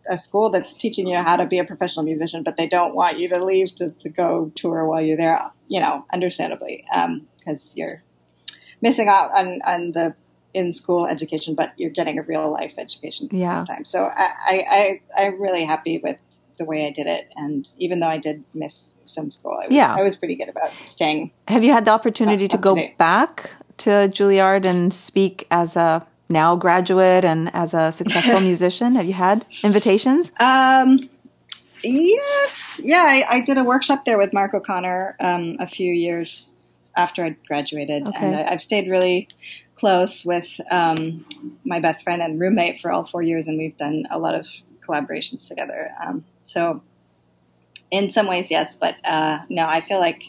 a 0.09 0.17
school 0.17 0.51
that's 0.51 0.75
teaching 0.75 1.07
you 1.09 1.17
how 1.19 1.37
to 1.37 1.47
be 1.47 1.59
a 1.59 1.65
professional 1.65 2.05
musician, 2.05 2.43
but 2.45 2.57
they 2.57 2.67
don't 2.69 2.95
want 2.95 3.19
you 3.19 3.29
to 3.31 3.45
leave 3.45 3.75
to, 3.77 3.91
to 3.91 4.09
go 4.09 4.53
tour 4.57 4.87
while 4.87 5.01
you're 5.03 5.17
there. 5.17 5.39
You 5.69 5.81
know, 5.81 6.05
understandably, 6.13 6.85
um, 6.95 7.27
because 7.39 7.77
you're 7.77 8.03
missing 8.81 9.09
out 9.09 9.33
on 9.33 9.61
on 9.65 9.93
the 9.93 10.15
in 10.55 10.73
school 10.73 11.07
education, 11.07 11.55
but 11.55 11.73
you're 11.77 11.91
getting 11.91 12.19
a 12.19 12.23
real 12.23 12.51
life 12.53 12.75
education 12.79 13.27
at 13.27 13.33
Yeah. 13.35 13.65
time. 13.67 13.85
So 13.85 14.05
I, 14.05 14.29
I, 14.47 15.01
I 15.17 15.23
I'm 15.25 15.41
really 15.41 15.65
happy 15.65 15.99
with 16.03 16.21
the 16.59 16.65
way 16.65 16.87
I 16.87 16.91
did 16.91 17.07
it, 17.07 17.29
and 17.37 17.67
even 17.79 18.01
though 18.01 18.09
I 18.09 18.19
did 18.19 18.45
miss 18.55 18.89
some 19.07 19.31
school, 19.31 19.53
I 19.53 19.67
was, 19.67 19.73
Yeah. 19.75 19.95
I 19.95 20.03
was 20.03 20.15
pretty 20.17 20.35
good 20.37 20.49
about 20.49 20.71
staying. 20.87 21.31
Have 21.49 21.65
you 21.65 21.73
had 21.73 21.85
the 21.87 21.91
opportunity 21.91 22.47
to 22.49 22.57
to 22.57 22.63
go 22.63 22.75
date. 22.75 22.99
back 22.99 23.51
to 23.79 23.91
Juilliard 23.91 24.65
and 24.67 24.93
speak 24.93 25.47
as 25.51 25.77
a 25.77 26.07
now 26.29 26.55
graduate 26.57 27.25
and 27.25 27.51
as 27.55 27.75
a 27.75 27.91
successful 27.93 28.41
musician? 28.51 28.95
Have 28.95 29.07
you 29.07 29.13
had 29.15 29.45
invitations? 29.65 30.31
Um, 30.41 30.99
yes, 31.83 32.81
yeah, 32.85 33.05
I, 33.07 33.37
I 33.37 33.41
did 33.41 33.59
a 33.59 33.65
workshop 33.65 34.05
there 34.05 34.19
with 34.19 34.33
Mark 34.33 34.55
O'Connor 34.55 35.17
um, 35.21 35.57
a 35.59 35.67
few 35.67 35.93
years 35.93 36.57
after 36.97 37.25
I 37.25 37.37
graduated, 37.49 38.07
Okay. 38.07 38.27
and 38.27 38.37
I, 38.37 38.53
I've 38.53 38.63
stayed 38.63 38.89
really 38.89 39.29
close 39.83 40.25
with 40.25 40.47
um, 40.71 41.27
my 41.65 41.81
best 41.81 42.05
friend 42.05 42.23
and 42.23 42.41
roommate 42.41 42.79
for 42.81 42.93
all 42.93 43.05
four 43.05 43.21
years, 43.21 43.49
and 43.49 43.59
we've 43.59 43.77
done 43.77 44.07
a 44.13 44.19
lot 44.19 44.33
of 44.33 44.47
collaborations 44.87 45.49
together. 45.49 45.91
Um, 46.01 46.25
so, 46.45 46.83
in 47.91 48.13
some 48.13 48.29
ways, 48.29 48.49
yes, 48.49 48.77
but 48.77 48.95
uh, 49.05 49.41
no, 49.49 49.67
I 49.67 49.81
feel 49.81 49.99
like 49.99 50.23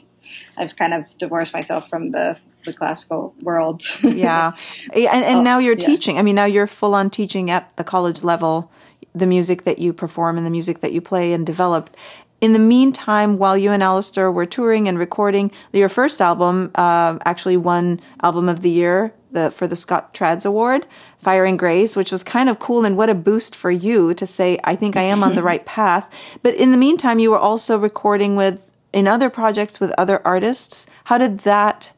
I've 0.57 0.75
kind 0.75 0.91
of 0.95 1.05
divorced 1.19 1.53
myself 1.53 1.87
from 1.87 2.09
the 2.09 2.37
the 2.65 2.73
classical 2.73 3.35
world. 3.43 3.83
Yeah. 4.03 4.53
and 4.91 5.23
and 5.23 5.39
Oh, 5.39 5.43
now 5.43 5.59
you're 5.59 5.77
yeah. 5.77 5.85
teaching. 5.85 6.17
I 6.17 6.23
mean, 6.23 6.35
now 6.35 6.45
you're 6.45 6.65
full 6.65 6.95
on 6.95 7.11
teaching 7.11 7.51
at 7.51 7.75
the 7.77 7.83
college 7.83 8.23
level 8.23 8.71
the 9.13 9.27
music 9.27 9.65
that 9.65 9.77
you 9.77 9.93
perform 9.93 10.37
and 10.37 10.45
the 10.47 10.49
music 10.49 10.79
that 10.79 10.91
you 10.93 10.99
play 11.01 11.31
and 11.33 11.45
developed. 11.45 11.95
In 12.41 12.53
the 12.53 12.59
meantime, 12.75 13.37
while 13.37 13.55
you 13.55 13.69
and 13.71 13.83
Alasdair 13.83 14.33
were 14.33 14.47
touring 14.47 14.87
and 14.87 14.97
recording, 14.97 15.51
your 15.71 15.89
first 15.89 16.19
album 16.19 16.71
uh, 16.73 17.19
actually 17.23 17.55
won 17.57 17.99
Album 18.23 18.49
of 18.49 18.61
the 18.61 18.71
Year 18.71 19.13
the 19.33 19.51
for 19.51 19.67
the 19.67 19.75
Scots 19.75 20.17
Trads 20.17 20.45
Award, 20.45 20.87
Fire 21.17 21.45
and 21.45 21.59
Grace, 21.59 21.95
which 21.95 22.11
was 22.11 22.23
kind 22.23 22.49
of 22.49 22.59
cool 22.59 22.85
and 22.85 22.95
what 22.97 23.09
a 23.09 23.15
boost 23.15 23.55
for 23.55 23.71
you 23.71 24.13
to 24.13 24.25
say, 24.25 24.59
I 24.63 24.75
think 24.75 24.95
I 24.95 25.01
am 25.01 25.23
on 25.23 25.35
the 25.35 25.43
right 25.51 25.65
path. 25.65 26.13
But 26.41 26.55
in 26.55 26.71
the 26.71 26.77
meantime, 26.77 27.19
you 27.19 27.31
were 27.31 27.39
also 27.39 27.77
recording 27.77 28.35
with 28.35 28.69
in 28.93 29.07
other 29.07 29.29
projects 29.29 29.79
with 29.79 29.91
other 29.97 30.21
artists. 30.25 30.85
How 31.05 31.17
did 31.17 31.39
that 31.39 31.91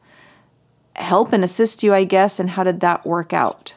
help 0.96 1.32
and 1.32 1.44
assist 1.44 1.82
you, 1.82 1.92
I 1.92 2.04
guess, 2.04 2.40
and 2.40 2.50
how 2.50 2.64
did 2.64 2.80
that 2.80 3.06
work 3.06 3.32
out? 3.32 3.74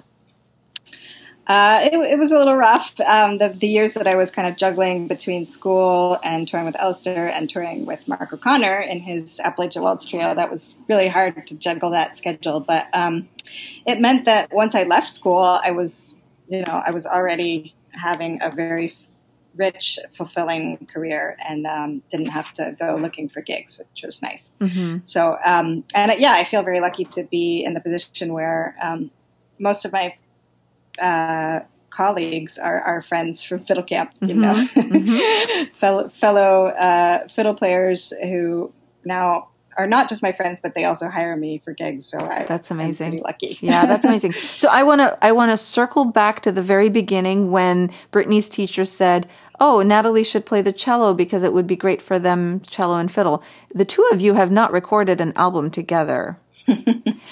Uh, 1.49 1.79
it, 1.81 1.93
it, 2.11 2.19
was 2.19 2.31
a 2.31 2.37
little 2.37 2.55
rough. 2.55 2.93
Um, 2.99 3.39
the, 3.39 3.49
the, 3.49 3.67
years 3.67 3.95
that 3.95 4.05
I 4.05 4.13
was 4.13 4.29
kind 4.29 4.47
of 4.47 4.55
juggling 4.55 5.07
between 5.07 5.47
school 5.47 6.19
and 6.21 6.47
touring 6.47 6.67
with 6.67 6.75
Alasdair 6.75 7.31
and 7.31 7.49
touring 7.49 7.87
with 7.87 8.07
Mark 8.07 8.31
O'Connor 8.31 8.81
in 8.81 8.99
his 8.99 9.41
Appalachia 9.43 9.81
Waltz 9.81 10.05
trio, 10.05 10.35
that 10.35 10.51
was 10.51 10.77
really 10.87 11.07
hard 11.07 11.47
to 11.47 11.55
juggle 11.55 11.89
that 11.89 12.15
schedule. 12.15 12.59
But 12.59 12.87
um, 12.93 13.27
it 13.87 13.99
meant 13.99 14.25
that 14.25 14.53
once 14.53 14.75
I 14.75 14.83
left 14.83 15.09
school, 15.09 15.39
I 15.39 15.71
was, 15.71 16.15
you 16.49 16.61
know, 16.61 16.83
I 16.85 16.91
was 16.91 17.07
already 17.07 17.73
having 17.93 18.37
a 18.43 18.51
very 18.51 18.93
rich, 19.55 19.97
fulfilling 20.13 20.85
career 20.85 21.35
and 21.47 21.65
um, 21.65 22.03
didn't 22.11 22.27
have 22.27 22.51
to 22.53 22.75
go 22.79 22.95
looking 22.95 23.27
for 23.27 23.41
gigs, 23.41 23.79
which 23.79 24.03
was 24.03 24.21
nice. 24.21 24.51
Mm-hmm. 24.59 24.97
So, 25.05 25.39
um, 25.43 25.83
and 25.95 26.13
yeah, 26.19 26.33
I 26.33 26.43
feel 26.43 26.61
very 26.61 26.79
lucky 26.79 27.05
to 27.05 27.23
be 27.23 27.63
in 27.65 27.73
the 27.73 27.79
position 27.79 28.33
where 28.33 28.75
um, 28.83 29.09
most 29.57 29.83
of 29.83 29.91
my 29.91 30.13
uh, 31.01 31.61
colleagues 31.89 32.57
are, 32.57 32.79
are 32.81 33.01
friends 33.01 33.43
from 33.43 33.59
fiddle 33.65 33.83
camp, 33.83 34.11
you 34.21 34.35
mm-hmm. 34.35 34.41
know, 34.41 34.53
mm-hmm. 34.75 35.73
fellow, 35.73 36.09
fellow 36.09 36.65
uh, 36.67 37.27
fiddle 37.27 37.55
players 37.55 38.13
who 38.21 38.73
now 39.03 39.49
are 39.77 39.87
not 39.87 40.09
just 40.09 40.21
my 40.21 40.31
friends, 40.31 40.59
but 40.59 40.75
they 40.75 40.83
also 40.83 41.07
hire 41.07 41.35
me 41.35 41.57
for 41.57 41.73
gigs. 41.73 42.05
So 42.05 42.19
I, 42.19 42.43
that's 42.43 42.69
amazing. 42.69 43.21
lucky. 43.21 43.57
yeah, 43.61 43.85
that's 43.85 44.05
amazing. 44.05 44.33
So 44.57 44.67
I 44.69 44.83
want 44.83 44.99
to 44.99 45.17
I 45.23 45.31
want 45.31 45.51
to 45.51 45.57
circle 45.57 46.05
back 46.05 46.41
to 46.41 46.51
the 46.51 46.61
very 46.61 46.89
beginning 46.89 47.49
when 47.49 47.91
Brittany's 48.11 48.49
teacher 48.49 48.83
said, 48.83 49.27
"Oh, 49.59 49.81
Natalie 49.81 50.23
should 50.23 50.45
play 50.45 50.61
the 50.61 50.73
cello 50.73 51.13
because 51.13 51.43
it 51.43 51.53
would 51.53 51.67
be 51.67 51.77
great 51.77 52.01
for 52.01 52.19
them 52.19 52.59
cello 52.61 52.97
and 52.97 53.09
fiddle." 53.09 53.41
The 53.73 53.85
two 53.85 54.07
of 54.11 54.19
you 54.19 54.33
have 54.33 54.51
not 54.51 54.73
recorded 54.73 55.21
an 55.21 55.31
album 55.37 55.71
together. 55.71 56.37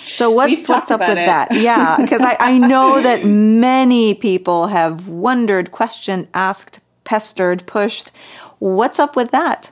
So 0.05 0.31
what's 0.31 0.67
what's 0.67 0.89
up 0.89 1.01
with 1.01 1.11
it. 1.11 1.25
that? 1.25 1.49
Yeah, 1.51 1.97
because 1.99 2.21
I, 2.21 2.37
I 2.39 2.57
know 2.57 3.01
that 3.01 3.25
many 3.25 4.13
people 4.13 4.67
have 4.67 5.07
wondered, 5.07 5.71
questioned, 5.71 6.27
asked, 6.33 6.79
pestered, 7.03 7.65
pushed. 7.67 8.11
What's 8.59 8.99
up 8.99 9.15
with 9.15 9.31
that? 9.31 9.71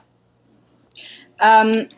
Um, 1.40 1.88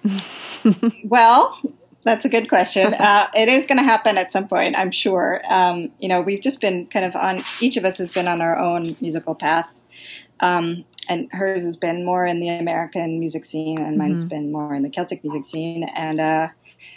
well, 1.05 1.59
that's 2.03 2.25
a 2.25 2.29
good 2.29 2.49
question. 2.49 2.95
Uh, 2.99 3.29
it 3.35 3.49
is 3.49 3.67
going 3.67 3.79
to 3.79 3.85
happen 3.85 4.19
at 4.19 4.33
some 4.33 4.49
point, 4.49 4.77
I'm 4.77 4.91
sure. 4.91 5.41
Um, 5.49 5.91
you 5.99 6.09
know, 6.09 6.21
we've 6.21 6.41
just 6.41 6.61
been 6.61 6.87
kind 6.87 7.05
of 7.05 7.15
on, 7.15 7.45
each 7.61 7.77
of 7.77 7.85
us 7.85 7.99
has 7.99 8.13
been 8.13 8.27
on 8.27 8.41
our 8.41 8.59
own 8.59 8.97
musical 9.01 9.35
path. 9.35 9.69
Um, 10.41 10.85
and 11.09 11.29
hers 11.33 11.65
has 11.65 11.77
been 11.77 12.05
more 12.05 12.27
in 12.27 12.41
the 12.41 12.49
American 12.49 13.19
music 13.19 13.45
scene, 13.45 13.79
and 13.79 13.97
mine's 13.97 14.21
mm-hmm. 14.21 14.29
been 14.29 14.53
more 14.53 14.75
in 14.75 14.83
the 14.83 14.91
Celtic 14.91 15.25
music 15.25 15.47
scene. 15.47 15.85
And 15.85 16.21
uh, 16.21 16.49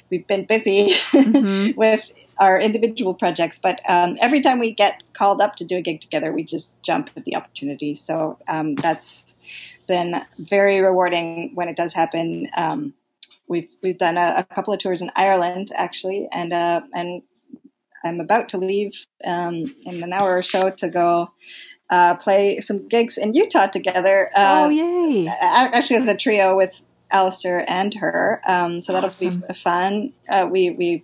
we've 0.09 0.27
been 0.27 0.45
busy 0.45 0.89
mm-hmm. 1.11 1.71
with 1.77 2.01
our 2.39 2.59
individual 2.59 3.13
projects, 3.13 3.59
but 3.59 3.79
um, 3.87 4.17
every 4.19 4.41
time 4.41 4.59
we 4.59 4.71
get 4.71 5.03
called 5.13 5.41
up 5.41 5.55
to 5.57 5.65
do 5.65 5.77
a 5.77 5.81
gig 5.81 6.01
together, 6.01 6.31
we 6.33 6.43
just 6.43 6.81
jump 6.81 7.09
at 7.15 7.23
the 7.23 7.35
opportunity. 7.35 7.95
So 7.95 8.37
um, 8.47 8.75
that's 8.75 9.35
been 9.87 10.21
very 10.39 10.81
rewarding 10.81 11.51
when 11.53 11.67
it 11.67 11.75
does 11.75 11.93
happen. 11.93 12.49
Um, 12.55 12.93
we've 13.47 13.69
we've 13.83 13.97
done 13.97 14.17
a, 14.17 14.45
a, 14.49 14.55
couple 14.55 14.73
of 14.73 14.79
tours 14.79 15.01
in 15.01 15.11
Ireland 15.15 15.69
actually, 15.75 16.27
and 16.31 16.51
uh, 16.53 16.81
and 16.93 17.21
I'm 18.03 18.19
about 18.19 18.49
to 18.49 18.57
leave 18.57 18.93
um, 19.23 19.65
in 19.83 20.01
an 20.03 20.13
hour 20.13 20.37
or 20.37 20.43
so 20.43 20.69
to 20.69 20.89
go 20.89 21.31
uh, 21.89 22.15
play 22.15 22.59
some 22.61 22.87
gigs 22.87 23.17
in 23.17 23.33
Utah 23.33 23.67
together. 23.67 24.31
Uh, 24.33 24.63
oh, 24.65 24.69
yay! 24.69 25.27
Actually, 25.27 25.97
as 25.97 26.07
a 26.07 26.15
trio 26.15 26.55
with 26.55 26.81
Alasdair 27.11 27.63
and 27.67 27.93
her. 27.95 28.41
Um, 28.47 28.81
so 28.81 28.93
that'll 28.93 29.09
be 29.19 29.53
fun. 29.53 30.13
Uh, 30.29 30.47
we 30.49 30.71
we 30.71 31.03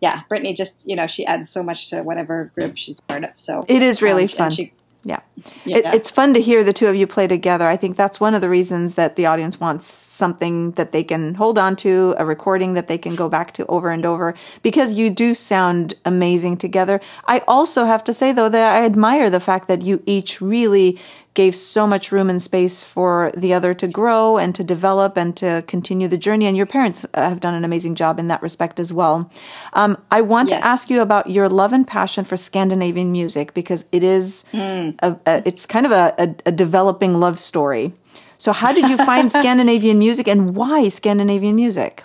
yeah, 0.00 0.22
Brittany 0.28 0.54
just 0.54 0.86
you 0.86 0.96
know 0.96 1.06
she 1.06 1.24
adds 1.26 1.50
so 1.50 1.62
much 1.62 1.90
to 1.90 2.02
whatever 2.02 2.50
group 2.54 2.76
she's 2.76 3.00
part 3.00 3.24
of. 3.24 3.30
So 3.36 3.64
it 3.68 3.82
is 3.82 4.02
really 4.02 4.24
um, 4.24 4.28
fun. 4.28 4.52
She, 4.52 4.72
yeah. 5.04 5.20
yeah. 5.64 5.78
It, 5.78 5.94
it's 5.94 6.10
fun 6.10 6.34
to 6.34 6.40
hear 6.40 6.64
the 6.64 6.72
two 6.72 6.88
of 6.88 6.96
you 6.96 7.06
play 7.06 7.28
together. 7.28 7.68
I 7.68 7.76
think 7.76 7.96
that's 7.96 8.20
one 8.20 8.34
of 8.34 8.40
the 8.40 8.48
reasons 8.48 8.94
that 8.94 9.14
the 9.14 9.26
audience 9.26 9.60
wants 9.60 9.86
something 9.86 10.72
that 10.72 10.90
they 10.90 11.04
can 11.04 11.34
hold 11.34 11.56
on 11.56 11.76
to, 11.76 12.16
a 12.18 12.26
recording 12.26 12.74
that 12.74 12.88
they 12.88 12.98
can 12.98 13.14
go 13.14 13.28
back 13.28 13.52
to 13.54 13.66
over 13.66 13.90
and 13.90 14.04
over, 14.04 14.34
because 14.60 14.94
you 14.94 15.08
do 15.08 15.34
sound 15.34 15.94
amazing 16.04 16.56
together. 16.56 17.00
I 17.26 17.42
also 17.46 17.84
have 17.84 18.02
to 18.04 18.12
say, 18.12 18.32
though, 18.32 18.48
that 18.48 18.76
I 18.76 18.84
admire 18.84 19.30
the 19.30 19.40
fact 19.40 19.68
that 19.68 19.82
you 19.82 20.02
each 20.04 20.40
really 20.40 20.98
gave 21.38 21.54
so 21.54 21.86
much 21.86 22.10
room 22.10 22.28
and 22.28 22.42
space 22.42 22.82
for 22.82 23.30
the 23.36 23.54
other 23.54 23.72
to 23.72 23.86
grow 23.86 24.38
and 24.38 24.56
to 24.56 24.64
develop 24.64 25.16
and 25.16 25.36
to 25.36 25.62
continue 25.68 26.08
the 26.08 26.18
journey. 26.18 26.46
And 26.46 26.56
your 26.56 26.66
parents 26.66 27.06
uh, 27.14 27.28
have 27.28 27.38
done 27.38 27.54
an 27.54 27.64
amazing 27.64 27.94
job 27.94 28.18
in 28.18 28.26
that 28.26 28.42
respect 28.42 28.80
as 28.80 28.92
well. 28.92 29.30
Um, 29.72 29.96
I 30.10 30.20
want 30.20 30.50
yes. 30.50 30.60
to 30.60 30.66
ask 30.66 30.90
you 30.90 31.00
about 31.00 31.30
your 31.30 31.48
love 31.48 31.72
and 31.72 31.86
passion 31.86 32.24
for 32.24 32.36
Scandinavian 32.36 33.12
music 33.12 33.54
because 33.54 33.84
it 33.92 34.02
is 34.02 34.46
mm. 34.52 34.96
a, 34.98 35.16
a, 35.26 35.42
it's 35.46 35.64
kind 35.64 35.86
of 35.86 35.92
a, 35.92 36.12
a, 36.18 36.34
a 36.46 36.50
developing 36.50 37.20
love 37.20 37.38
story. 37.38 37.92
So, 38.36 38.52
how 38.52 38.72
did 38.72 38.88
you 38.88 38.96
find 39.10 39.30
Scandinavian 39.30 40.00
music, 40.00 40.26
and 40.26 40.56
why 40.56 40.88
Scandinavian 40.88 41.54
music? 41.54 42.02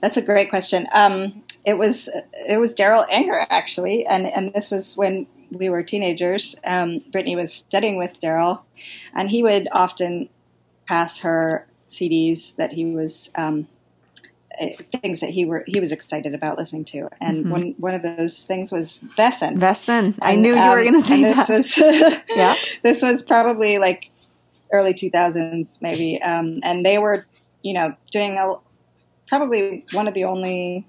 That's 0.00 0.16
a 0.16 0.22
great 0.22 0.50
question. 0.50 0.86
Um, 0.92 1.42
it 1.64 1.78
was 1.78 2.08
it 2.48 2.58
was 2.60 2.76
Darol 2.76 3.06
Anger 3.10 3.44
actually, 3.50 4.06
and 4.06 4.24
and 4.28 4.52
this 4.52 4.70
was 4.70 4.96
when 4.96 5.26
we 5.54 5.68
were 5.68 5.82
teenagers, 5.82 6.56
um, 6.64 7.02
Brittany 7.10 7.36
was 7.36 7.52
studying 7.52 7.96
with 7.96 8.20
Darol, 8.20 8.62
and 9.14 9.30
he 9.30 9.42
would 9.42 9.68
often 9.72 10.28
pass 10.86 11.20
her 11.20 11.66
CDs 11.88 12.56
that 12.56 12.72
he 12.72 12.86
was 12.86 13.30
um, 13.34 13.68
eh, 14.58 14.76
things 15.00 15.20
that 15.20 15.30
he 15.30 15.44
were 15.44 15.64
he 15.66 15.80
was 15.80 15.92
excited 15.92 16.34
about 16.34 16.58
listening 16.58 16.84
to, 16.86 17.08
and 17.20 17.44
mm-hmm. 17.44 17.50
one 17.50 17.74
one 17.78 17.94
of 17.94 18.02
those 18.02 18.44
things 18.44 18.72
was 18.72 18.98
Väsen. 19.16 19.58
Väsen, 19.58 20.18
I 20.20 20.36
knew 20.36 20.54
you 20.54 20.60
um, 20.60 20.70
were 20.70 20.82
going 20.82 20.94
to 20.94 21.00
say 21.00 21.22
this 21.22 21.46
that. 21.46 21.48
Was, 21.50 22.22
yeah, 22.36 22.54
this 22.82 23.02
was 23.02 23.22
probably 23.22 23.78
like 23.78 24.10
early 24.72 24.94
two 24.94 25.10
thousands, 25.10 25.80
maybe, 25.80 26.20
um, 26.22 26.60
and 26.62 26.84
they 26.84 26.98
were, 26.98 27.26
you 27.62 27.74
know, 27.74 27.94
doing 28.10 28.38
a 28.38 28.52
probably 29.28 29.84
one 29.92 30.08
of 30.08 30.14
the 30.14 30.24
only 30.24 30.86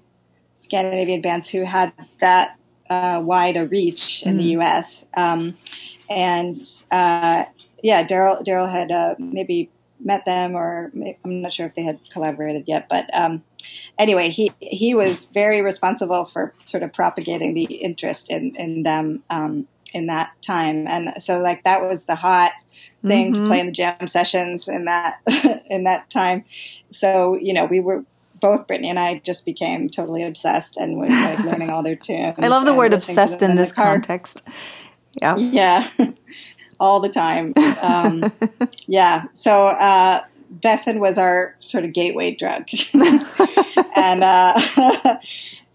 Scandinavian 0.54 1.20
bands 1.20 1.48
who 1.48 1.62
had 1.62 1.92
that 2.20 2.56
uh, 2.90 3.20
wide 3.22 3.56
a 3.56 3.66
reach 3.66 4.22
in 4.24 4.34
mm. 4.34 4.38
the 4.38 4.44
U.S. 4.44 5.06
Um, 5.16 5.56
and 6.08 6.62
uh, 6.90 7.44
yeah, 7.82 8.06
Darol 8.06 8.44
Darol 8.44 8.70
had 8.70 8.90
uh, 8.90 9.14
maybe 9.18 9.70
met 10.00 10.24
them, 10.24 10.54
or 10.54 10.92
I'm 11.24 11.42
not 11.42 11.52
sure 11.52 11.66
if 11.66 11.74
they 11.74 11.82
had 11.82 11.98
collaborated 12.10 12.64
yet. 12.66 12.88
But 12.88 13.08
um, 13.14 13.42
anyway, 13.98 14.30
he 14.30 14.52
he 14.60 14.94
was 14.94 15.26
very 15.26 15.62
responsible 15.62 16.24
for 16.24 16.54
sort 16.64 16.82
of 16.82 16.92
propagating 16.92 17.54
the 17.54 17.64
interest 17.64 18.30
in 18.30 18.54
in 18.56 18.82
them 18.82 19.22
um, 19.30 19.66
in 19.92 20.06
that 20.06 20.30
time, 20.42 20.86
and 20.88 21.22
so 21.22 21.40
like 21.40 21.64
that 21.64 21.82
was 21.82 22.04
the 22.04 22.14
hot 22.14 22.52
thing 23.04 23.32
mm-hmm. 23.32 23.42
to 23.42 23.48
play 23.48 23.60
in 23.60 23.66
the 23.66 23.72
jam 23.72 24.08
sessions 24.08 24.68
in 24.68 24.84
that 24.84 25.18
in 25.70 25.84
that 25.84 26.08
time. 26.10 26.44
So 26.90 27.36
you 27.40 27.52
know, 27.52 27.64
we 27.64 27.80
were 27.80 28.04
both 28.40 28.66
Brittany 28.66 28.90
and 28.90 28.98
I 28.98 29.20
just 29.24 29.44
became 29.44 29.88
totally 29.88 30.22
obsessed 30.22 30.76
and 30.76 30.98
was 30.98 31.10
like 31.10 31.38
learning 31.40 31.70
all 31.70 31.82
their 31.82 31.96
tunes. 31.96 32.34
I 32.38 32.48
love 32.48 32.64
the 32.64 32.74
word 32.74 32.92
obsessed 32.92 33.42
in, 33.42 33.52
in 33.52 33.56
this 33.56 33.72
context. 33.72 34.46
Yeah. 35.14 35.36
Yeah. 35.36 35.90
all 36.80 37.00
the 37.00 37.08
time. 37.08 37.52
Um, 37.82 38.32
yeah. 38.86 39.24
So, 39.32 39.66
uh, 39.66 40.24
Väsen 40.60 41.00
was 41.00 41.18
our 41.18 41.56
sort 41.60 41.84
of 41.84 41.92
gateway 41.92 42.34
drug. 42.34 42.68
and, 42.94 44.22
uh, 44.22 44.60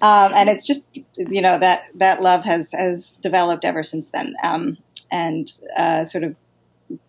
um, 0.01 0.31
and 0.33 0.49
it's 0.49 0.65
just, 0.65 0.85
you 1.17 1.41
know, 1.41 1.59
that, 1.59 1.89
that 1.95 2.21
love 2.21 2.45
has, 2.45 2.71
has 2.71 3.17
developed 3.17 3.65
ever 3.65 3.83
since 3.83 4.11
then. 4.11 4.33
Um, 4.43 4.77
and, 5.11 5.51
uh, 5.75 6.05
sort 6.05 6.23
of 6.23 6.35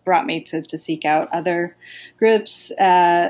brought 0.05 0.25
me 0.25 0.41
to, 0.41 0.61
to 0.61 0.77
seek 0.77 1.05
out 1.05 1.29
other 1.31 1.75
groups, 2.17 2.71
uh, 2.79 3.29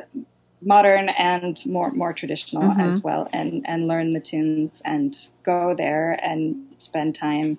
modern 0.66 1.10
and 1.10 1.64
more 1.66 1.92
more 1.92 2.14
traditional 2.14 2.64
mm-hmm. 2.64 2.80
as 2.80 3.02
well, 3.02 3.28
and 3.34 3.66
and 3.68 3.88
learn 3.88 4.12
the 4.12 4.20
tunes 4.20 4.82
and 4.86 5.16
go 5.44 5.74
there 5.76 6.20
and 6.22 6.66
spend 6.78 7.16
time. 7.16 7.58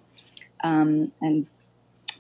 Um, 0.63 1.13
and 1.21 1.47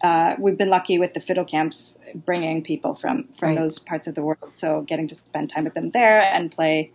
uh, 0.02 0.36
we've 0.38 0.58
been 0.58 0.68
lucky 0.68 0.98
with 0.98 1.14
the 1.14 1.20
fiddle 1.20 1.44
camps 1.44 1.96
bringing 2.14 2.62
people 2.62 2.94
from 2.94 3.24
from 3.38 3.50
right. 3.50 3.58
those 3.58 3.78
parts 3.78 4.06
of 4.06 4.14
the 4.14 4.22
world. 4.22 4.50
So 4.52 4.82
getting 4.82 5.08
to 5.08 5.14
spend 5.14 5.50
time 5.50 5.64
with 5.64 5.74
them 5.74 5.90
there 5.90 6.20
and 6.20 6.52
play 6.52 6.92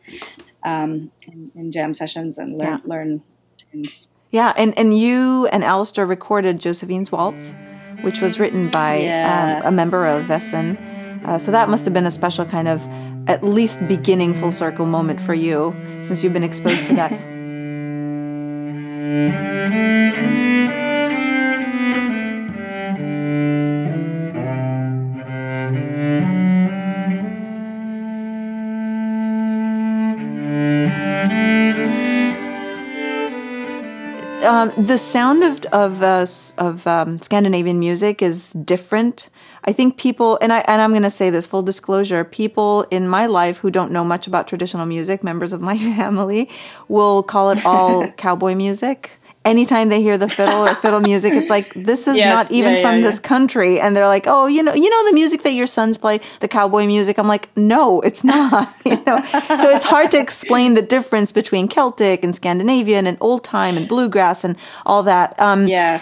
um, 0.64 1.12
in, 1.28 1.52
in, 1.56 1.72
jam 1.72 1.94
sessions 1.94 2.38
and 2.38 2.58
learn 2.58 2.68
yeah. 2.68 2.80
learn 2.84 3.24
tunes. 3.58 4.08
Yeah, 4.32 4.54
and 4.56 4.78
and 4.78 4.98
you 4.98 5.48
and 5.48 5.64
Alasdair 5.64 6.08
recorded 6.08 6.60
Josephine's 6.60 7.12
Waltz, 7.12 7.56
which 8.02 8.22
was 8.22 8.40
written 8.40 8.70
by 8.70 8.98
yeah. 8.98 9.62
um, 9.64 9.68
a 9.68 9.72
member 9.72 10.06
of 10.06 10.26
Väsen. 10.26 10.78
Uh, 11.30 11.38
so 11.38 11.52
that 11.52 11.70
must 11.70 11.86
have 11.86 11.94
been 11.94 12.08
a 12.08 12.12
special 12.12 12.44
kind 12.44 12.68
of 12.68 12.84
at 13.30 13.44
least 13.44 13.88
beginning 13.88 14.34
full 14.34 14.52
circle 14.52 14.88
moment 14.88 15.22
for 15.22 15.36
you 15.36 15.76
since 16.02 16.24
you've 16.24 16.34
been 16.34 16.44
exposed 16.44 16.88
to 16.88 16.96
that. 16.96 17.12
Um, 34.42 34.74
the 34.84 34.98
sound 34.98 35.44
of 35.44 35.64
of 35.66 36.02
uh, 36.02 36.26
of 36.58 36.88
um, 36.88 37.20
Scandinavian 37.20 37.80
music 37.80 38.22
is 38.22 38.54
different. 38.54 39.30
I 39.66 39.74
think 39.74 39.98
people, 39.98 40.38
and 40.42 40.52
I 40.54 40.60
and 40.60 40.82
I'm 40.82 40.92
going 40.92 41.04
to 41.04 41.10
say 41.10 41.30
this 41.30 41.48
full 41.48 41.64
disclosure: 41.64 42.24
people 42.24 42.84
in 42.92 43.08
my 43.08 43.26
life 43.26 43.60
who 43.60 43.72
don't 43.72 43.92
know 43.92 44.04
much 44.04 44.28
about 44.28 44.48
traditional 44.48 44.86
music, 44.86 45.24
members 45.24 45.54
of 45.54 45.62
my 45.62 45.78
family, 45.96 46.50
will 46.88 47.24
call 47.24 47.52
it 47.52 47.66
all 47.66 48.08
cowboy 48.18 48.56
music 48.56 49.20
anytime 49.46 49.90
they 49.90 50.02
hear 50.02 50.18
the 50.18 50.28
fiddle 50.28 50.68
or 50.68 50.76
fiddle 50.76 51.00
music, 51.00 51.34
it's 51.34 51.50
like 51.50 51.74
this 51.74 52.08
is 52.08 52.18
yes, 52.18 52.34
not 52.34 52.52
even 52.52 52.76
yeah, 52.76 52.82
from 52.82 52.98
yeah, 52.98 53.04
this 53.04 53.16
yeah. 53.16 53.28
country, 53.28 53.80
and 53.80 53.96
they're 53.96 54.08
like, 54.08 54.26
oh, 54.28 54.48
you 54.48 54.62
know, 54.64 54.74
you 54.74 54.90
know 54.90 55.06
the 55.06 55.14
music 55.14 55.44
that 55.44 55.54
your 55.54 55.68
sons 55.68 55.98
play, 55.98 56.20
the 56.40 56.48
cowboy 56.48 56.86
music. 56.86 57.18
I'm 57.18 57.28
like, 57.28 57.50
no, 57.58 58.02
it's 58.02 58.24
not. 58.24 58.74
you 58.86 59.02
know, 59.06 59.18
so 59.18 59.70
it's 59.70 59.86
hard 59.86 60.12
to 60.12 60.20
explain 60.20 60.74
the 60.74 60.82
difference 60.82 61.32
between 61.32 61.68
Celtic 61.68 62.24
and 62.24 62.36
Scandinavian 62.36 63.08
and 63.08 63.18
old 63.22 63.44
time 63.44 63.78
and 63.78 63.88
bluegrass 63.88 64.44
and 64.44 64.56
all 64.86 65.04
that. 65.04 65.40
Um, 65.40 65.68
yeah. 65.68 66.02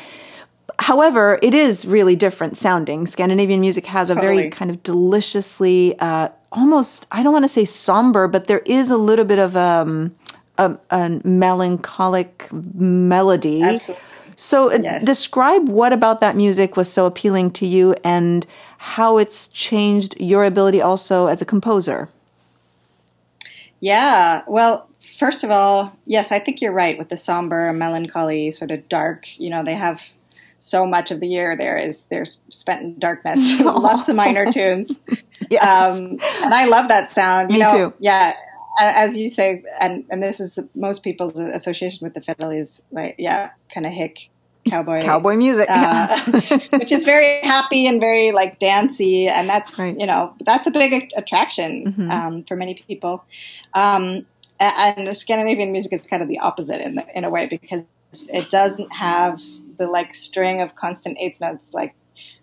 However, 0.80 1.40
it 1.42 1.54
is 1.54 1.86
really 1.86 2.16
different 2.16 2.56
sounding. 2.56 3.08
Scandinavian 3.08 3.62
music 3.62 3.88
has 3.88 4.10
a 4.10 4.16
totally. 4.16 4.38
very 4.38 4.50
kind 4.50 4.70
of 4.70 4.84
deliciously, 4.84 5.98
uh, 6.00 6.30
almost, 6.52 7.08
I 7.12 7.24
don't 7.24 7.34
want 7.34 7.44
to 7.44 7.50
say 7.50 7.66
somber, 7.66 8.28
but 8.28 8.48
there 8.48 8.62
is 8.66 8.92
a 8.92 8.98
little 8.98 9.26
bit 9.26 9.40
of 9.40 9.56
um, 9.56 10.16
a, 10.58 10.78
a 10.92 11.20
melancholic 11.24 12.48
melody. 12.52 13.64
Absolutely. 13.64 14.04
So, 14.36 14.72
uh, 14.72 14.78
yes. 14.84 15.04
describe 15.04 15.68
what 15.68 15.94
about 15.94 16.20
that 16.20 16.36
music 16.36 16.78
was 16.78 16.92
so 16.92 17.08
appealing 17.08 17.52
to 17.54 17.66
you 17.66 17.96
and 18.04 18.46
how 18.78 19.18
it's 19.18 19.48
changed 19.48 20.20
your 20.22 20.46
ability 20.46 20.80
also 20.80 21.26
as 21.26 21.42
a 21.42 21.46
composer. 21.46 22.08
Yeah, 23.80 24.44
well, 24.48 24.88
first 25.02 25.44
of 25.44 25.50
all, 25.50 25.98
yes, 26.06 26.32
I 26.32 26.38
think 26.40 26.62
you're 26.62 26.72
right 26.72 26.98
with 27.00 27.10
the 27.10 27.18
somber, 27.18 27.74
melancholy, 27.74 28.52
sort 28.52 28.70
of 28.70 28.88
dark. 28.90 29.26
You 29.40 29.50
know, 29.50 29.64
they 29.64 29.76
have 29.76 30.04
so 30.60 30.86
much 30.86 31.12
of 31.12 31.20
the 31.20 31.28
year 31.28 31.56
there 31.56 31.78
is 31.78 32.06
there's 32.06 32.40
spent 32.50 32.82
in 32.82 33.00
darkness, 33.00 33.62
lots 33.62 34.10
of 34.10 34.16
minor 34.16 34.46
tunes. 34.52 34.98
yes. 35.50 36.00
Um, 36.00 36.18
and 36.44 36.54
I 36.54 36.66
love 36.66 36.90
that 36.90 37.12
sound. 37.12 37.52
You 37.52 37.60
Me 37.60 37.64
know, 37.64 37.72
too. 37.72 37.94
Yeah, 38.00 38.36
as 38.80 39.18
you 39.18 39.30
say, 39.30 39.64
and 39.80 40.06
and 40.10 40.24
this 40.24 40.40
is 40.40 40.60
most 40.76 41.04
people's 41.04 41.40
association 41.40 42.00
with 42.02 42.14
the 42.14 42.22
fiddle 42.22 42.52
is 42.52 42.82
like 42.92 43.16
yeah, 43.18 43.52
kind 43.74 43.86
of 43.86 43.92
hick 43.92 44.30
cowboy 44.70 45.02
cowboy 45.02 45.36
music, 45.36 45.68
uh, 45.70 46.20
which 46.74 46.92
is 46.92 47.04
very 47.04 47.40
happy 47.42 47.88
and 47.88 48.00
very 48.00 48.32
like 48.32 48.60
dancey, 48.60 49.28
and 49.28 49.48
that's 49.48 49.78
right. 49.80 49.98
you 50.00 50.06
know 50.06 50.34
that's 50.44 50.68
a 50.68 50.72
big 50.72 51.12
attraction 51.16 51.94
mm-hmm. 51.94 52.12
um, 52.12 52.44
for 52.44 52.56
many 52.56 52.76
people. 52.88 53.24
Um, 53.74 54.26
and 54.60 55.16
Scandinavian 55.16 55.72
music 55.72 55.94
is 55.94 56.02
kind 56.02 56.24
of 56.24 56.30
the 56.30 56.40
opposite 56.40 56.82
in 56.82 57.02
in 57.14 57.24
a 57.24 57.30
way 57.30 57.48
because 57.48 57.84
it 58.34 58.50
doesn't 58.50 58.92
have 58.94 59.42
the 59.78 59.88
like 59.88 60.16
string 60.16 60.62
of 60.62 60.76
constant 60.76 61.18
eighth 61.20 61.40
notes 61.40 61.74
like 61.74 61.96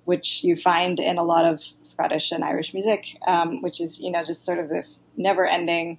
which 0.04 0.44
you 0.44 0.54
find 0.54 1.00
in 1.00 1.18
a 1.18 1.24
lot 1.24 1.44
of 1.46 1.60
Scottish 1.82 2.30
and 2.30 2.44
Irish 2.44 2.74
music, 2.74 3.06
um, 3.26 3.62
which 3.62 3.80
is 3.80 4.00
you 4.00 4.10
know 4.10 4.24
just 4.24 4.44
sort 4.44 4.58
of 4.58 4.68
this 4.68 5.00
never 5.16 5.46
ending 5.46 5.98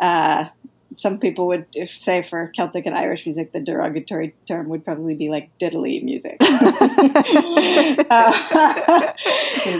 uh, 0.00 0.46
some 0.96 1.18
people 1.18 1.46
would 1.48 1.66
say 1.92 2.26
for 2.28 2.50
Celtic 2.54 2.86
and 2.86 2.96
Irish 2.96 3.26
music, 3.26 3.52
the 3.52 3.60
derogatory 3.60 4.34
term 4.48 4.68
would 4.68 4.84
probably 4.84 5.14
be 5.14 5.28
like 5.28 5.50
diddly 5.58 6.02
music. 6.02 6.36
uh, 6.40 6.46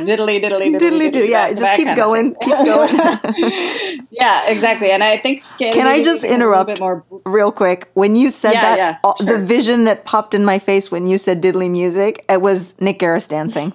diddly, 0.05 0.43
diddly, 0.43 0.43
diddly, 0.43 0.79
diddly, 0.79 1.11
diddly. 1.11 1.29
Yeah, 1.29 1.49
it 1.49 1.57
just 1.57 1.77
keeps 1.77 1.95
going, 1.95 2.35
keeps 2.37 2.63
going. 2.63 2.97
yeah, 4.11 4.51
exactly. 4.51 4.91
And 4.91 5.03
I 5.03 5.19
think 5.19 5.43
Can 5.59 5.87
I 5.87 6.03
just 6.03 6.25
interrupt 6.25 6.81
more... 6.81 7.05
real 7.25 7.53
quick? 7.53 7.91
When 7.95 8.17
you 8.17 8.31
said 8.31 8.53
yeah, 8.53 8.61
that, 8.61 8.79
yeah, 8.79 8.99
sure. 9.17 9.27
the 9.27 9.45
vision 9.45 9.85
that 9.85 10.05
popped 10.05 10.35
in 10.35 10.45
my 10.45 10.59
face 10.59 10.91
when 10.91 11.07
you 11.07 11.19
said 11.19 11.43
diddly 11.43 11.71
music, 11.71 12.25
it 12.29 12.41
was 12.41 12.81
Nick 12.81 12.99
Garris 12.99 13.29
dancing 13.29 13.73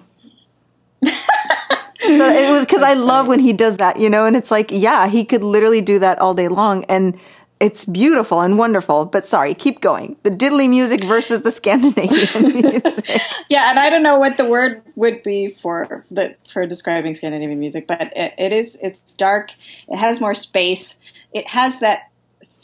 so 2.02 2.28
it 2.30 2.50
was 2.50 2.64
because 2.66 2.82
I 2.82 2.94
love 2.94 3.28
when 3.28 3.40
he 3.40 3.52
does 3.52 3.78
that, 3.78 3.98
you 3.98 4.10
know, 4.10 4.24
and 4.24 4.36
it's 4.36 4.50
like, 4.50 4.70
yeah, 4.70 5.06
he 5.08 5.24
could 5.24 5.42
literally 5.42 5.80
do 5.80 5.98
that 5.98 6.18
all 6.18 6.34
day 6.34 6.48
long. 6.48 6.84
And 6.84 7.18
it's 7.60 7.84
beautiful 7.84 8.40
and 8.40 8.58
wonderful. 8.58 9.06
But 9.06 9.26
sorry, 9.26 9.54
keep 9.54 9.80
going. 9.80 10.16
The 10.24 10.30
diddly 10.30 10.68
music 10.68 11.04
versus 11.04 11.42
the 11.42 11.52
Scandinavian 11.52 12.42
music. 12.42 13.06
yeah, 13.48 13.70
and 13.70 13.78
I 13.78 13.88
don't 13.88 14.02
know 14.02 14.18
what 14.18 14.36
the 14.36 14.44
word 14.44 14.82
would 14.96 15.22
be 15.22 15.48
for 15.48 16.04
the 16.10 16.36
for 16.52 16.66
describing 16.66 17.14
Scandinavian 17.14 17.60
music, 17.60 17.86
but 17.86 18.12
it, 18.16 18.34
it 18.36 18.52
is 18.52 18.76
it's 18.82 19.14
dark. 19.14 19.52
It 19.88 19.96
has 19.96 20.20
more 20.20 20.34
space. 20.34 20.98
It 21.32 21.46
has 21.48 21.78
that 21.80 22.10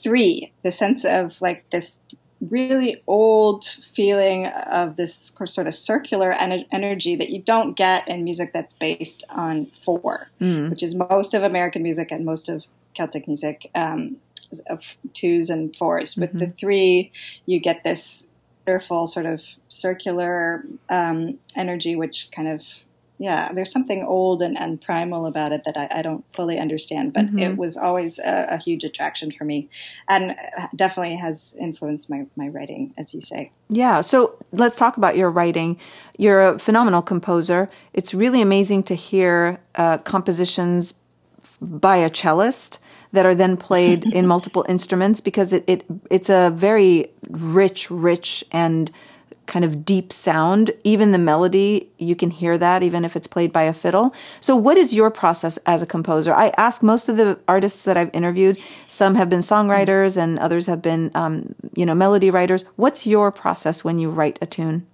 three, 0.03 0.53
the 0.62 0.72
sense 0.72 1.05
of 1.05 1.41
like 1.41 1.68
this 1.70 2.01
really 2.41 3.03
old 3.07 3.64
feeling 3.64 4.47
of 4.47 4.97
this 4.97 5.32
sort 5.47 5.66
of 5.66 5.74
circular 5.74 6.32
energy 6.32 7.16
that 7.16 7.30
you 7.30 7.41
don't 7.41 7.74
get 7.74 8.07
in 8.09 8.24
music 8.24 8.53
that's 8.53 8.72
based 8.74 9.24
on 9.30 9.66
four, 9.84 10.28
mm. 10.41 10.70
which 10.70 10.82
is 10.82 10.95
most 10.95 11.34
of 11.34 11.43
American 11.43 11.82
music 11.82 12.12
and 12.12 12.24
most 12.24 12.49
of 12.49 12.64
Celtic 12.95 13.26
music 13.26 13.70
um, 13.74 14.16
of 14.68 14.82
twos 15.14 15.51
and 15.51 15.72
4s 15.74 15.78
mm-hmm. 15.78 16.20
With 16.20 16.39
the 16.39 16.51
three, 16.59 17.12
you 17.47 17.61
get 17.61 17.84
this 17.84 18.26
wonderful 18.66 19.07
sort 19.07 19.26
of 19.26 19.43
circular 19.68 20.64
um, 20.89 21.39
energy, 21.57 21.97
which 21.97 22.28
kind 22.34 22.49
of 22.49 22.62
yeah, 23.18 23.52
there's 23.52 23.72
something 23.72 24.04
old 24.04 24.42
and, 24.42 24.56
and 24.58 24.80
primal 24.80 25.26
about 25.26 25.50
it 25.50 25.62
that 25.64 25.76
I, 25.76 25.88
I 25.90 26.02
don't 26.02 26.24
fully 26.32 26.58
understand, 26.58 27.12
but 27.12 27.26
mm-hmm. 27.26 27.38
it 27.40 27.56
was 27.56 27.76
always 27.76 28.18
a, 28.18 28.46
a, 28.50 28.58
huge 28.58 28.84
attraction 28.84 29.32
for 29.32 29.44
me 29.44 29.68
and 30.08 30.36
definitely 30.76 31.16
has 31.16 31.54
influenced 31.58 32.08
my, 32.08 32.26
my 32.36 32.48
writing, 32.48 32.94
as 32.96 33.12
you 33.12 33.20
say. 33.20 33.50
Yeah, 33.68 34.02
so 34.02 34.36
let's 34.52 34.76
talk 34.76 34.96
about 34.96 35.16
your 35.16 35.30
writing. 35.30 35.78
You're 36.16 36.54
a 36.54 36.58
phenomenal 36.60 37.02
composer. 37.02 37.68
It's 37.92 38.14
really 38.14 38.40
amazing 38.40 38.84
to 38.84 38.94
hear 38.94 39.60
uh, 39.74 39.98
compositions 39.98 40.94
by 41.60 41.96
a 41.96 42.10
cellist 42.10 42.78
that 43.10 43.26
are 43.26 43.34
then 43.34 43.56
played 43.56 44.04
in 44.06 44.26
multiple 44.34 44.64
instruments 44.68 45.20
because 45.20 45.52
it, 45.52 45.64
it 45.66 45.84
it's 46.08 46.30
a 46.30 46.50
very 46.50 47.08
rich, 47.30 47.90
rich 47.90 48.44
and 48.52 48.92
kind 49.49 49.64
of 49.64 49.84
deep 49.84 50.12
sound. 50.12 50.70
Even 50.84 51.11
the 51.11 51.18
melody, 51.18 51.90
you 51.99 52.14
can 52.14 52.30
hear 52.30 52.57
that 52.57 52.84
even 52.84 53.05
if 53.05 53.16
it's 53.16 53.26
played 53.26 53.53
by 53.53 53.64
a 53.64 53.72
fiddle. 53.72 54.14
So, 54.38 54.55
what 54.55 54.76
is 54.76 54.94
your 54.94 55.11
process 55.11 55.57
as 55.66 55.82
a 55.82 55.86
composer? 55.86 56.32
I 56.32 56.53
ask 56.57 56.82
most 56.82 57.09
of 57.09 57.16
the 57.16 57.40
artists 57.49 57.82
that 57.84 57.96
I've 57.96 58.14
interviewed. 58.14 58.59
Some 58.86 59.16
have 59.16 59.28
been 59.28 59.40
songwriters, 59.40 60.16
and 60.16 60.38
others 60.38 60.66
have 60.66 60.80
been, 60.80 61.11
um, 61.16 61.57
you 61.74 61.84
know, 61.84 61.94
melody 61.94 62.30
writers. 62.30 62.64
What's 62.76 63.07
your 63.07 63.32
process 63.32 63.82
when 63.82 63.99
you 63.99 64.11
write 64.11 64.38
a 64.40 64.46
tune? 64.46 64.86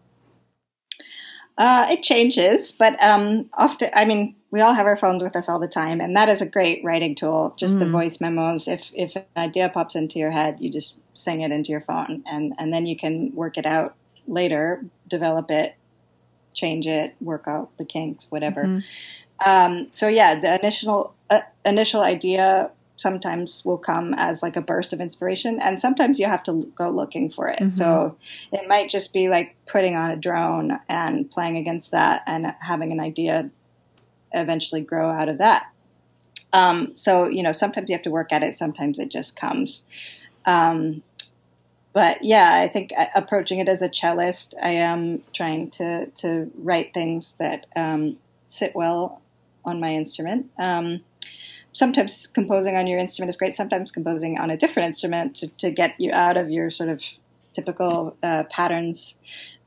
Uh, 1.56 1.86
it 1.90 2.02
changes, 2.02 2.72
but 2.72 3.00
um, 3.00 3.48
often, 3.54 3.88
I 3.94 4.04
mean, 4.06 4.34
we 4.50 4.60
all 4.60 4.72
have 4.72 4.86
our 4.86 4.96
phones 4.96 5.22
with 5.22 5.36
us 5.36 5.48
all 5.48 5.60
the 5.60 5.68
time, 5.68 6.00
and 6.00 6.16
that 6.16 6.28
is 6.28 6.40
a 6.40 6.46
great 6.46 6.82
writing 6.84 7.14
tool. 7.14 7.54
Just 7.56 7.76
mm. 7.76 7.80
the 7.80 7.90
voice 7.90 8.20
memos. 8.20 8.66
If 8.66 8.90
if 8.92 9.16
an 9.16 9.24
idea 9.36 9.68
pops 9.68 9.94
into 9.94 10.18
your 10.18 10.30
head, 10.30 10.58
you 10.60 10.70
just 10.70 10.96
sing 11.14 11.42
it 11.42 11.52
into 11.52 11.70
your 11.70 11.80
phone, 11.80 12.22
and 12.26 12.54
and 12.58 12.72
then 12.72 12.86
you 12.86 12.96
can 12.96 13.32
work 13.34 13.58
it 13.58 13.66
out 13.66 13.96
later, 14.26 14.84
develop 15.08 15.50
it, 15.50 15.74
change 16.54 16.86
it, 16.86 17.14
work 17.20 17.44
out 17.46 17.76
the 17.78 17.84
kinks, 17.84 18.30
whatever. 18.30 18.64
Mm-hmm. 18.64 19.48
Um, 19.48 19.88
so 19.92 20.08
yeah, 20.08 20.38
the 20.38 20.58
initial 20.58 21.14
uh, 21.30 21.40
initial 21.64 22.00
idea 22.00 22.70
sometimes 22.96 23.64
will 23.64 23.78
come 23.78 24.14
as 24.16 24.42
like 24.42 24.56
a 24.56 24.60
burst 24.60 24.92
of 24.92 25.00
inspiration, 25.00 25.60
and 25.60 25.80
sometimes 25.80 26.18
you 26.18 26.26
have 26.26 26.42
to 26.44 26.72
go 26.76 26.90
looking 26.90 27.30
for 27.30 27.48
it. 27.48 27.58
Mm-hmm. 27.58 27.70
So 27.70 28.16
it 28.52 28.68
might 28.68 28.88
just 28.88 29.12
be 29.12 29.28
like 29.28 29.56
putting 29.66 29.96
on 29.96 30.10
a 30.10 30.16
drone 30.16 30.78
and 30.88 31.30
playing 31.30 31.56
against 31.56 31.90
that, 31.90 32.22
and 32.26 32.54
having 32.60 32.92
an 32.92 33.00
idea 33.00 33.50
eventually 34.32 34.80
grow 34.80 35.10
out 35.10 35.28
of 35.28 35.38
that. 35.38 35.66
Um, 36.52 36.92
so 36.96 37.28
you 37.28 37.42
know, 37.42 37.52
sometimes 37.52 37.90
you 37.90 37.96
have 37.96 38.04
to 38.04 38.10
work 38.10 38.32
at 38.32 38.42
it. 38.42 38.54
Sometimes 38.54 38.98
it 38.98 39.10
just 39.10 39.36
comes. 39.36 39.84
Um, 40.46 41.02
but 41.94 42.22
yeah, 42.24 42.50
I 42.52 42.68
think 42.68 42.90
uh, 42.98 43.06
approaching 43.14 43.60
it 43.60 43.68
as 43.68 43.80
a 43.80 43.88
cellist, 43.88 44.54
I 44.60 44.70
am 44.70 45.22
trying 45.32 45.70
to 45.70 46.06
to 46.06 46.50
write 46.58 46.92
things 46.92 47.36
that 47.36 47.66
um, 47.74 48.18
sit 48.48 48.74
well 48.74 49.22
on 49.64 49.80
my 49.80 49.94
instrument. 49.94 50.50
Um, 50.58 51.00
sometimes 51.72 52.26
composing 52.26 52.76
on 52.76 52.88
your 52.88 52.98
instrument 52.98 53.30
is 53.30 53.36
great. 53.36 53.54
Sometimes 53.54 53.92
composing 53.92 54.38
on 54.38 54.50
a 54.50 54.56
different 54.56 54.88
instrument 54.88 55.36
to, 55.36 55.48
to 55.58 55.70
get 55.70 55.94
you 55.98 56.10
out 56.12 56.36
of 56.36 56.50
your 56.50 56.68
sort 56.70 56.90
of 56.90 57.00
typical 57.52 58.16
uh, 58.22 58.42
patterns 58.50 59.16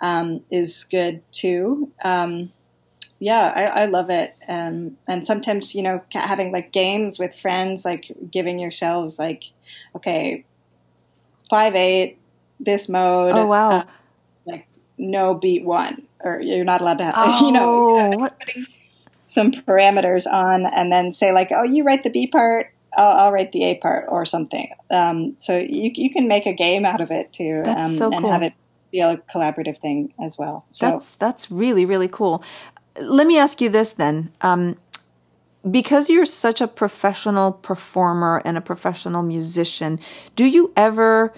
um, 0.02 0.42
is 0.52 0.84
good 0.84 1.22
too. 1.32 1.92
Um, 2.04 2.52
yeah, 3.20 3.52
I, 3.56 3.84
I, 3.84 3.86
love 3.86 4.12
it. 4.12 4.36
Um, 4.48 4.98
and 5.08 5.26
sometimes, 5.26 5.74
you 5.74 5.82
know, 5.82 6.04
having 6.12 6.52
like 6.52 6.72
games 6.72 7.18
with 7.18 7.34
friends, 7.34 7.84
like 7.84 8.12
giving 8.30 8.60
yourselves 8.60 9.18
like, 9.18 9.46
okay, 9.96 10.46
five 11.50 11.76
eight, 11.76 12.18
this 12.60 12.90
mode. 12.90 13.34
Oh 13.34 13.46
wow! 13.46 13.72
Uh, 13.72 13.84
like 14.46 14.68
no 14.98 15.34
beat 15.34 15.64
one, 15.64 16.04
or 16.20 16.40
you're 16.42 16.66
not 16.66 16.82
allowed 16.82 16.98
to 17.00 17.06
have. 17.06 17.16
Oh, 17.18 17.46
you 17.46 17.52
know, 17.52 18.10
know 18.12 18.30
some 19.28 19.52
parameters 19.52 20.26
on, 20.26 20.66
and 20.66 20.92
then 20.92 21.12
say 21.12 21.32
like, 21.32 21.50
oh, 21.54 21.64
you 21.64 21.84
write 21.84 22.04
the 22.04 22.10
B 22.10 22.28
part. 22.28 22.72
I'll, 22.98 23.12
I'll 23.12 23.32
write 23.32 23.52
the 23.52 23.64
A 23.66 23.76
part 23.76 24.06
or 24.10 24.26
something. 24.26 24.70
Um, 24.90 25.38
so 25.40 25.58
you 25.58 25.92
you 25.94 26.10
can 26.10 26.28
make 26.28 26.46
a 26.46 26.54
game 26.54 26.86
out 26.86 27.02
of 27.02 27.12
it 27.12 27.34
too, 27.34 27.62
um, 27.66 27.86
so 27.86 28.12
and 28.12 28.26
have 28.26 28.42
it 28.42 28.54
be 28.92 29.02
a 29.02 29.18
collaborative 29.32 29.80
thing 29.80 30.14
as 30.20 30.38
well. 30.38 30.66
So 30.72 30.92
that's 30.92 31.16
that's 31.16 31.52
really 31.52 31.86
really 31.86 32.08
cool. 32.08 32.44
Let 33.00 33.28
me 33.28 33.38
ask 33.38 33.62
you 33.62 33.70
this 33.70 33.94
then. 33.94 34.32
Um, 34.42 34.78
because 35.72 36.10
you're 36.10 36.26
such 36.26 36.62
a 36.62 36.68
professional 36.68 37.52
performer 37.52 38.42
and 38.46 38.58
a 38.58 38.62
professional 38.62 39.24
musician, 39.24 40.00
do 40.36 40.46
you 40.46 40.72
ever 40.76 41.34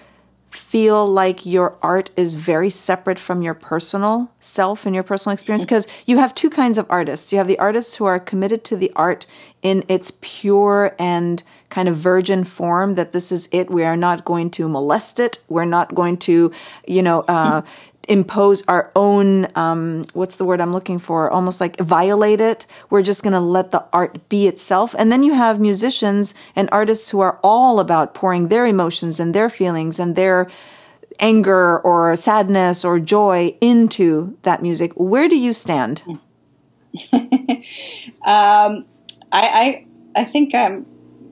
feel 0.50 1.06
like 1.06 1.46
your 1.46 1.78
art 1.80 2.10
is 2.16 2.34
very 2.34 2.70
separate 2.70 3.18
from 3.18 3.40
your 3.40 3.54
personal 3.54 4.32
self 4.40 4.84
and 4.84 4.94
your 4.94 5.04
personal 5.04 5.32
experience? 5.32 5.64
Because 5.64 5.86
you 6.06 6.18
have 6.18 6.34
two 6.34 6.50
kinds 6.50 6.76
of 6.76 6.86
artists. 6.90 7.32
You 7.32 7.38
have 7.38 7.46
the 7.46 7.58
artists 7.58 7.96
who 7.96 8.04
are 8.04 8.18
committed 8.18 8.64
to 8.64 8.76
the 8.76 8.92
art 8.96 9.26
in 9.62 9.84
its 9.88 10.12
pure 10.20 10.94
and 10.98 11.42
kind 11.68 11.88
of 11.88 11.96
virgin 11.96 12.42
form 12.42 12.96
that 12.96 13.12
this 13.12 13.30
is 13.30 13.48
it. 13.52 13.70
We 13.70 13.84
are 13.84 13.96
not 13.96 14.24
going 14.24 14.50
to 14.52 14.68
molest 14.68 15.20
it. 15.20 15.38
We're 15.48 15.64
not 15.64 15.94
going 15.94 16.16
to, 16.18 16.50
you 16.86 17.02
know, 17.02 17.20
uh, 17.22 17.62
impose 18.08 18.66
our 18.66 18.90
own 18.96 19.46
um, 19.56 20.04
what's 20.14 20.36
the 20.36 20.44
word 20.44 20.60
i'm 20.60 20.72
looking 20.72 20.98
for? 20.98 21.30
Almost 21.30 21.60
like 21.60 21.78
violate 21.78 22.40
it. 22.40 22.66
We're 22.88 23.02
just 23.02 23.22
going 23.22 23.32
to 23.32 23.40
let 23.40 23.70
the 23.70 23.84
art 23.92 24.28
be 24.28 24.46
itself. 24.46 24.94
And 24.98 25.12
then 25.12 25.22
you 25.22 25.34
have 25.34 25.60
musicians 25.60 26.34
and 26.56 26.68
artists 26.72 27.10
who 27.10 27.20
are 27.20 27.38
all 27.42 27.78
about 27.80 28.14
pouring 28.14 28.48
their 28.48 28.66
emotions 28.66 29.20
and 29.20 29.34
their 29.34 29.48
feelings 29.48 30.00
and 30.00 30.16
their 30.16 30.48
anger 31.20 31.78
or 31.78 32.16
sadness 32.16 32.84
or 32.84 32.98
joy 32.98 33.54
into 33.60 34.36
that 34.42 34.62
music. 34.62 34.92
Where 34.94 35.28
do 35.28 35.38
you 35.38 35.52
stand? 35.52 36.02
Um, 38.26 38.84
I, 39.32 39.42
I 39.42 39.86
i 40.16 40.24
think 40.24 40.54
i'm 40.54 40.86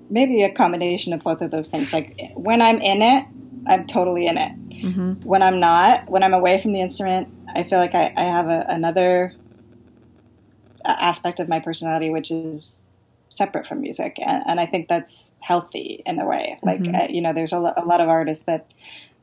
maybe 0.09 0.43
a 0.43 0.53
combination 0.53 1.13
of 1.13 1.21
both 1.21 1.43
of 1.43 1.51
those 1.51 1.69
things. 1.69 1.93
Like 1.93 2.33
when 2.35 2.63
i'm 2.63 2.79
in 2.79 3.03
it 3.03 3.27
i'm 3.69 3.87
totally 3.87 4.27
in 4.27 4.39
it 4.39 4.53
Mm-hmm. 4.83 5.27
When 5.27 5.43
I'm 5.43 5.61
not, 5.61 6.09
when 6.09 6.23
I'm 6.23 6.35
away 6.35 6.61
from 6.61 6.73
the 6.73 6.81
instrument, 6.81 7.29
I 7.55 7.63
feel 7.63 7.79
like 7.79 7.95
I, 7.95 8.13
I 8.17 8.25
have 8.25 8.49
a, 8.49 8.65
another 8.69 9.33
aspect 10.85 11.41
of 11.41 11.49
my 11.49 11.61
personality 11.61 12.09
which 12.09 12.31
is 12.31 12.83
separate 13.31 13.67
from 13.67 13.81
music, 13.81 14.17
and, 14.25 14.43
and 14.47 14.61
I 14.61 14.67
think 14.67 14.89
that's 14.89 15.33
healthy 15.41 16.03
in 16.07 16.19
a 16.19 16.27
way. 16.27 16.59
Like 16.63 16.81
mm-hmm. 16.81 16.95
uh, 16.95 17.07
you 17.09 17.21
know, 17.21 17.33
there's 17.33 17.53
a, 17.53 17.59
lo- 17.59 17.75
a, 17.77 17.85
lot 17.85 18.01
of 18.01 18.09
artists 18.09 18.45
that 18.45 18.73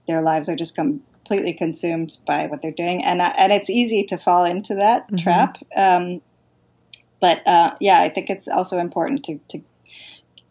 their 0.08 0.22
lives 0.22 0.48
are 0.48 0.56
just 0.56 0.76
completely 0.76 1.54
consumed 1.54 2.18
by 2.28 2.46
what 2.48 2.62
they're 2.62 2.72
doing, 2.72 3.04
and 3.04 3.22
uh, 3.22 3.34
and 3.38 3.52
it's 3.52 3.70
easy 3.70 4.04
to 4.06 4.18
fall 4.18 4.46
into 4.46 4.76
that 4.76 5.08
mm-hmm. 5.08 5.18
trap. 5.18 5.58
Um, 5.76 6.22
but 7.20 7.46
uh, 7.48 7.76
yeah, 7.80 8.02
I 8.02 8.10
think 8.10 8.30
it's 8.30 8.48
also 8.48 8.78
important 8.78 9.24
to, 9.26 9.40
to 9.50 9.62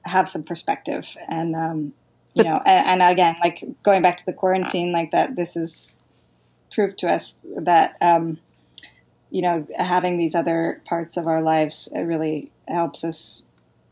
have 0.05 0.29
some 0.29 0.43
perspective 0.43 1.07
and 1.29 1.55
um, 1.55 1.93
you 2.35 2.45
know, 2.45 2.61
and, 2.67 3.03
and, 3.03 3.13
again, 3.13 3.37
like 3.43 3.65
going 3.83 4.03
back 4.03 4.17
to 4.19 4.27
the 4.27 4.33
quarantine, 4.33 4.93
like 4.93 5.11
that, 5.13 5.37
this 5.37 5.57
is 5.57 5.97
proved 6.73 6.99
to 6.99 7.09
us 7.09 7.37
that, 7.57 7.97
um, 8.01 8.39
you 9.31 9.43
know, 9.43 9.67
having 9.77 10.17
these 10.17 10.35
other 10.35 10.83
parts 10.85 11.17
of 11.17 11.27
our 11.27 11.43
lives 11.43 11.89
really 11.95 12.51
helps 12.69 13.05
us 13.05 13.47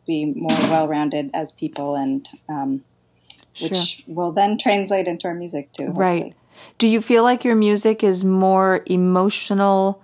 be 0.07 0.25
more 0.25 0.51
well-rounded 0.69 1.31
as 1.33 1.53
people, 1.53 1.95
and 1.95 2.29
um, 2.49 2.85
which 3.61 3.77
sure. 3.77 4.05
will 4.07 4.33
then 4.33 4.59
translate 4.59 5.07
into 5.07 5.29
our 5.29 5.35
music 5.35 5.73
too. 5.73 5.87
Hopefully. 5.87 6.05
Right. 6.05 6.35
Do 6.79 6.89
you 6.89 7.01
feel 7.01 7.23
like 7.23 7.45
your 7.45 7.57
music 7.57 8.03
is 8.03 8.25
more 8.25 8.83
emotional 8.87 10.03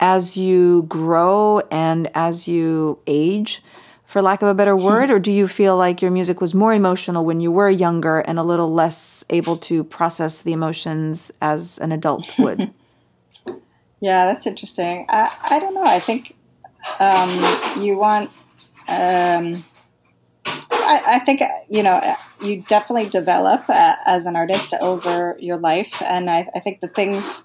as 0.00 0.36
you 0.36 0.82
grow 0.88 1.60
and 1.70 2.10
as 2.14 2.48
you 2.48 2.98
age? 3.06 3.62
For 4.08 4.22
lack 4.22 4.40
of 4.40 4.48
a 4.48 4.54
better 4.54 4.74
word, 4.74 5.10
or 5.10 5.18
do 5.18 5.30
you 5.30 5.46
feel 5.46 5.76
like 5.76 6.00
your 6.00 6.10
music 6.10 6.40
was 6.40 6.54
more 6.54 6.72
emotional 6.72 7.26
when 7.26 7.40
you 7.40 7.52
were 7.52 7.68
younger 7.68 8.20
and 8.20 8.38
a 8.38 8.42
little 8.42 8.72
less 8.72 9.22
able 9.28 9.58
to 9.58 9.84
process 9.84 10.40
the 10.40 10.54
emotions 10.54 11.30
as 11.42 11.76
an 11.76 11.92
adult 11.92 12.26
would? 12.38 12.72
yeah, 14.00 14.24
that's 14.24 14.46
interesting. 14.46 15.04
I, 15.10 15.30
I 15.42 15.58
don't 15.58 15.74
know. 15.74 15.84
I 15.84 16.00
think 16.00 16.34
um, 16.98 17.82
you 17.82 17.98
want. 17.98 18.30
Um, 18.88 19.62
I, 20.46 21.02
I, 21.06 21.18
think 21.18 21.42
you 21.68 21.82
know 21.82 22.00
you 22.40 22.62
definitely 22.66 23.10
develop 23.10 23.68
uh, 23.68 23.96
as 24.06 24.24
an 24.24 24.36
artist 24.36 24.72
over 24.80 25.36
your 25.38 25.58
life, 25.58 26.00
and 26.00 26.30
I, 26.30 26.48
I 26.54 26.60
think 26.60 26.80
the 26.80 26.88
things 26.88 27.44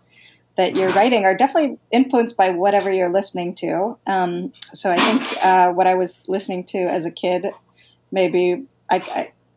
that 0.56 0.76
you're 0.76 0.90
writing 0.90 1.26
are 1.26 1.36
definitely 1.36 1.80
influenced 1.92 2.38
by 2.38 2.50
whatever 2.50 2.92
you're 2.92 3.10
listening 3.10 3.56
to. 3.56 3.98
Um, 4.06 4.54
so 4.74 4.92
I 4.92 4.98
think 4.98 5.46
uh, 5.46 5.72
what 5.72 5.88
I 5.88 5.96
was 5.96 6.28
listening 6.28 6.64
to 6.66 6.80
as 6.80 7.06
a 7.06 7.12
kid, 7.12 7.48
maybe 8.12 8.66
I, 8.90 8.98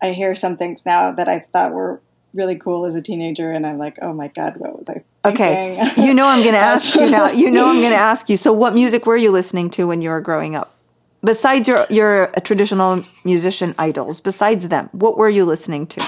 I, 0.00 0.06
I, 0.06 0.12
hear 0.12 0.34
some 0.34 0.56
things 0.56 0.86
now 0.86 1.12
that 1.12 1.28
I 1.28 1.40
thought 1.52 1.72
were 1.72 2.00
really 2.32 2.56
cool 2.56 2.86
as 2.86 2.94
a 2.94 3.02
teenager, 3.02 3.50
and 3.50 3.66
I'm 3.66 3.78
like, 3.78 3.98
oh 4.00 4.12
my 4.12 4.28
god, 4.28 4.56
what 4.56 4.78
was 4.78 4.88
I? 4.88 5.04
Thinking? 5.22 5.46
Okay, 5.46 5.90
you 5.98 6.14
know 6.14 6.26
I'm 6.26 6.42
going 6.42 6.54
to 6.54 6.60
ask 6.60 6.94
you 6.94 7.10
now. 7.10 7.30
You 7.30 7.50
know 7.50 7.68
I'm 7.68 7.80
going 7.80 7.92
to 7.92 7.96
ask 7.96 8.30
you. 8.30 8.36
So, 8.36 8.52
what 8.52 8.74
music 8.74 9.06
were 9.06 9.16
you 9.16 9.30
listening 9.30 9.70
to 9.70 9.86
when 9.86 10.00
you 10.00 10.10
were 10.10 10.20
growing 10.20 10.56
up? 10.56 10.74
Besides 11.22 11.68
your 11.68 11.86
your 11.90 12.28
traditional 12.42 13.04
musician 13.24 13.74
idols, 13.78 14.20
besides 14.20 14.68
them, 14.68 14.88
what 14.92 15.18
were 15.18 15.28
you 15.28 15.44
listening 15.44 15.86
to? 15.88 16.06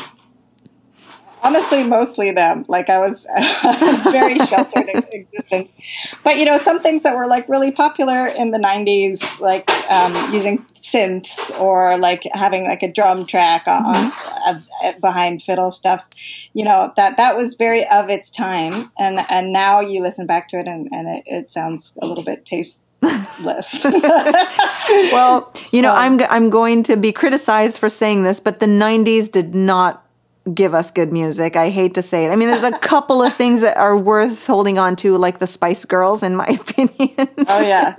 Honestly 1.43 1.85
mostly 1.85 2.31
them. 2.31 2.65
Like 2.69 2.89
i 2.89 2.99
was 2.99 3.27
very 4.11 4.39
sheltered 4.47 4.89
existence. 5.13 5.73
But 6.25 6.39
you 6.39 6.45
know 6.45 6.59
some 6.59 6.81
things 6.81 7.03
that 7.03 7.15
were 7.15 7.27
like 7.27 7.49
really 7.49 7.71
popular 7.71 8.27
in 8.27 8.51
the 8.51 8.59
90s 8.59 9.41
like 9.41 9.71
um, 9.91 10.33
using 10.33 10.65
synths 10.81 11.59
or 11.59 11.97
like 11.99 12.23
having 12.33 12.65
like 12.65 12.83
a 12.83 12.93
drum 12.93 13.27
track 13.27 13.65
on, 13.67 13.95
mm-hmm. 13.95 14.87
uh, 14.87 14.93
behind 15.01 15.43
fiddle 15.43 15.71
stuff 15.71 16.05
you 16.53 16.65
know 16.65 16.93
that 16.97 17.17
that 17.17 17.37
was 17.37 17.55
very 17.55 17.87
of 17.89 18.09
its 18.11 18.31
time. 18.31 18.91
And 18.99 19.21
and 19.29 19.53
now 19.53 19.81
you 19.81 20.03
listen 20.03 20.27
back 20.27 20.49
to 20.49 20.59
it 20.59 20.67
and, 20.67 20.89
and 20.93 21.09
it, 21.09 21.25
it 21.27 21.51
sounds 21.51 21.95
a 22.01 22.07
little 22.07 22.25
bit 22.25 22.45
tasteless. 22.45 23.85
Well 25.13 25.53
you 25.71 25.83
know 25.83 25.93
um, 25.93 26.21
i'm 26.21 26.27
i'm 26.31 26.51
going 26.51 26.83
to 26.85 26.97
be 26.97 27.13
criticized 27.13 27.79
for 27.79 27.89
saying 27.89 28.23
this 28.23 28.41
but 28.41 28.59
the 28.59 28.67
90s 28.67 29.31
did 29.31 29.55
not 29.55 30.08
give 30.55 30.75
us 30.75 30.91
good 30.91 31.13
music. 31.13 31.57
I 31.57 31.71
hate 31.71 31.95
to 31.95 32.03
say 32.03 32.25
it. 32.25 32.31
I 32.31 32.37
mean, 32.37 32.49
there's 32.49 32.65
a 32.65 32.79
couple 32.79 33.23
of 33.23 33.35
things 33.35 33.61
that 33.61 33.77
are 33.77 33.97
worth 33.97 34.47
holding 34.47 34.79
on 34.79 34.97
to, 34.97 35.17
like 35.17 35.39
the 35.39 35.47
Spice 35.47 35.85
Girls, 35.85 36.23
in 36.23 36.37
my 36.37 36.47
opinion. 36.61 37.29
Oh 37.47 37.61
yeah, 37.61 37.95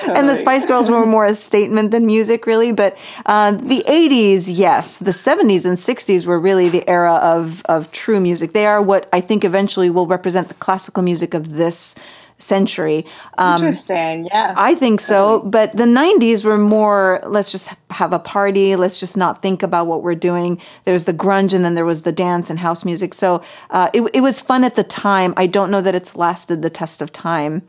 totally. 0.00 0.18
and 0.18 0.28
the 0.28 0.36
Spice 0.36 0.66
Girls 0.66 0.90
were 0.90 1.06
more 1.06 1.24
a 1.24 1.34
statement 1.34 1.90
than 1.90 2.06
music, 2.06 2.46
really. 2.46 2.72
But 2.72 2.96
uh, 3.26 3.52
the 3.52 3.84
'80s, 3.86 4.44
yes, 4.48 4.98
the 4.98 5.10
'70s 5.10 5.64
and 5.64 5.76
'60s 5.76 6.26
were 6.26 6.38
really 6.38 6.68
the 6.68 6.88
era 6.88 7.14
of 7.14 7.62
of 7.66 7.90
true 7.92 8.20
music. 8.20 8.52
They 8.52 8.66
are 8.66 8.82
what 8.82 9.08
I 9.12 9.20
think 9.20 9.44
eventually 9.44 9.90
will 9.90 10.06
represent 10.06 10.48
the 10.48 10.54
classical 10.54 11.02
music 11.02 11.34
of 11.34 11.54
this 11.54 11.94
century. 12.42 13.06
Um, 13.38 13.62
Interesting. 13.62 14.26
Yeah. 14.26 14.54
I 14.56 14.74
think 14.74 15.00
so. 15.00 15.40
But 15.40 15.76
the 15.76 15.84
90s 15.84 16.44
were 16.44 16.58
more, 16.58 17.22
let's 17.26 17.50
just 17.50 17.72
have 17.90 18.12
a 18.12 18.18
party. 18.18 18.76
Let's 18.76 18.98
just 18.98 19.16
not 19.16 19.42
think 19.42 19.62
about 19.62 19.86
what 19.86 20.02
we're 20.02 20.14
doing. 20.14 20.60
There's 20.84 21.04
the 21.04 21.14
grunge 21.14 21.54
and 21.54 21.64
then 21.64 21.74
there 21.74 21.84
was 21.84 22.02
the 22.02 22.12
dance 22.12 22.50
and 22.50 22.58
house 22.58 22.84
music. 22.84 23.14
So 23.14 23.42
uh, 23.70 23.90
it, 23.92 24.02
it 24.12 24.20
was 24.20 24.40
fun 24.40 24.64
at 24.64 24.74
the 24.74 24.84
time. 24.84 25.34
I 25.36 25.46
don't 25.46 25.70
know 25.70 25.80
that 25.80 25.94
it's 25.94 26.16
lasted 26.16 26.62
the 26.62 26.70
test 26.70 27.00
of 27.00 27.12
time 27.12 27.62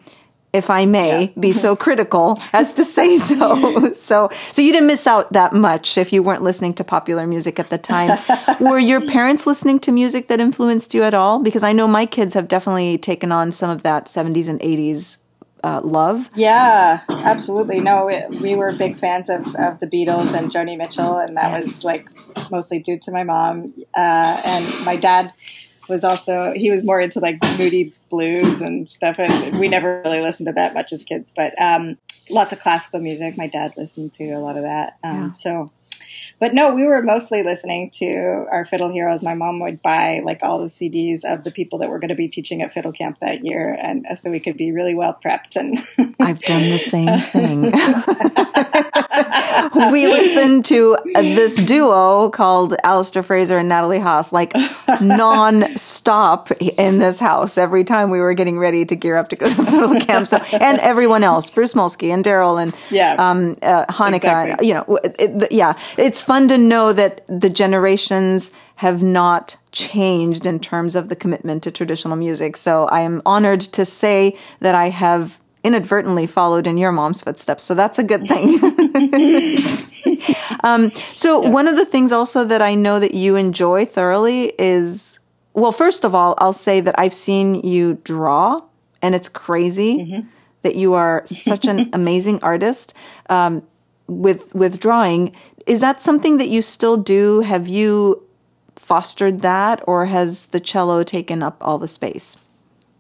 if 0.53 0.69
I 0.69 0.85
may 0.85 1.25
yeah. 1.25 1.39
be 1.39 1.51
so 1.51 1.75
critical 1.85 2.39
as 2.53 2.71
to 2.73 2.85
say 2.85 3.17
so. 3.17 3.93
so, 3.93 4.29
so 4.51 4.61
you 4.61 4.71
didn't 4.71 4.87
miss 4.87 5.07
out 5.07 5.33
that 5.33 5.53
much 5.53 5.97
if 5.97 6.13
you 6.13 6.23
weren't 6.23 6.43
listening 6.43 6.73
to 6.75 6.83
popular 6.83 7.27
music 7.27 7.59
at 7.59 7.69
the 7.69 7.77
time. 7.77 8.17
Were 8.59 8.79
your 8.79 9.05
parents 9.05 9.45
listening 9.47 9.79
to 9.81 9.91
music 9.91 10.27
that 10.27 10.39
influenced 10.39 10.93
you 10.93 11.03
at 11.03 11.13
all? 11.13 11.39
Because 11.39 11.63
I 11.63 11.71
know 11.71 11.87
my 11.87 12.05
kids 12.05 12.35
have 12.35 12.47
definitely 12.47 12.97
taken 12.97 13.31
on 13.31 13.51
some 13.51 13.69
of 13.69 13.83
that 13.83 14.05
70s 14.05 14.47
and 14.47 14.59
80s 14.59 15.17
uh, 15.63 15.81
love. 15.81 16.29
Yeah, 16.35 16.99
absolutely. 17.09 17.79
No, 17.79 18.05
we, 18.05 18.39
we, 18.39 18.55
were 18.55 18.73
big 18.73 18.99
fans 18.99 19.29
of, 19.29 19.47
of 19.55 19.79
the 19.79 19.87
Beatles 19.87 20.33
and 20.33 20.51
Joni 20.51 20.77
Mitchell, 20.77 21.17
and 21.17 21.37
that 21.37 21.51
yes. 21.51 21.65
was 21.65 21.83
like 21.85 22.09
mostly 22.51 22.79
due 22.79 22.99
to 22.99 23.11
my 23.11 23.23
mom. 23.23 23.73
Uh, 23.95 24.41
and 24.43 24.85
my 24.85 24.97
dad 24.97 25.33
was 25.89 26.03
also 26.03 26.53
he 26.53 26.71
was 26.71 26.83
more 26.83 26.99
into 26.99 27.19
like 27.19 27.37
moody 27.57 27.93
blues 28.09 28.61
and 28.61 28.89
stuff, 28.89 29.19
and 29.19 29.59
we 29.59 29.67
never 29.67 30.01
really 30.03 30.21
listened 30.21 30.47
to 30.47 30.53
that 30.53 30.73
much 30.73 30.93
as 30.93 31.03
kids. 31.03 31.33
But 31.35 31.59
um, 31.61 31.97
lots 32.29 32.53
of 32.53 32.59
classical 32.59 32.99
music. 32.99 33.37
My 33.37 33.47
dad 33.47 33.73
listened 33.77 34.13
to 34.13 34.31
a 34.31 34.39
lot 34.39 34.57
of 34.57 34.63
that. 34.63 34.97
Um, 35.03 35.15
yeah. 35.15 35.31
So, 35.33 35.69
but 36.43 36.53
no, 36.53 36.75
we 36.75 36.83
were 36.83 37.01
mostly 37.01 37.41
listening 37.41 37.89
to 37.91 38.45
our 38.51 38.65
fiddle 38.65 38.91
heroes. 38.91 39.23
My 39.23 39.33
mom 39.33 39.61
would 39.61 39.81
buy 39.81 40.19
like 40.25 40.39
all 40.43 40.59
the 40.59 40.65
CDs 40.65 41.23
of 41.23 41.45
the 41.45 41.51
people 41.51 41.79
that 41.79 41.87
were 41.87 41.99
going 41.99 42.09
to 42.09 42.15
be 42.15 42.27
teaching 42.27 42.61
at 42.61 42.73
fiddle 42.73 42.91
camp 42.91 43.19
that 43.21 43.45
year, 43.45 43.73
and 43.79 44.05
uh, 44.05 44.17
so 44.17 44.29
we 44.29 44.41
could 44.41 44.57
be 44.57 44.73
really 44.73 44.93
well 44.93 45.17
prepped. 45.23 45.55
And 45.55 45.79
I've 46.19 46.41
done 46.41 46.63
the 46.63 46.79
same 46.79 47.21
thing. 47.31 47.71
we 49.93 50.07
listened 50.07 50.65
to 50.65 50.97
this 51.15 51.55
duo 51.55 52.29
called 52.29 52.73
Alasdair 52.83 53.23
Fraser 53.23 53.57
and 53.57 53.69
Natalie 53.69 53.99
Haas 53.99 54.33
like 54.33 54.53
non-stop 55.01 56.51
in 56.61 56.99
this 56.99 57.19
house 57.19 57.57
every 57.57 57.85
time 57.85 58.09
we 58.09 58.19
were 58.19 58.33
getting 58.33 58.59
ready 58.59 58.83
to 58.85 58.95
gear 58.95 59.15
up 59.15 59.29
to 59.29 59.35
go 59.35 59.47
to 59.47 59.65
fiddle 59.65 59.99
camp. 60.01 60.27
So, 60.27 60.37
and 60.59 60.79
everyone 60.79 61.23
else, 61.23 61.49
Bruce 61.49 61.73
Molsky 61.73 62.13
and 62.13 62.23
Darol 62.23 62.61
and 62.61 62.75
yeah. 62.91 63.15
um, 63.17 63.55
uh, 63.61 63.85
Hanneke, 63.85 64.15
exactly. 64.15 64.67
you 64.67 64.73
know, 64.73 64.99
it, 65.03 65.15
it, 65.19 65.51
yeah, 65.51 65.77
it's 65.97 66.21
fun 66.21 66.32
to 66.49 66.57
know 66.57 66.93
that 66.93 67.25
the 67.27 67.49
generations 67.49 68.51
have 68.75 69.03
not 69.03 69.57
changed 69.71 70.45
in 70.45 70.59
terms 70.59 70.95
of 70.95 71.09
the 71.09 71.15
commitment 71.15 71.63
to 71.63 71.71
traditional 71.71 72.15
music. 72.15 72.57
So 72.57 72.85
I 72.85 73.01
am 73.01 73.21
honored 73.25 73.61
to 73.61 73.85
say 73.85 74.37
that 74.59 74.75
I 74.75 74.89
have 74.89 75.39
inadvertently 75.63 76.27
followed 76.27 76.67
in 76.67 76.77
your 76.77 76.91
mom's 76.91 77.21
footsteps. 77.21 77.63
So 77.63 77.73
that's 77.73 77.97
a 77.97 78.03
good 78.03 78.27
thing. 78.27 78.59
um, 80.63 80.91
so 81.13 81.39
one 81.39 81.67
of 81.67 81.77
the 81.77 81.85
things 81.85 82.11
also 82.11 82.43
that 82.43 82.61
I 82.61 82.75
know 82.75 82.99
that 82.99 83.13
you 83.13 83.35
enjoy 83.35 83.85
thoroughly 83.85 84.53
is, 84.59 85.19
well, 85.53 85.71
first 85.71 86.03
of 86.03 86.13
all, 86.13 86.35
I'll 86.37 86.53
say 86.53 86.81
that 86.81 86.99
I've 86.99 87.13
seen 87.13 87.55
you 87.55 87.99
draw 88.03 88.61
and 89.01 89.15
it's 89.15 89.29
crazy 89.29 89.99
mm-hmm. 89.99 90.27
that 90.63 90.75
you 90.75 90.93
are 90.93 91.23
such 91.25 91.65
an 91.65 91.89
amazing 91.93 92.43
artist. 92.43 92.93
Um, 93.29 93.63
with 94.07 94.53
with 94.53 94.79
drawing 94.79 95.35
is 95.65 95.79
that 95.79 96.01
something 96.01 96.37
that 96.37 96.49
you 96.49 96.61
still 96.61 96.97
do 96.97 97.41
have 97.41 97.67
you 97.67 98.23
fostered 98.75 99.41
that, 99.41 99.81
or 99.87 100.07
has 100.07 100.47
the 100.47 100.59
cello 100.59 101.03
taken 101.03 101.41
up 101.41 101.57
all 101.61 101.77
the 101.77 101.87
space? 101.87 102.37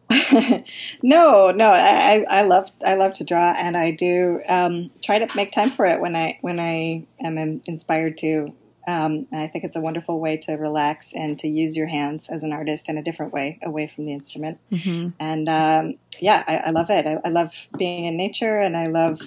no, 1.03 1.51
no. 1.51 1.69
I, 1.69 2.25
I 2.29 2.41
love 2.43 2.71
I 2.85 2.95
love 2.95 3.13
to 3.15 3.23
draw, 3.23 3.53
and 3.57 3.75
I 3.75 3.91
do 3.91 4.41
um, 4.47 4.91
try 5.03 5.19
to 5.19 5.35
make 5.35 5.51
time 5.51 5.71
for 5.71 5.85
it 5.85 5.99
when 5.99 6.15
I 6.15 6.37
when 6.41 6.59
I 6.59 7.05
am 7.21 7.61
inspired 7.65 8.17
to. 8.19 8.53
Um, 8.85 9.27
I 9.31 9.47
think 9.47 9.63
it's 9.63 9.77
a 9.77 9.81
wonderful 9.81 10.19
way 10.19 10.35
to 10.37 10.55
relax 10.55 11.13
and 11.13 11.39
to 11.39 11.47
use 11.47 11.77
your 11.77 11.87
hands 11.87 12.27
as 12.27 12.43
an 12.43 12.51
artist 12.51 12.89
in 12.89 12.97
a 12.97 13.01
different 13.01 13.31
way, 13.31 13.57
away 13.63 13.87
from 13.87 14.03
the 14.03 14.11
instrument. 14.11 14.59
Mm-hmm. 14.73 15.09
And 15.21 15.47
um, 15.47 15.95
yeah, 16.19 16.43
I, 16.45 16.57
I, 16.57 16.69
love 16.71 16.89
it. 16.89 17.07
I, 17.07 17.17
I, 17.23 17.29
love 17.29 17.53
being 17.77 18.03
in 18.03 18.17
nature, 18.17 18.59
and 18.59 18.75
I 18.75 18.87
love 18.87 19.21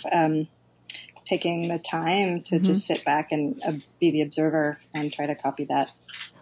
taking 1.26 1.68
the 1.68 1.78
time 1.78 2.42
to 2.42 2.56
mm-hmm. 2.56 2.64
just 2.64 2.86
sit 2.86 3.04
back 3.04 3.32
and 3.32 3.60
uh, 3.66 3.72
be 4.00 4.10
the 4.10 4.22
observer 4.22 4.78
and 4.94 5.12
try 5.12 5.26
to 5.26 5.34
copy 5.34 5.64
that. 5.64 5.92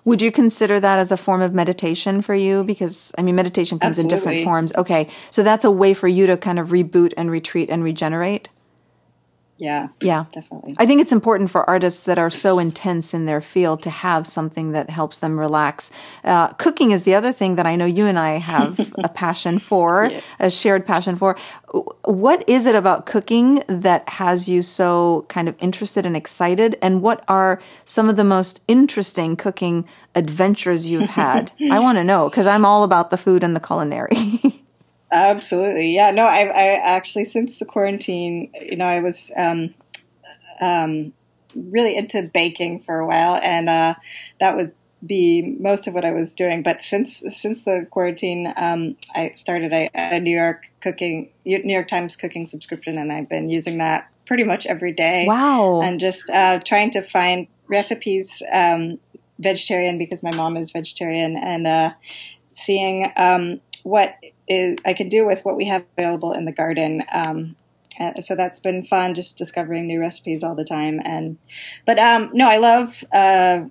Would 0.04 0.20
you 0.20 0.30
consider 0.30 0.78
that 0.80 0.98
as 0.98 1.10
a 1.10 1.16
form 1.16 1.40
of 1.40 1.54
meditation 1.54 2.20
for 2.20 2.34
you? 2.34 2.62
Because, 2.62 3.10
I 3.16 3.22
mean, 3.22 3.34
meditation 3.34 3.78
comes 3.78 3.98
Absolutely. 3.98 4.14
in 4.14 4.18
different 4.18 4.44
forms. 4.44 4.74
Okay. 4.76 5.08
So 5.30 5.42
that's 5.42 5.64
a 5.64 5.70
way 5.70 5.94
for 5.94 6.08
you 6.08 6.26
to 6.26 6.36
kind 6.36 6.58
of 6.58 6.68
reboot 6.68 7.14
and 7.16 7.30
retreat 7.30 7.70
and 7.70 7.82
regenerate? 7.82 8.50
Yeah. 9.56 9.88
Yeah. 10.00 10.24
Definitely. 10.32 10.74
I 10.78 10.86
think 10.86 11.00
it's 11.00 11.12
important 11.12 11.50
for 11.50 11.68
artists 11.68 12.04
that 12.04 12.18
are 12.18 12.30
so 12.30 12.58
intense 12.58 13.14
in 13.14 13.26
their 13.26 13.40
field 13.40 13.82
to 13.82 13.90
have 13.90 14.26
something 14.26 14.72
that 14.72 14.90
helps 14.90 15.18
them 15.18 15.38
relax. 15.38 15.92
Uh, 16.24 16.48
cooking 16.48 16.90
is 16.90 17.04
the 17.04 17.14
other 17.14 17.32
thing 17.32 17.54
that 17.56 17.66
I 17.66 17.76
know 17.76 17.84
you 17.84 18.06
and 18.06 18.18
I 18.18 18.32
have 18.38 18.92
a 18.98 19.08
passion 19.08 19.58
for, 19.58 20.06
yeah. 20.10 20.20
a 20.40 20.50
shared 20.50 20.84
passion 20.86 21.16
for. 21.16 21.36
What 22.04 22.48
is 22.48 22.66
it 22.66 22.74
about 22.74 23.06
cooking 23.06 23.62
that 23.68 24.08
has 24.08 24.48
you 24.48 24.60
so 24.60 25.24
kind 25.28 25.48
of 25.48 25.54
interested 25.60 26.04
and 26.04 26.16
excited? 26.16 26.76
And 26.82 27.00
what 27.00 27.24
are 27.28 27.60
some 27.84 28.08
of 28.08 28.16
the 28.16 28.24
most 28.24 28.62
interesting 28.66 29.36
cooking 29.36 29.86
adventures 30.16 30.88
you've 30.88 31.10
had? 31.10 31.52
I 31.70 31.78
want 31.78 31.98
to 31.98 32.04
know 32.04 32.28
because 32.28 32.46
I'm 32.46 32.64
all 32.64 32.82
about 32.82 33.10
the 33.10 33.16
food 33.16 33.44
and 33.44 33.54
the 33.54 33.60
culinary. 33.60 34.60
Absolutely. 35.14 35.94
Yeah. 35.94 36.10
No, 36.10 36.24
I, 36.24 36.46
I 36.46 36.80
actually, 36.82 37.24
since 37.24 37.60
the 37.60 37.64
quarantine, 37.64 38.50
you 38.60 38.76
know, 38.76 38.84
I 38.84 39.00
was 39.00 39.30
um, 39.36 39.72
um, 40.60 41.12
really 41.54 41.96
into 41.96 42.22
baking 42.22 42.80
for 42.80 42.98
a 42.98 43.06
while, 43.06 43.38
and 43.42 43.68
uh, 43.68 43.94
that 44.40 44.56
would 44.56 44.72
be 45.06 45.56
most 45.60 45.86
of 45.86 45.94
what 45.94 46.04
I 46.04 46.10
was 46.10 46.34
doing. 46.34 46.62
But 46.62 46.82
since 46.82 47.22
since 47.30 47.62
the 47.62 47.86
quarantine, 47.90 48.52
um, 48.56 48.96
I 49.14 49.32
started 49.36 49.72
a, 49.72 49.88
a, 49.94 50.18
New 50.20 50.34
York 50.36 50.70
cooking 50.80 51.30
New 51.44 51.60
York 51.62 51.88
Times 51.88 52.16
cooking 52.16 52.46
subscription, 52.46 52.98
and 52.98 53.12
I've 53.12 53.28
been 53.28 53.48
using 53.48 53.78
that 53.78 54.10
pretty 54.26 54.44
much 54.44 54.66
every 54.66 54.92
day. 54.92 55.26
Wow! 55.28 55.80
And 55.82 56.00
just 56.00 56.28
uh, 56.30 56.60
trying 56.60 56.90
to 56.92 57.02
find 57.02 57.46
recipes 57.68 58.42
um, 58.52 58.98
vegetarian 59.38 59.98
because 59.98 60.22
my 60.22 60.34
mom 60.34 60.56
is 60.56 60.70
vegetarian, 60.70 61.36
and 61.36 61.66
uh, 61.66 61.92
seeing 62.52 63.12
um, 63.16 63.60
what 63.82 64.16
is 64.48 64.78
I 64.84 64.92
can 64.94 65.08
do 65.08 65.26
with 65.26 65.44
what 65.44 65.56
we 65.56 65.66
have 65.66 65.84
available 65.96 66.32
in 66.32 66.44
the 66.44 66.52
garden. 66.52 67.02
Um, 67.12 67.56
uh, 68.00 68.20
so 68.20 68.34
that's 68.34 68.60
been 68.60 68.84
fun, 68.84 69.14
just 69.14 69.38
discovering 69.38 69.86
new 69.86 70.00
recipes 70.00 70.42
all 70.42 70.54
the 70.54 70.64
time. 70.64 71.00
And 71.04 71.38
but 71.86 71.98
um, 71.98 72.30
no, 72.32 72.48
I 72.48 72.56
love, 72.56 73.04
uh, 73.12 73.62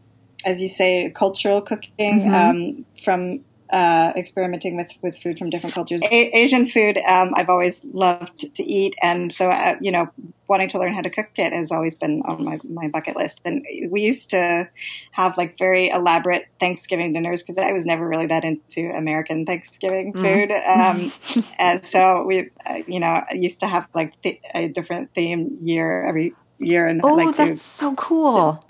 as 0.45 0.61
you 0.61 0.69
say, 0.69 1.11
cultural 1.13 1.61
cooking 1.61 2.21
mm-hmm. 2.21 2.33
um, 2.33 2.85
from 3.03 3.43
uh, 3.73 4.13
experimenting 4.15 4.77
with, 4.77 4.91
with 5.01 5.17
food 5.17 5.39
from 5.39 5.49
different 5.49 5.73
cultures. 5.73 6.01
A- 6.03 6.37
Asian 6.37 6.69
food, 6.69 6.97
um, 6.99 7.31
I've 7.35 7.49
always 7.49 7.83
loved 7.91 8.53
to 8.53 8.63
eat, 8.63 8.95
and 9.01 9.33
so 9.33 9.49
uh, 9.49 9.75
you 9.81 9.91
know, 9.91 10.09
wanting 10.47 10.69
to 10.69 10.77
learn 10.77 10.93
how 10.93 11.01
to 11.01 11.09
cook 11.09 11.29
it 11.37 11.51
has 11.51 11.71
always 11.71 11.95
been 11.95 12.21
on 12.25 12.43
my, 12.43 12.59
my 12.69 12.87
bucket 12.87 13.15
list. 13.15 13.41
And 13.45 13.65
we 13.89 14.01
used 14.01 14.29
to 14.29 14.69
have 15.11 15.35
like 15.35 15.57
very 15.57 15.89
elaborate 15.89 16.47
Thanksgiving 16.59 17.13
dinners 17.13 17.41
because 17.41 17.57
I 17.57 17.71
was 17.71 17.87
never 17.87 18.07
really 18.07 18.27
that 18.27 18.43
into 18.43 18.91
American 18.91 19.45
Thanksgiving 19.45 20.13
mm-hmm. 20.13 20.23
food. 20.23 20.49
Mm. 20.51 21.41
Um, 21.41 21.51
and 21.57 21.85
so 21.93 22.23
we, 22.23 22.51
uh, 22.67 22.79
you 22.85 22.99
know, 22.99 23.23
used 23.31 23.61
to 23.61 23.67
have 23.67 23.87
like 23.95 24.21
th- 24.21 24.41
a 24.53 24.67
different 24.67 25.13
theme 25.15 25.57
year 25.61 26.05
every 26.05 26.33
year. 26.59 26.87
And 26.87 27.01
oh, 27.03 27.15
like 27.15 27.35
that's 27.35 27.51
to, 27.51 27.57
so 27.57 27.95
cool. 27.95 28.63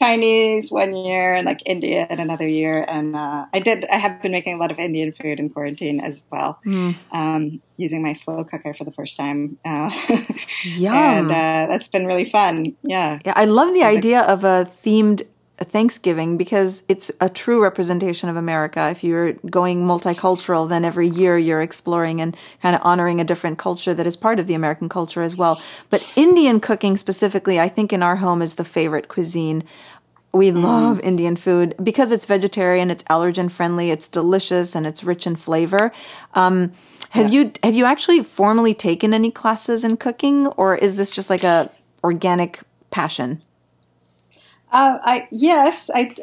Chinese 0.00 0.70
one 0.70 0.94
year 0.94 1.34
and 1.34 1.46
like 1.46 1.62
Indian 1.66 2.06
another 2.10 2.46
year. 2.46 2.84
And 2.86 3.16
uh, 3.16 3.46
I 3.52 3.60
did, 3.60 3.84
I 3.86 3.96
have 3.96 4.22
been 4.22 4.32
making 4.32 4.54
a 4.54 4.56
lot 4.58 4.70
of 4.70 4.78
Indian 4.78 5.12
food 5.12 5.38
in 5.38 5.50
quarantine 5.50 6.00
as 6.00 6.20
well, 6.30 6.58
mm. 6.64 6.94
um, 7.12 7.60
using 7.76 8.02
my 8.02 8.12
slow 8.12 8.44
cooker 8.44 8.74
for 8.74 8.84
the 8.84 8.92
first 8.92 9.16
time. 9.16 9.58
Uh, 9.64 9.90
Yum. 10.64 10.94
and 10.94 11.30
uh, 11.30 11.66
that's 11.70 11.88
been 11.88 12.06
really 12.06 12.24
fun. 12.24 12.76
Yeah. 12.82 13.18
Yeah. 13.24 13.34
I 13.36 13.44
love 13.44 13.74
the 13.74 13.84
idea 13.84 14.20
of 14.22 14.44
a 14.44 14.68
themed 14.84 15.22
Thanksgiving 15.64 16.36
because 16.36 16.82
it's 16.88 17.10
a 17.20 17.28
true 17.28 17.62
representation 17.62 18.28
of 18.28 18.36
America. 18.36 18.88
If 18.90 19.02
you're 19.02 19.32
going 19.32 19.86
multicultural, 19.86 20.68
then 20.68 20.84
every 20.84 21.08
year 21.08 21.38
you're 21.38 21.62
exploring 21.62 22.20
and 22.20 22.36
kind 22.60 22.76
of 22.76 22.82
honoring 22.84 23.20
a 23.20 23.24
different 23.24 23.58
culture 23.58 23.94
that 23.94 24.06
is 24.06 24.16
part 24.16 24.38
of 24.38 24.46
the 24.46 24.54
American 24.54 24.88
culture 24.88 25.22
as 25.22 25.34
well. 25.34 25.60
But 25.88 26.06
Indian 26.14 26.60
cooking 26.60 26.96
specifically, 26.96 27.58
I 27.58 27.68
think 27.68 27.92
in 27.92 28.02
our 28.02 28.16
home 28.16 28.42
is 28.42 28.54
the 28.56 28.64
favorite 28.64 29.08
cuisine. 29.08 29.64
We 30.32 30.50
mm. 30.50 30.62
love 30.62 31.00
Indian 31.00 31.36
food 31.36 31.74
because 31.82 32.12
it's 32.12 32.26
vegetarian, 32.26 32.90
it's 32.90 33.02
allergen 33.04 33.50
friendly, 33.50 33.90
it's 33.90 34.08
delicious, 34.08 34.74
and 34.74 34.86
it's 34.86 35.02
rich 35.02 35.26
in 35.26 35.36
flavor. 35.36 35.90
Um, 36.34 36.72
have 37.10 37.32
yeah. 37.32 37.40
you 37.40 37.52
have 37.62 37.74
you 37.74 37.86
actually 37.86 38.22
formally 38.22 38.74
taken 38.74 39.14
any 39.14 39.30
classes 39.30 39.84
in 39.84 39.96
cooking, 39.96 40.48
or 40.48 40.76
is 40.76 40.96
this 40.96 41.10
just 41.10 41.30
like 41.30 41.44
a 41.44 41.70
organic 42.04 42.60
passion? 42.90 43.40
Uh, 44.76 44.98
I 45.02 45.28
yes, 45.30 45.88
I 45.94 46.14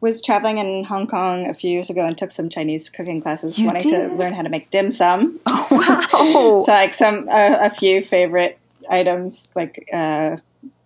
was 0.00 0.22
traveling 0.22 0.58
in 0.58 0.84
Hong 0.84 1.08
Kong 1.08 1.50
a 1.50 1.54
few 1.54 1.68
years 1.68 1.90
ago 1.90 2.06
and 2.06 2.16
took 2.16 2.30
some 2.30 2.48
Chinese 2.48 2.88
cooking 2.88 3.20
classes, 3.20 3.58
you 3.58 3.66
wanting 3.66 3.90
did? 3.90 4.10
to 4.10 4.14
learn 4.14 4.34
how 4.34 4.42
to 4.42 4.48
make 4.48 4.70
dim 4.70 4.92
sum. 4.92 5.40
Oh, 5.50 5.66
wow! 5.70 6.62
so 6.64 6.72
like 6.72 6.94
some 6.94 7.28
uh, 7.28 7.56
a 7.58 7.70
few 7.70 8.04
favorite 8.04 8.56
items 8.88 9.48
like 9.56 9.88
uh, 9.92 10.36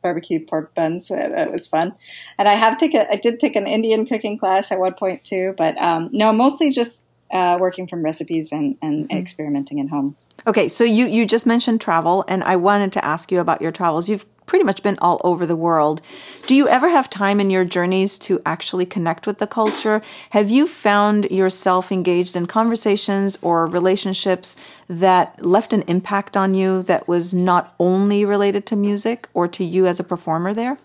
barbecue 0.03 0.41
pork 0.45 0.75
buns. 0.75 1.09
That 1.09 1.53
was 1.53 1.67
fun. 1.67 1.93
And 2.39 2.49
I 2.49 2.55
have 2.55 2.79
taken 2.79 3.07
I 3.11 3.17
did 3.17 3.39
take 3.39 3.57
an 3.57 3.67
Indian 3.67 4.07
cooking 4.07 4.39
class 4.39 4.73
at 4.73 4.79
one 4.79 4.95
point 4.95 5.23
too, 5.23 5.55
but 5.59 5.77
um, 5.83 6.09
no, 6.13 6.33
mostly 6.33 6.71
just 6.71 7.05
uh, 7.31 7.59
working 7.61 7.89
from 7.89 8.03
recipes 8.03 8.53
and, 8.53 8.79
and 8.81 9.09
mm-hmm. 9.09 9.19
experimenting 9.19 9.81
at 9.81 9.91
home. 9.91 10.17
Okay, 10.47 10.67
so 10.67 10.83
you 10.83 11.07
you 11.07 11.27
just 11.27 11.45
mentioned 11.45 11.83
travel, 11.83 12.25
and 12.27 12.43
I 12.43 12.57
wanted 12.57 12.91
to 12.95 13.05
ask 13.05 13.31
you 13.31 13.39
about 13.39 13.61
your 13.61 13.71
travels. 13.71 14.09
You've 14.09 14.25
pretty 14.53 14.67
much 14.67 14.83
been 14.83 14.99
all 15.01 15.19
over 15.25 15.47
the 15.47 15.57
world. 15.57 16.03
Do 16.47 16.55
you 16.55 16.69
ever 16.69 16.91
have 16.91 17.09
time 17.09 17.41
in 17.41 17.49
your 17.49 17.65
journeys 17.65 18.19
to 18.19 18.39
actually 18.45 18.85
connect 18.85 19.27
with 19.27 19.39
the 19.39 19.47
culture? 19.47 20.03
Have 20.29 20.51
you 20.51 20.67
found 20.67 21.31
yourself 21.31 21.91
engaged 21.91 22.37
in 22.37 22.45
conversations 22.45 23.39
or 23.41 23.67
relationships 23.67 24.55
that 24.89 25.43
left 25.43 25.73
an 25.73 25.85
impact 25.89 26.37
on 26.37 26.53
you 26.53 26.83
that 26.83 27.09
was 27.09 27.33
not 27.33 27.75
only 27.81 28.27
related 28.27 28.67
to 28.67 28.77
music 28.77 29.27
or 29.33 29.49
to 29.49 29.65
you 29.65 29.87
as 29.87 29.99
a 29.99 30.05
performer 30.05 30.53
there? 30.53 30.77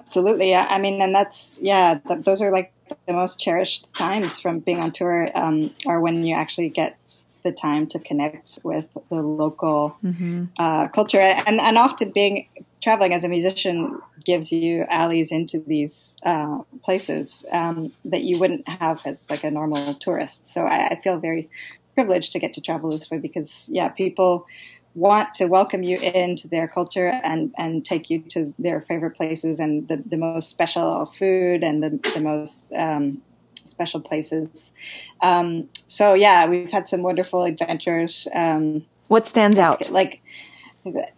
Absolutely. 0.00 0.48
Yeah. 0.48 0.66
I 0.70 0.78
mean, 0.78 1.02
and 1.02 1.14
that's, 1.14 1.58
yeah, 1.60 1.98
th- 2.08 2.24
those 2.24 2.40
are 2.40 2.50
like 2.50 2.72
the 3.06 3.12
most 3.12 3.38
cherished 3.38 3.92
times 3.94 4.40
from 4.40 4.60
being 4.60 4.80
on 4.80 4.92
tour 4.92 5.28
um, 5.34 5.74
are 5.86 6.00
when 6.00 6.24
you 6.24 6.34
actually 6.34 6.70
get 6.70 6.96
the 7.42 7.52
time 7.52 7.86
to 7.88 7.98
connect 7.98 8.58
with 8.62 8.86
the 9.08 9.22
local 9.22 9.96
mm-hmm. 10.02 10.44
uh, 10.58 10.88
culture, 10.88 11.20
and 11.20 11.60
and 11.60 11.78
often 11.78 12.10
being 12.10 12.48
traveling 12.82 13.14
as 13.14 13.24
a 13.24 13.28
musician 13.28 14.00
gives 14.24 14.52
you 14.52 14.84
alleys 14.88 15.30
into 15.30 15.60
these 15.66 16.16
uh, 16.24 16.58
places 16.82 17.44
um, 17.52 17.92
that 18.04 18.22
you 18.22 18.38
wouldn't 18.38 18.68
have 18.68 19.00
as 19.04 19.30
like 19.30 19.44
a 19.44 19.50
normal 19.50 19.94
tourist. 19.94 20.46
So 20.46 20.62
I, 20.62 20.88
I, 20.88 21.00
feel 21.00 21.18
very 21.18 21.48
privileged 21.94 22.32
to 22.32 22.38
get 22.38 22.54
to 22.54 22.60
travel 22.60 22.90
this 22.90 23.10
way 23.10 23.18
because 23.18 23.68
yeah, 23.72 23.88
people 23.88 24.46
want 24.94 25.32
to 25.34 25.46
welcome 25.46 25.82
you 25.82 25.98
into 25.98 26.48
their 26.48 26.68
culture 26.68 27.06
and, 27.06 27.54
and 27.56 27.84
take 27.84 28.10
you 28.10 28.20
to 28.20 28.52
their 28.58 28.80
favorite 28.82 29.16
places 29.16 29.58
and 29.58 29.88
the, 29.88 30.02
the 30.04 30.18
most 30.18 30.50
special 30.50 31.06
food 31.06 31.62
and 31.62 31.82
the, 31.82 32.10
the 32.14 32.20
most 32.20 32.70
um, 32.74 33.22
special 33.68 34.00
places. 34.00 34.72
Um, 35.20 35.68
so 35.86 36.14
yeah, 36.14 36.48
we've 36.48 36.70
had 36.70 36.88
some 36.88 37.02
wonderful 37.02 37.44
adventures. 37.44 38.28
Um, 38.34 38.84
what 39.08 39.26
stands 39.26 39.58
out? 39.58 39.90
Like, 39.90 40.22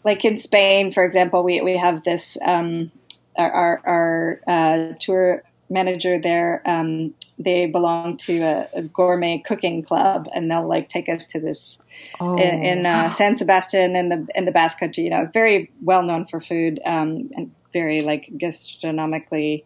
like 0.05 0.25
in 0.25 0.37
Spain, 0.37 0.93
for 0.93 1.05
example, 1.05 1.43
we, 1.43 1.61
we 1.61 1.77
have 1.77 2.05
this, 2.05 2.37
um, 2.45 2.91
our, 3.37 3.51
our, 3.51 3.81
our 3.85 4.41
uh, 4.47 4.93
tour 5.01 5.43
manager 5.71 6.19
there 6.19 6.63
um, 6.67 7.15
they 7.39 7.67
belong 7.67 8.17
to 8.17 8.41
a, 8.43 8.69
a, 8.75 8.83
gourmet 8.83 9.39
cooking 9.39 9.83
club, 9.83 10.29
and 10.35 10.51
they'll 10.51 10.67
like 10.67 10.89
take 10.89 11.09
us 11.09 11.27
to 11.29 11.41
this 11.41 11.79
oh. 12.21 12.37
in, 12.37 12.65
in 12.65 12.87
uh, 12.87 13.11
San 13.11 13.37
Sebastian 13.37 13.97
in 13.97 14.09
the 14.09 14.27
in 14.35 14.45
the 14.45 14.53
Basque 14.53 14.79
Country. 14.79 15.05
You 15.05 15.11
know, 15.11 15.29
very 15.33 15.71
well 15.83 16.03
known 16.03 16.27
for 16.27 16.41
food 16.41 16.81
um, 16.85 17.31
and 17.35 17.53
very 17.73 18.03
like 18.03 18.31
gastronomically. 18.39 19.65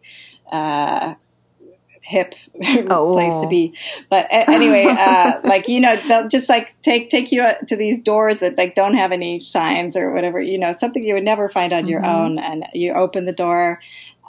Uh, 0.51 1.13
hip 2.01 2.35
oh. 2.89 3.13
place 3.13 3.41
to 3.41 3.47
be. 3.47 3.75
But 4.09 4.27
anyway, 4.29 4.85
uh, 4.87 5.39
like 5.43 5.67
you 5.67 5.79
know, 5.79 5.95
they'll 5.95 6.27
just 6.27 6.49
like 6.49 6.79
take 6.81 7.09
take 7.09 7.31
you 7.31 7.45
to 7.67 7.75
these 7.75 8.01
doors 8.01 8.39
that 8.39 8.57
like 8.57 8.75
don't 8.75 8.95
have 8.95 9.11
any 9.11 9.39
signs 9.39 9.95
or 9.95 10.13
whatever. 10.13 10.41
You 10.41 10.57
know, 10.57 10.73
something 10.77 11.03
you 11.03 11.13
would 11.13 11.23
never 11.23 11.49
find 11.49 11.73
on 11.73 11.83
mm-hmm. 11.83 11.89
your 11.89 12.05
own, 12.05 12.39
and 12.39 12.65
you 12.73 12.93
open 12.93 13.25
the 13.25 13.33
door. 13.33 13.79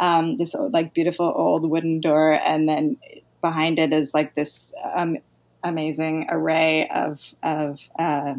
Um, 0.00 0.38
this 0.38 0.54
like 0.54 0.94
beautiful 0.94 1.32
old 1.34 1.68
wooden 1.68 2.00
door, 2.00 2.32
and 2.32 2.68
then 2.68 2.96
behind 3.40 3.78
it 3.78 3.92
is 3.92 4.14
like 4.14 4.34
this 4.34 4.72
um, 4.94 5.18
amazing 5.62 6.26
array 6.30 6.88
of 6.88 7.20
of 7.42 7.80
uh, 7.98 8.34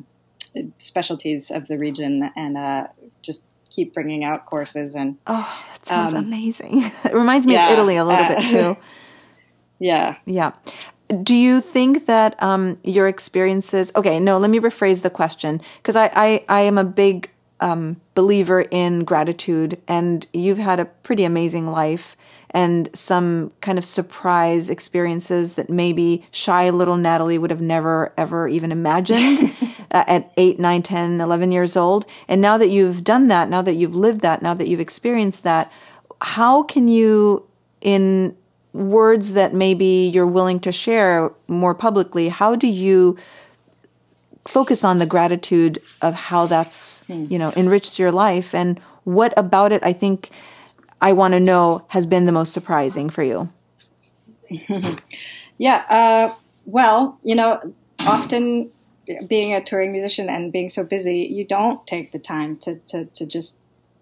specialties 0.77 1.51
of 1.51 1.67
the 1.67 1.77
region, 1.77 2.31
and 2.35 2.57
uh, 2.57 2.87
just 3.21 3.45
keep 3.69 3.93
bringing 3.93 4.23
out 4.23 4.45
courses. 4.45 4.95
And 4.95 5.17
oh, 5.27 5.65
that 5.73 5.85
sounds 5.85 6.13
um, 6.13 6.25
amazing! 6.25 6.83
It 7.05 7.13
reminds 7.13 7.47
me 7.47 7.53
yeah, 7.53 7.67
of 7.67 7.73
Italy 7.73 7.95
a 7.97 8.05
little 8.05 8.23
uh, 8.23 8.27
bit 8.27 8.49
too. 8.49 8.77
Yeah, 9.81 10.17
yeah. 10.25 10.51
Do 11.23 11.35
you 11.35 11.59
think 11.59 12.05
that 12.05 12.41
um, 12.41 12.77
your 12.83 13.07
experiences? 13.07 13.91
Okay, 13.95 14.19
no. 14.19 14.37
Let 14.37 14.51
me 14.51 14.59
rephrase 14.59 15.01
the 15.01 15.09
question 15.09 15.59
because 15.77 15.95
I, 15.95 16.11
I 16.15 16.45
I 16.47 16.61
am 16.61 16.77
a 16.77 16.83
big 16.83 17.31
um, 17.59 17.99
believer 18.13 18.61
in 18.69 19.03
gratitude, 19.03 19.81
and 19.87 20.27
you've 20.33 20.59
had 20.59 20.79
a 20.79 20.85
pretty 20.85 21.23
amazing 21.23 21.65
life 21.65 22.15
and 22.51 22.95
some 22.95 23.51
kind 23.61 23.79
of 23.79 23.85
surprise 23.85 24.69
experiences 24.69 25.55
that 25.55 25.69
maybe 25.69 26.27
shy 26.31 26.69
little 26.69 26.97
Natalie 26.97 27.37
would 27.39 27.49
have 27.49 27.61
never, 27.61 28.13
ever 28.17 28.47
even 28.47 28.71
imagined 28.71 29.39
uh, 29.91 30.03
at 30.05 30.31
8, 30.37 30.59
9, 30.59 30.83
10, 30.83 31.21
11 31.21 31.51
years 31.51 31.77
old. 31.77 32.05
And 32.27 32.41
now 32.41 32.57
that 32.57 32.69
you've 32.69 33.03
done 33.05 33.29
that, 33.29 33.49
now 33.49 33.61
that 33.61 33.75
you've 33.75 33.95
lived 33.95 34.19
that, 34.21 34.41
now 34.41 34.53
that 34.53 34.67
you've 34.67 34.81
experienced 34.81 35.43
that, 35.43 35.71
how 36.21 36.63
can 36.63 36.89
you, 36.89 37.47
in 37.79 38.35
words 38.73 39.33
that 39.33 39.53
maybe 39.53 40.09
you're 40.13 40.27
willing 40.27 40.59
to 40.61 40.71
share 40.71 41.31
more 41.47 41.75
publicly, 41.75 42.29
how 42.29 42.55
do 42.55 42.67
you 42.67 43.17
focus 44.45 44.83
on 44.83 44.99
the 44.99 45.05
gratitude 45.05 45.79
of 46.01 46.13
how 46.13 46.45
that's, 46.47 47.01
hmm. 47.01 47.25
you 47.29 47.37
know, 47.37 47.53
enriched 47.55 47.99
your 47.99 48.11
life 48.11 48.55
and 48.55 48.79
what 49.03 49.33
about 49.35 49.71
it 49.71 49.83
I 49.83 49.93
think 49.93 50.29
I 51.01 51.13
want 51.13 51.33
to 51.33 51.39
know 51.39 51.85
has 51.89 52.05
been 52.05 52.25
the 52.25 52.31
most 52.31 52.53
surprising 52.53 53.09
for 53.09 53.23
you? 53.23 53.49
yeah, 55.57 55.83
uh, 55.89 56.35
well, 56.65 57.19
you 57.23 57.35
know, 57.35 57.59
often 57.99 58.69
being 59.27 59.53
a 59.53 59.63
touring 59.63 59.91
musician 59.91 60.29
and 60.29 60.51
being 60.51 60.69
so 60.69 60.83
busy, 60.83 61.19
you 61.19 61.45
don't 61.45 61.85
take 61.87 62.11
the 62.11 62.19
time 62.19 62.57
to, 62.57 62.75
to, 62.87 63.05
to 63.05 63.25
just 63.25 63.57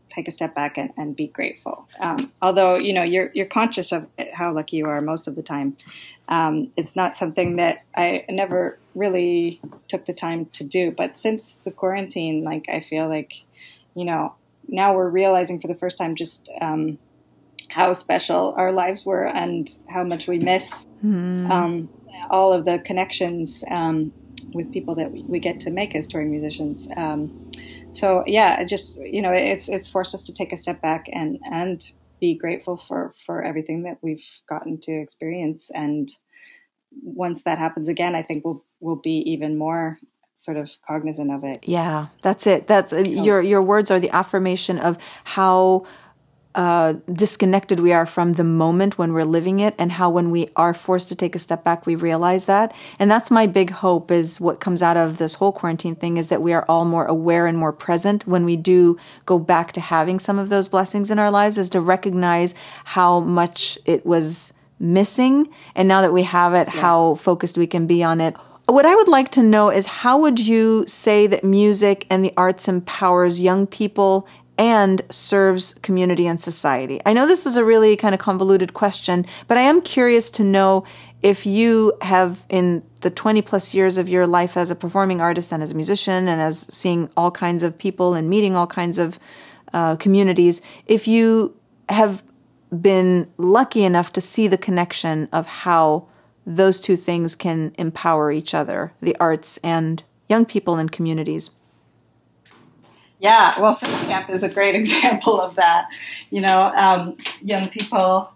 take 0.10 0.28
a 0.28 0.32
step 0.32 0.56
back 0.56 0.78
and, 0.78 0.92
and 0.98 1.16
be 1.16 1.28
grateful. 1.28 1.88
Um, 2.00 2.32
although, 2.42 2.76
you 2.76 2.94
know, 2.94 3.04
you're, 3.04 3.32
you're 3.34 3.46
conscious 3.46 3.92
of 3.92 4.08
how 4.34 4.54
lucky 4.54 4.78
you 4.78 4.88
are 4.88 5.02
most 5.02 5.28
of 5.28 5.36
the 5.36 5.44
time. 5.44 5.78
Um, 6.28 6.72
it's 6.78 6.96
not 6.96 7.16
something 7.16 7.56
that 7.58 7.84
I 7.96 8.26
never 8.30 8.78
really 8.96 9.62
took 9.88 10.06
the 10.06 10.14
time 10.14 10.46
to 10.54 10.64
do. 10.64 10.92
But 10.92 11.18
since 11.18 11.58
the 11.58 11.72
quarantine, 11.72 12.44
like, 12.44 12.66
I 12.70 12.82
feel 12.82 13.08
like, 13.08 13.44
you 13.96 14.06
know, 14.06 14.36
now 14.68 14.96
we're 14.96 15.10
realizing 15.10 15.60
for 15.60 15.68
the 15.68 15.76
first 15.76 15.98
time 15.98 16.16
just 16.16 16.50
um, 16.62 16.98
how 17.70 17.94
special 17.94 18.54
our 18.58 18.72
lives 18.72 19.06
were 19.06 19.28
and 19.28 19.70
how 19.90 20.04
much 20.04 20.28
we 20.28 20.40
miss 20.40 20.88
mm. 21.04 21.50
um, 21.50 21.90
all 22.30 22.54
of 22.54 22.66
the 22.66 22.80
connections 22.80 23.64
um, 23.70 24.12
with 24.54 24.72
people 24.72 24.96
that 24.96 25.12
we, 25.12 25.22
we, 25.24 25.40
get 25.40 25.60
to 25.62 25.70
make 25.70 25.96
as 25.96 26.08
touring 26.08 26.32
musicians. 26.32 26.88
So 28.00 28.24
yeah, 28.26 28.64
just 28.64 28.98
you 29.02 29.22
know, 29.22 29.32
it's 29.32 29.68
it's 29.68 29.90
forced 29.90 30.16
us 30.16 30.24
to 30.24 30.34
take 30.34 30.54
a 30.54 30.58
step 30.58 30.82
back 30.82 31.08
and 31.12 31.38
and 31.52 31.82
be 32.22 32.36
grateful 32.36 32.78
for 32.78 33.14
for 33.26 33.42
everything 33.42 33.84
that 33.84 33.98
we've 34.02 34.26
gotten 34.48 34.80
to 34.82 34.94
experience. 34.94 35.70
And 35.74 36.10
once 37.04 37.44
that 37.44 37.60
happens 37.60 37.90
again, 37.90 38.16
I 38.16 38.24
think 38.24 38.46
we'll 38.46 38.64
we'll 38.80 38.96
be 38.96 39.18
even 39.32 39.58
more 39.58 40.00
sort 40.36 40.56
of 40.56 40.72
cognizant 40.88 41.32
of 41.32 41.44
it. 41.44 41.68
Yeah, 41.68 42.08
that's 42.22 42.48
it. 42.48 42.68
That's 42.68 42.94
your 42.94 43.42
your 43.42 43.62
words 43.62 43.92
are 43.92 44.00
the 44.00 44.16
affirmation 44.16 44.80
of 44.80 44.98
how 45.26 45.86
uh, 46.56 46.94
disconnected 47.14 47.80
we 47.80 47.94
are 47.94 48.08
from 48.08 48.34
the 48.34 48.44
moment 48.44 48.98
when 48.98 49.14
we're 49.14 49.24
living 49.24 49.60
it 49.60 49.76
and 49.78 49.94
how 49.94 50.10
when 50.10 50.32
we 50.32 50.50
are 50.56 50.74
forced 50.74 51.08
to 51.08 51.16
take 51.16 51.36
a 51.36 51.40
step 51.40 51.64
back 51.64 51.86
we 51.86 51.96
realize 51.96 52.46
that. 52.46 52.74
And 52.98 53.10
that's 53.10 53.30
my 53.30 53.46
big 53.46 53.70
hope 53.70 54.10
is 54.10 54.42
what 54.42 54.60
comes 54.60 54.82
out 54.82 54.98
of 54.98 55.20
this 55.20 55.36
whole 55.36 55.52
quarantine 55.52 55.96
thing 55.96 56.18
is 56.18 56.30
that 56.30 56.42
we 56.42 56.52
are 56.54 56.66
all 56.68 56.86
more 56.86 57.06
aware 57.06 57.46
and 57.46 57.58
more 57.58 57.72
present 57.72 58.26
when 58.26 58.46
we 58.46 58.56
do 58.56 58.98
go 59.26 59.38
back 59.38 59.72
to 59.74 59.82
having 59.82 60.18
some 60.18 60.40
of 60.40 60.50
those 60.50 60.68
blessings 60.68 61.12
in 61.12 61.20
our 61.20 61.30
lives 61.30 61.58
is 61.58 61.70
to 61.70 61.80
recognize 61.80 62.56
how 62.84 63.20
much 63.20 63.78
it 63.86 64.06
was 64.06 64.54
missing. 64.80 65.50
And 65.76 65.88
now 65.88 66.02
that 66.02 66.14
we 66.14 66.24
have 66.24 66.54
it 66.56 66.68
yeah. 66.74 66.82
how 66.82 67.16
focused 67.16 67.58
we 67.58 67.68
can 67.68 67.86
be 67.86 68.04
on 68.04 68.20
it. 68.22 68.36
What 68.70 68.86
I 68.86 68.96
would 68.96 69.08
like 69.08 69.32
to 69.32 69.42
know 69.42 69.72
is 69.72 69.88
how 69.88 70.20
would 70.20 70.40
you 70.40 70.86
say 70.88 71.26
that 71.26 71.44
music 71.44 72.06
and 72.08 72.24
the 72.24 72.34
arts 72.38 72.68
empowers 72.68 73.42
young 73.42 73.66
people 73.66 74.28
and 74.60 75.02
serves 75.10 75.74
community 75.76 76.28
and 76.28 76.40
society? 76.40 77.02
I 77.06 77.14
know 77.14 77.26
this 77.26 77.46
is 77.46 77.56
a 77.56 77.64
really 77.64 77.96
kind 77.96 78.14
of 78.14 78.20
convoluted 78.20 78.74
question, 78.74 79.26
but 79.48 79.58
I 79.58 79.62
am 79.62 79.82
curious 79.82 80.30
to 80.32 80.44
know 80.44 80.84
if 81.24 81.46
you 81.46 81.94
have, 82.02 82.46
in 82.50 82.84
the 83.00 83.10
20 83.10 83.42
plus 83.42 83.74
years 83.74 83.98
of 83.98 84.10
your 84.10 84.28
life 84.28 84.58
as 84.58 84.70
a 84.70 84.76
performing 84.76 85.22
artist 85.22 85.54
and 85.54 85.64
as 85.64 85.72
a 85.72 85.76
musician 85.76 86.28
and 86.28 86.42
as 86.42 86.68
seeing 86.70 87.10
all 87.16 87.32
kinds 87.32 87.64
of 87.64 87.78
people 87.78 88.14
and 88.14 88.30
meeting 88.30 88.56
all 88.56 88.68
kinds 88.68 89.00
of 89.00 89.18
uh, 89.74 89.96
communities, 89.96 90.62
if 90.86 91.08
you 91.08 91.56
have 91.88 92.22
been 92.70 93.32
lucky 93.38 93.84
enough 93.84 94.12
to 94.14 94.22
see 94.22 94.48
the 94.48 94.58
connection 94.58 95.30
of 95.32 95.48
how 95.48 96.06
those 96.46 96.82
two 96.82 96.96
things 96.98 97.36
can 97.36 97.74
empower 97.78 98.32
each 98.32 98.54
other 98.54 98.94
the 99.02 99.16
arts 99.20 99.58
and 99.64 100.04
young 100.28 100.46
people 100.46 100.76
and 100.76 100.92
communities. 100.92 101.52
Yeah, 103.20 103.60
well, 103.60 103.76
Fiddle 103.76 104.00
Camp 104.08 104.30
is 104.30 104.44
a 104.44 104.50
great 104.50 104.76
example 104.82 105.40
of 105.40 105.56
that. 105.56 105.90
You 106.30 106.42
know, 106.42 106.72
um, 106.76 107.18
young 107.42 107.70
people 107.70 108.32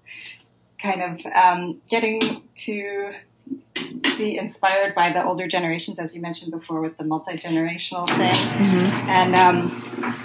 kind 0.81 1.01
of 1.01 1.25
um, 1.33 1.81
getting 1.89 2.43
to 2.55 3.13
be 4.17 4.37
inspired 4.37 4.93
by 4.93 5.11
the 5.11 5.23
older 5.25 5.47
generations, 5.47 5.99
as 5.99 6.15
you 6.15 6.21
mentioned 6.21 6.51
before, 6.51 6.81
with 6.81 6.97
the 6.97 7.03
multi 7.03 7.33
generational 7.33 8.07
thing, 8.07 8.33
mm-hmm. 8.33 9.09
and 9.09 9.35
um, 9.35 10.15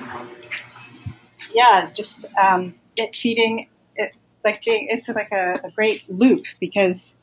yeah, 1.55 1.91
just 1.95 2.27
um, 2.37 2.75
it 2.97 3.15
feeding 3.15 3.69
it 3.97 4.15
like 4.45 4.65
being, 4.65 4.89
it's 4.91 5.09
like 5.09 5.33
a, 5.33 5.61
a 5.65 5.71
great 5.71 6.09
loop 6.09 6.45
because 6.61 7.15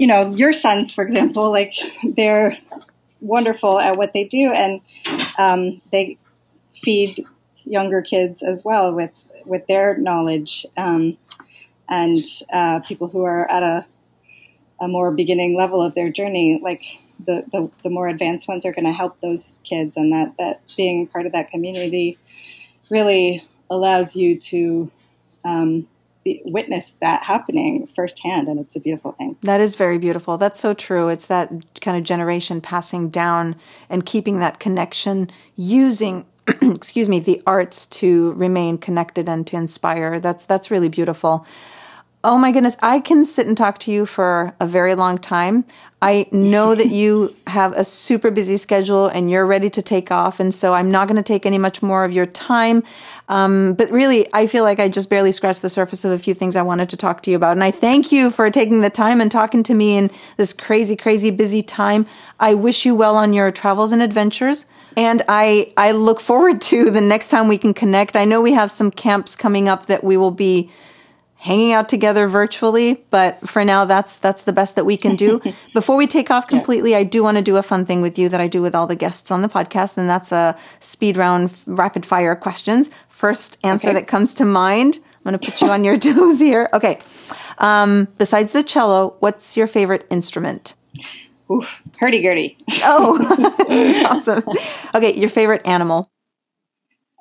you 0.00 0.06
know, 0.06 0.34
your 0.34 0.54
sons, 0.54 0.94
for 0.94 1.04
example, 1.04 1.50
like 1.50 1.74
they're 2.02 2.56
wonderful 3.20 3.78
at 3.78 3.98
what 3.98 4.14
they 4.14 4.24
do, 4.24 4.50
and 4.50 4.80
um, 5.36 5.82
they 5.92 6.16
feed 6.82 7.24
younger 7.64 8.02
kids 8.02 8.42
as 8.42 8.64
well 8.64 8.94
with 8.94 9.26
with 9.44 9.66
their 9.66 9.96
knowledge, 9.96 10.66
um, 10.76 11.16
and 11.88 12.18
uh, 12.52 12.80
people 12.80 13.08
who 13.08 13.24
are 13.24 13.50
at 13.50 13.62
a 13.62 13.86
a 14.80 14.88
more 14.88 15.10
beginning 15.10 15.56
level 15.56 15.82
of 15.82 15.94
their 15.94 16.10
journey, 16.10 16.58
like 16.62 16.82
the, 17.26 17.44
the, 17.52 17.70
the 17.82 17.90
more 17.90 18.08
advanced 18.08 18.48
ones 18.48 18.64
are 18.64 18.72
going 18.72 18.86
to 18.86 18.92
help 18.92 19.20
those 19.20 19.60
kids 19.62 19.96
and 19.96 20.12
that, 20.12 20.34
that 20.38 20.62
being 20.74 21.06
part 21.06 21.26
of 21.26 21.32
that 21.32 21.50
community 21.50 22.18
really 22.90 23.46
allows 23.68 24.16
you 24.16 24.38
to 24.38 24.90
um, 25.44 25.86
witness 26.44 26.92
that 27.00 27.22
happening 27.22 27.86
firsthand, 27.94 28.48
and 28.48 28.60
it's 28.60 28.76
a 28.76 28.80
beautiful 28.80 29.12
thing. 29.12 29.36
That 29.42 29.60
is 29.60 29.74
very 29.74 29.98
beautiful. 29.98 30.36
That's 30.36 30.60
so 30.60 30.74
true. 30.74 31.08
It's 31.08 31.26
that 31.28 31.50
kind 31.80 31.96
of 31.96 32.02
generation 32.02 32.60
passing 32.60 33.10
down 33.10 33.56
and 33.88 34.04
keeping 34.04 34.38
that 34.40 34.58
connection, 34.58 35.30
using 35.56 36.26
excuse 36.62 37.08
me 37.08 37.20
the 37.20 37.42
arts 37.46 37.86
to 37.86 38.32
remain 38.32 38.78
connected 38.78 39.28
and 39.28 39.46
to 39.46 39.56
inspire. 39.56 40.20
That's 40.20 40.44
that's 40.46 40.70
really 40.70 40.88
beautiful. 40.88 41.46
Oh 42.22 42.36
my 42.36 42.52
goodness, 42.52 42.76
I 42.82 43.00
can 43.00 43.24
sit 43.24 43.46
and 43.46 43.56
talk 43.56 43.78
to 43.78 43.90
you 43.90 44.04
for 44.04 44.54
a 44.60 44.66
very 44.66 44.94
long 44.94 45.16
time. 45.16 45.64
I 46.02 46.28
know 46.30 46.74
that 46.74 46.88
you 46.90 47.34
have 47.46 47.72
a 47.72 47.82
super 47.82 48.30
busy 48.30 48.58
schedule 48.58 49.06
and 49.06 49.30
you're 49.30 49.46
ready 49.46 49.70
to 49.70 49.80
take 49.80 50.10
off. 50.10 50.38
And 50.38 50.54
so 50.54 50.74
I'm 50.74 50.90
not 50.90 51.08
going 51.08 51.16
to 51.16 51.22
take 51.22 51.46
any 51.46 51.56
much 51.56 51.82
more 51.82 52.04
of 52.04 52.12
your 52.12 52.26
time. 52.26 52.82
Um, 53.30 53.72
but 53.72 53.90
really, 53.90 54.26
I 54.34 54.46
feel 54.46 54.64
like 54.64 54.78
I 54.78 54.90
just 54.90 55.08
barely 55.08 55.32
scratched 55.32 55.62
the 55.62 55.70
surface 55.70 56.04
of 56.04 56.12
a 56.12 56.18
few 56.18 56.34
things 56.34 56.56
I 56.56 56.62
wanted 56.62 56.90
to 56.90 56.96
talk 56.98 57.22
to 57.22 57.30
you 57.30 57.36
about. 57.36 57.52
And 57.52 57.64
I 57.64 57.70
thank 57.70 58.12
you 58.12 58.30
for 58.30 58.50
taking 58.50 58.82
the 58.82 58.90
time 58.90 59.22
and 59.22 59.32
talking 59.32 59.62
to 59.62 59.72
me 59.72 59.96
in 59.96 60.10
this 60.36 60.52
crazy, 60.52 60.96
crazy 60.96 61.30
busy 61.30 61.62
time. 61.62 62.06
I 62.38 62.52
wish 62.52 62.84
you 62.84 62.94
well 62.94 63.16
on 63.16 63.32
your 63.32 63.50
travels 63.50 63.92
and 63.92 64.02
adventures. 64.02 64.66
And 64.94 65.22
I, 65.26 65.72
I 65.78 65.92
look 65.92 66.20
forward 66.20 66.60
to 66.72 66.90
the 66.90 67.00
next 67.00 67.30
time 67.30 67.48
we 67.48 67.56
can 67.56 67.72
connect. 67.72 68.14
I 68.14 68.26
know 68.26 68.42
we 68.42 68.52
have 68.52 68.70
some 68.70 68.90
camps 68.90 69.36
coming 69.36 69.70
up 69.70 69.86
that 69.86 70.04
we 70.04 70.18
will 70.18 70.32
be 70.32 70.70
hanging 71.40 71.72
out 71.72 71.88
together 71.88 72.28
virtually, 72.28 73.02
but 73.10 73.48
for 73.48 73.64
now 73.64 73.86
that's 73.86 74.16
that's 74.16 74.42
the 74.42 74.52
best 74.52 74.76
that 74.76 74.84
we 74.84 74.96
can 74.96 75.16
do. 75.16 75.40
Before 75.74 75.96
we 75.96 76.06
take 76.06 76.30
off 76.30 76.46
completely, 76.46 76.94
I 76.94 77.02
do 77.02 77.22
want 77.22 77.38
to 77.38 77.42
do 77.42 77.56
a 77.56 77.62
fun 77.62 77.86
thing 77.86 78.02
with 78.02 78.18
you 78.18 78.28
that 78.28 78.40
I 78.40 78.46
do 78.46 78.60
with 78.60 78.74
all 78.74 78.86
the 78.86 78.94
guests 78.94 79.30
on 79.30 79.40
the 79.42 79.48
podcast, 79.48 79.96
and 79.96 80.08
that's 80.08 80.32
a 80.32 80.56
speed 80.78 81.16
round 81.16 81.52
rapid 81.66 82.04
fire 82.04 82.36
questions. 82.36 82.90
First 83.08 83.58
answer 83.64 83.88
okay. 83.88 84.00
that 84.00 84.06
comes 84.06 84.34
to 84.34 84.44
mind. 84.44 84.98
I'm 84.98 85.32
going 85.32 85.38
to 85.38 85.50
put 85.50 85.60
you 85.60 85.68
on 85.68 85.82
your 85.82 85.98
toes 85.98 86.38
here. 86.38 86.68
Okay. 86.72 86.98
Um, 87.58 88.08
besides 88.18 88.52
the 88.52 88.62
cello, 88.62 89.16
what's 89.20 89.56
your 89.56 89.66
favorite 89.66 90.06
instrument? 90.10 90.74
Oof, 91.50 91.82
hurdy 91.98 92.22
gurdy. 92.22 92.56
oh, 92.84 93.18
that's 93.68 94.04
awesome. 94.04 94.44
Okay, 94.94 95.18
your 95.18 95.28
favorite 95.28 95.66
animal? 95.66 96.10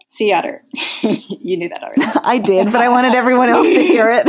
Sea 0.10 0.34
otter. 0.34 0.64
you 1.02 1.56
knew 1.56 1.70
that 1.70 1.82
already. 1.82 2.02
I 2.24 2.40
did, 2.40 2.66
but 2.66 2.82
I 2.82 2.90
wanted 2.90 3.14
everyone 3.14 3.48
else 3.48 3.68
to 3.68 3.82
hear 3.82 4.12
it. 4.12 4.28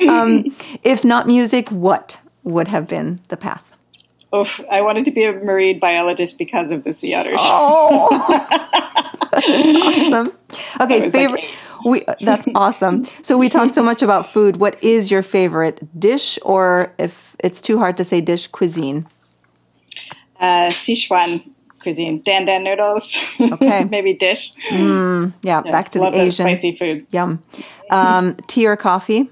um, 0.08 0.46
if 0.82 1.04
not 1.04 1.26
music, 1.26 1.68
what 1.68 2.20
would 2.44 2.68
have 2.68 2.88
been 2.88 3.20
the 3.28 3.36
path? 3.36 3.76
Oof, 4.34 4.60
I 4.70 4.80
wanted 4.80 5.04
to 5.06 5.10
be 5.10 5.24
a 5.24 5.32
marine 5.32 5.78
biologist 5.78 6.38
because 6.38 6.70
of 6.70 6.84
the 6.84 6.92
sea 6.92 7.14
otters. 7.14 7.40
Oh, 7.40 8.08
that's 9.32 10.12
awesome. 10.12 10.32
Okay, 10.80 11.10
favorite. 11.10 11.42
Like 11.42 11.84
we 11.84 12.04
that's 12.20 12.46
awesome. 12.54 13.06
So 13.22 13.38
we 13.38 13.48
talked 13.48 13.74
so 13.74 13.82
much 13.82 14.02
about 14.02 14.26
food. 14.26 14.58
What 14.58 14.82
is 14.84 15.10
your 15.10 15.22
favorite 15.22 15.98
dish, 15.98 16.38
or 16.42 16.92
if 16.98 17.36
it's 17.38 17.60
too 17.60 17.78
hard 17.78 17.96
to 17.96 18.04
say 18.04 18.20
dish, 18.20 18.48
cuisine? 18.48 19.06
Uh, 20.38 20.68
Sichuan 20.68 21.50
cuisine. 21.80 22.20
Dan 22.20 22.44
Dan 22.44 22.64
noodles. 22.64 23.16
Okay. 23.40 23.84
Maybe 23.90 24.14
dish. 24.14 24.52
Mm, 24.70 25.32
yeah, 25.42 25.62
yeah, 25.64 25.70
back 25.70 25.90
to 25.92 25.98
the 25.98 26.14
Asian. 26.14 26.46
spicy 26.46 26.76
food. 26.76 27.06
Yum. 27.10 27.42
Um, 27.90 28.34
tea 28.46 28.66
or 28.66 28.76
coffee? 28.76 29.30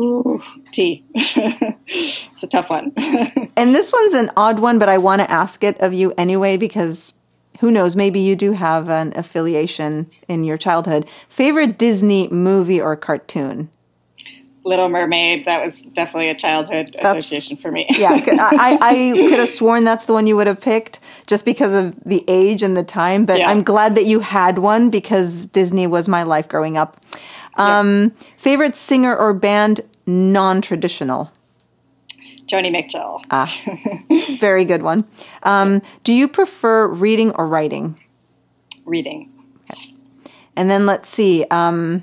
Ooh, 0.00 0.42
tea. 0.72 1.04
it's 1.14 2.42
a 2.42 2.48
tough 2.48 2.68
one. 2.68 2.92
and 3.56 3.74
this 3.74 3.92
one's 3.92 4.14
an 4.14 4.30
odd 4.36 4.58
one, 4.58 4.78
but 4.78 4.88
I 4.88 4.98
want 4.98 5.20
to 5.20 5.30
ask 5.30 5.62
it 5.62 5.80
of 5.80 5.92
you 5.92 6.12
anyway 6.18 6.56
because 6.56 7.14
who 7.60 7.70
knows, 7.70 7.94
maybe 7.94 8.18
you 8.18 8.34
do 8.34 8.52
have 8.52 8.88
an 8.88 9.12
affiliation 9.16 10.10
in 10.28 10.42
your 10.44 10.58
childhood. 10.58 11.08
Favorite 11.28 11.78
Disney 11.78 12.28
movie 12.28 12.80
or 12.80 12.96
cartoon? 12.96 13.70
Little 14.64 14.88
Mermaid. 14.88 15.44
That 15.44 15.64
was 15.64 15.80
definitely 15.80 16.30
a 16.30 16.34
childhood 16.34 16.96
that's, 17.00 17.18
association 17.18 17.56
for 17.56 17.70
me. 17.70 17.86
yeah, 17.90 18.18
I, 18.18 18.78
I 18.80 19.12
could 19.14 19.38
have 19.38 19.48
sworn 19.48 19.84
that's 19.84 20.06
the 20.06 20.14
one 20.14 20.26
you 20.26 20.36
would 20.36 20.46
have 20.46 20.60
picked 20.60 21.00
just 21.26 21.44
because 21.44 21.74
of 21.74 21.94
the 22.04 22.24
age 22.28 22.62
and 22.62 22.76
the 22.76 22.82
time. 22.82 23.26
But 23.26 23.40
yeah. 23.40 23.50
I'm 23.50 23.62
glad 23.62 23.94
that 23.94 24.06
you 24.06 24.20
had 24.20 24.58
one 24.58 24.88
because 24.88 25.46
Disney 25.46 25.86
was 25.86 26.08
my 26.08 26.22
life 26.22 26.48
growing 26.48 26.78
up. 26.78 26.98
Um, 27.56 28.02
yeah. 28.02 28.26
Favorite 28.38 28.76
singer 28.76 29.14
or 29.14 29.34
band, 29.34 29.82
non 30.06 30.62
traditional? 30.62 31.30
Joni 32.46 32.70
Mitchell. 32.70 33.22
Ah, 33.30 33.50
very 34.40 34.64
good 34.64 34.82
one. 34.82 35.06
Um, 35.42 35.82
do 36.02 36.12
you 36.12 36.28
prefer 36.28 36.86
reading 36.86 37.30
or 37.32 37.48
writing? 37.48 38.00
Reading. 38.84 39.30
Okay. 39.70 39.94
And 40.56 40.70
then 40.70 40.86
let's 40.86 41.08
see. 41.08 41.44
Um, 41.50 42.02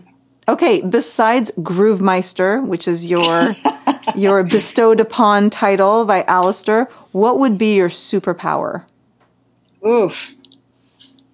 Okay, 0.51 0.81
besides 0.81 1.49
Groovemeister, 1.57 2.61
which 2.67 2.85
is 2.85 3.05
your 3.05 3.55
your 4.17 4.43
bestowed 4.43 4.99
upon 4.99 5.49
title 5.49 6.03
by 6.03 6.23
Alasdair, 6.23 6.91
what 7.13 7.39
would 7.39 7.57
be 7.57 7.75
your 7.75 7.87
superpower? 7.87 8.83
Oof. 9.87 10.31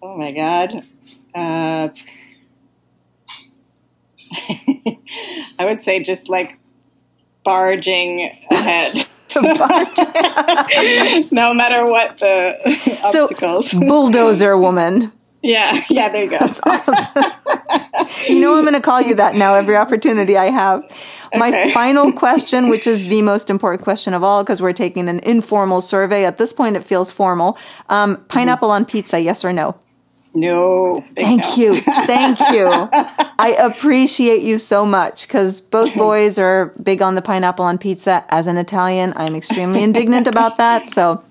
Oh 0.04 0.16
my 0.16 0.32
god. 0.32 0.86
Uh, 1.34 1.90
I 5.58 5.66
would 5.66 5.82
say 5.82 6.04
just 6.04 6.30
like 6.30 6.60
barging 7.44 8.30
ahead. 8.52 9.08
no 11.32 11.56
matter 11.56 11.86
what 11.90 12.20
the 12.20 13.00
obstacles. 13.04 13.72
So, 13.72 13.80
bulldozer 13.80 14.56
woman. 14.56 15.12
Yeah, 15.42 15.80
yeah, 15.90 16.10
there 16.10 16.24
you 16.24 16.30
go. 16.30 16.38
That's 16.38 16.62
awesome. 16.64 17.24
You 18.30 18.40
know, 18.40 18.58
I'm 18.58 18.64
going 18.64 18.74
to 18.74 18.82
call 18.82 19.02
you 19.02 19.16
that 19.16 19.36
now 19.36 19.56
every 19.56 19.76
opportunity 19.76 20.38
I 20.38 20.46
have. 20.46 20.84
My 21.34 21.72
final 21.72 22.12
question, 22.12 22.70
which 22.70 22.88
is 22.88 23.08
the 23.08 23.22
most 23.22 23.50
important 23.50 23.84
question 23.84 24.14
of 24.14 24.24
all, 24.24 24.44
because 24.44 24.62
we're 24.62 24.74
taking 24.74 25.10
an 25.10 25.20
informal 25.20 25.82
survey. 25.82 26.26
At 26.26 26.38
this 26.38 26.54
point, 26.54 26.76
it 26.76 26.84
feels 26.84 27.12
formal. 27.12 27.58
Um, 27.90 28.24
pineapple 28.28 28.70
mm-hmm. 28.70 28.84
on 28.84 28.86
pizza, 28.86 29.20
yes 29.20 29.44
or 29.44 29.52
no? 29.52 29.76
No. 30.34 31.04
Thank 31.16 31.42
no. 31.42 31.56
you. 31.56 31.76
Thank 31.82 32.40
you. 32.52 32.68
I 33.40 33.56
appreciate 33.60 34.44
you 34.44 34.58
so 34.58 34.86
much 34.86 35.28
because 35.28 35.62
both 35.62 35.96
boys 35.96 36.38
are 36.38 36.74
big 36.82 37.02
on 37.02 37.16
the 37.16 37.22
pineapple 37.22 37.66
on 37.66 37.78
pizza. 37.78 38.24
As 38.30 38.48
an 38.48 38.58
Italian, 38.58 39.14
I'm 39.16 39.36
extremely 39.36 39.84
indignant 39.84 40.28
about 40.28 40.58
that. 40.58 40.90
So 40.90 41.24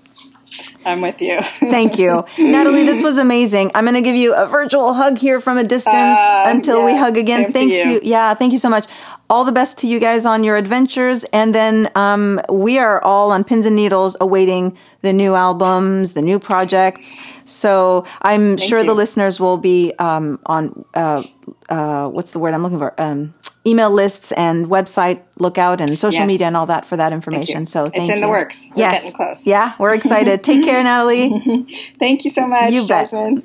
I'm 0.85 1.01
with 1.01 1.21
you. 1.21 1.39
Thank 1.59 1.99
you. 1.99 2.23
Natalie, 2.37 2.85
this 2.85 3.03
was 3.03 3.17
amazing. 3.17 3.71
I'm 3.75 3.83
going 3.83 3.95
to 3.95 4.01
give 4.01 4.15
you 4.15 4.33
a 4.33 4.47
virtual 4.47 4.93
hug 4.93 5.17
here 5.17 5.41
from 5.41 5.57
a 5.57 5.63
distance 5.63 6.17
uh, 6.17 6.45
until 6.47 6.79
yeah, 6.79 6.85
we 6.85 6.95
hug 6.95 7.17
again. 7.17 7.51
Thank 7.51 7.73
you. 7.73 7.83
you. 7.83 7.99
Yeah, 8.03 8.33
thank 8.33 8.53
you 8.53 8.57
so 8.57 8.69
much. 8.69 8.87
All 9.29 9.43
the 9.43 9.51
best 9.51 9.77
to 9.79 9.87
you 9.87 9.99
guys 9.99 10.25
on 10.25 10.43
your 10.43 10.55
adventures. 10.55 11.25
And 11.25 11.53
then 11.53 11.91
um, 11.95 12.39
we 12.49 12.79
are 12.79 13.03
all 13.03 13.31
on 13.31 13.43
pins 13.43 13.65
and 13.65 13.75
needles 13.75 14.15
awaiting 14.21 14.77
the 15.01 15.11
new 15.11 15.35
albums, 15.35 16.13
the 16.13 16.21
new 16.21 16.39
projects. 16.39 17.17
So 17.43 18.05
I'm 18.21 18.57
thank 18.57 18.69
sure 18.69 18.79
you. 18.79 18.85
the 18.85 18.93
listeners 18.93 19.39
will 19.39 19.57
be 19.57 19.93
um, 19.99 20.39
on, 20.45 20.85
uh, 20.93 21.23
uh, 21.67 22.07
what's 22.07 22.31
the 22.31 22.39
word 22.39 22.53
I'm 22.53 22.63
looking 22.63 22.79
for? 22.79 22.99
Um, 22.99 23.33
email 23.67 23.91
lists 23.91 24.31
and 24.31 24.67
website 24.67 25.21
lookout 25.37 25.81
and 25.81 25.99
social 25.99 26.21
yes. 26.21 26.27
media 26.27 26.47
and 26.47 26.55
all 26.55 26.67
that 26.67 26.85
for 26.85 26.95
that 26.97 27.11
information. 27.11 27.65
Thank 27.65 27.69
so 27.69 27.83
thank 27.83 28.03
it's 28.03 28.09
in 28.09 28.17
you. 28.17 28.21
the 28.21 28.29
works. 28.29 28.67
We're 28.69 28.83
yes. 28.83 29.03
getting 29.03 29.17
close. 29.17 29.45
Yeah, 29.45 29.73
we're 29.77 29.93
excited. 29.93 30.43
Take 30.43 30.63
care, 30.63 30.81
Natalie. 30.83 31.65
thank 31.99 32.23
you 32.23 32.31
so 32.31 32.47
much, 32.47 32.71
you 32.71 32.87
Jasmine. 32.87 33.35
Bet. 33.35 33.43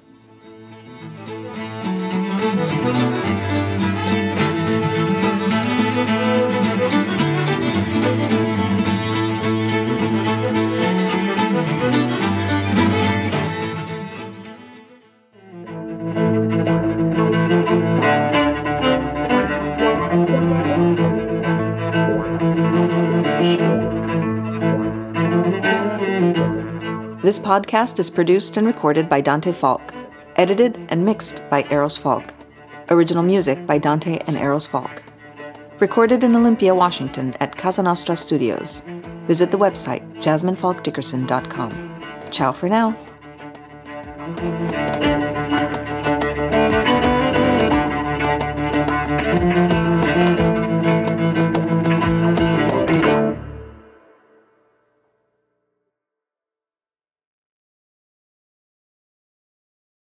This 27.33 27.41
podcast 27.41 27.99
is 27.99 28.11
produced 28.11 28.59
and 28.59 28.67
recorded 28.67 29.09
by 29.09 29.23
Dante 29.23 29.53
Falk, 29.53 29.95
edited 30.37 30.79
and 30.91 31.03
mixed 31.03 31.43
by 31.49 31.65
Eros 31.71 31.97
Falk. 31.97 32.35
Original 32.91 33.23
music 33.23 33.67
by 33.67 33.79
Dante 33.79 34.19
and 34.27 34.37
Eros 34.37 34.67
Falk. 34.67 35.03
Recorded 35.81 36.25
in 36.25 36.37
Olympia, 36.37 36.75
Washington 36.75 37.35
at 37.41 37.57
Casa 37.57 37.83
Nostra 37.83 38.17
Studios. 38.17 38.83
Visit 39.27 39.51
the 39.51 39.57
website 39.57 40.07
jasminefalkdickerson.com. 40.17 42.03
Ciao 42.31 42.53
for 42.53 42.69
now. 42.69 42.95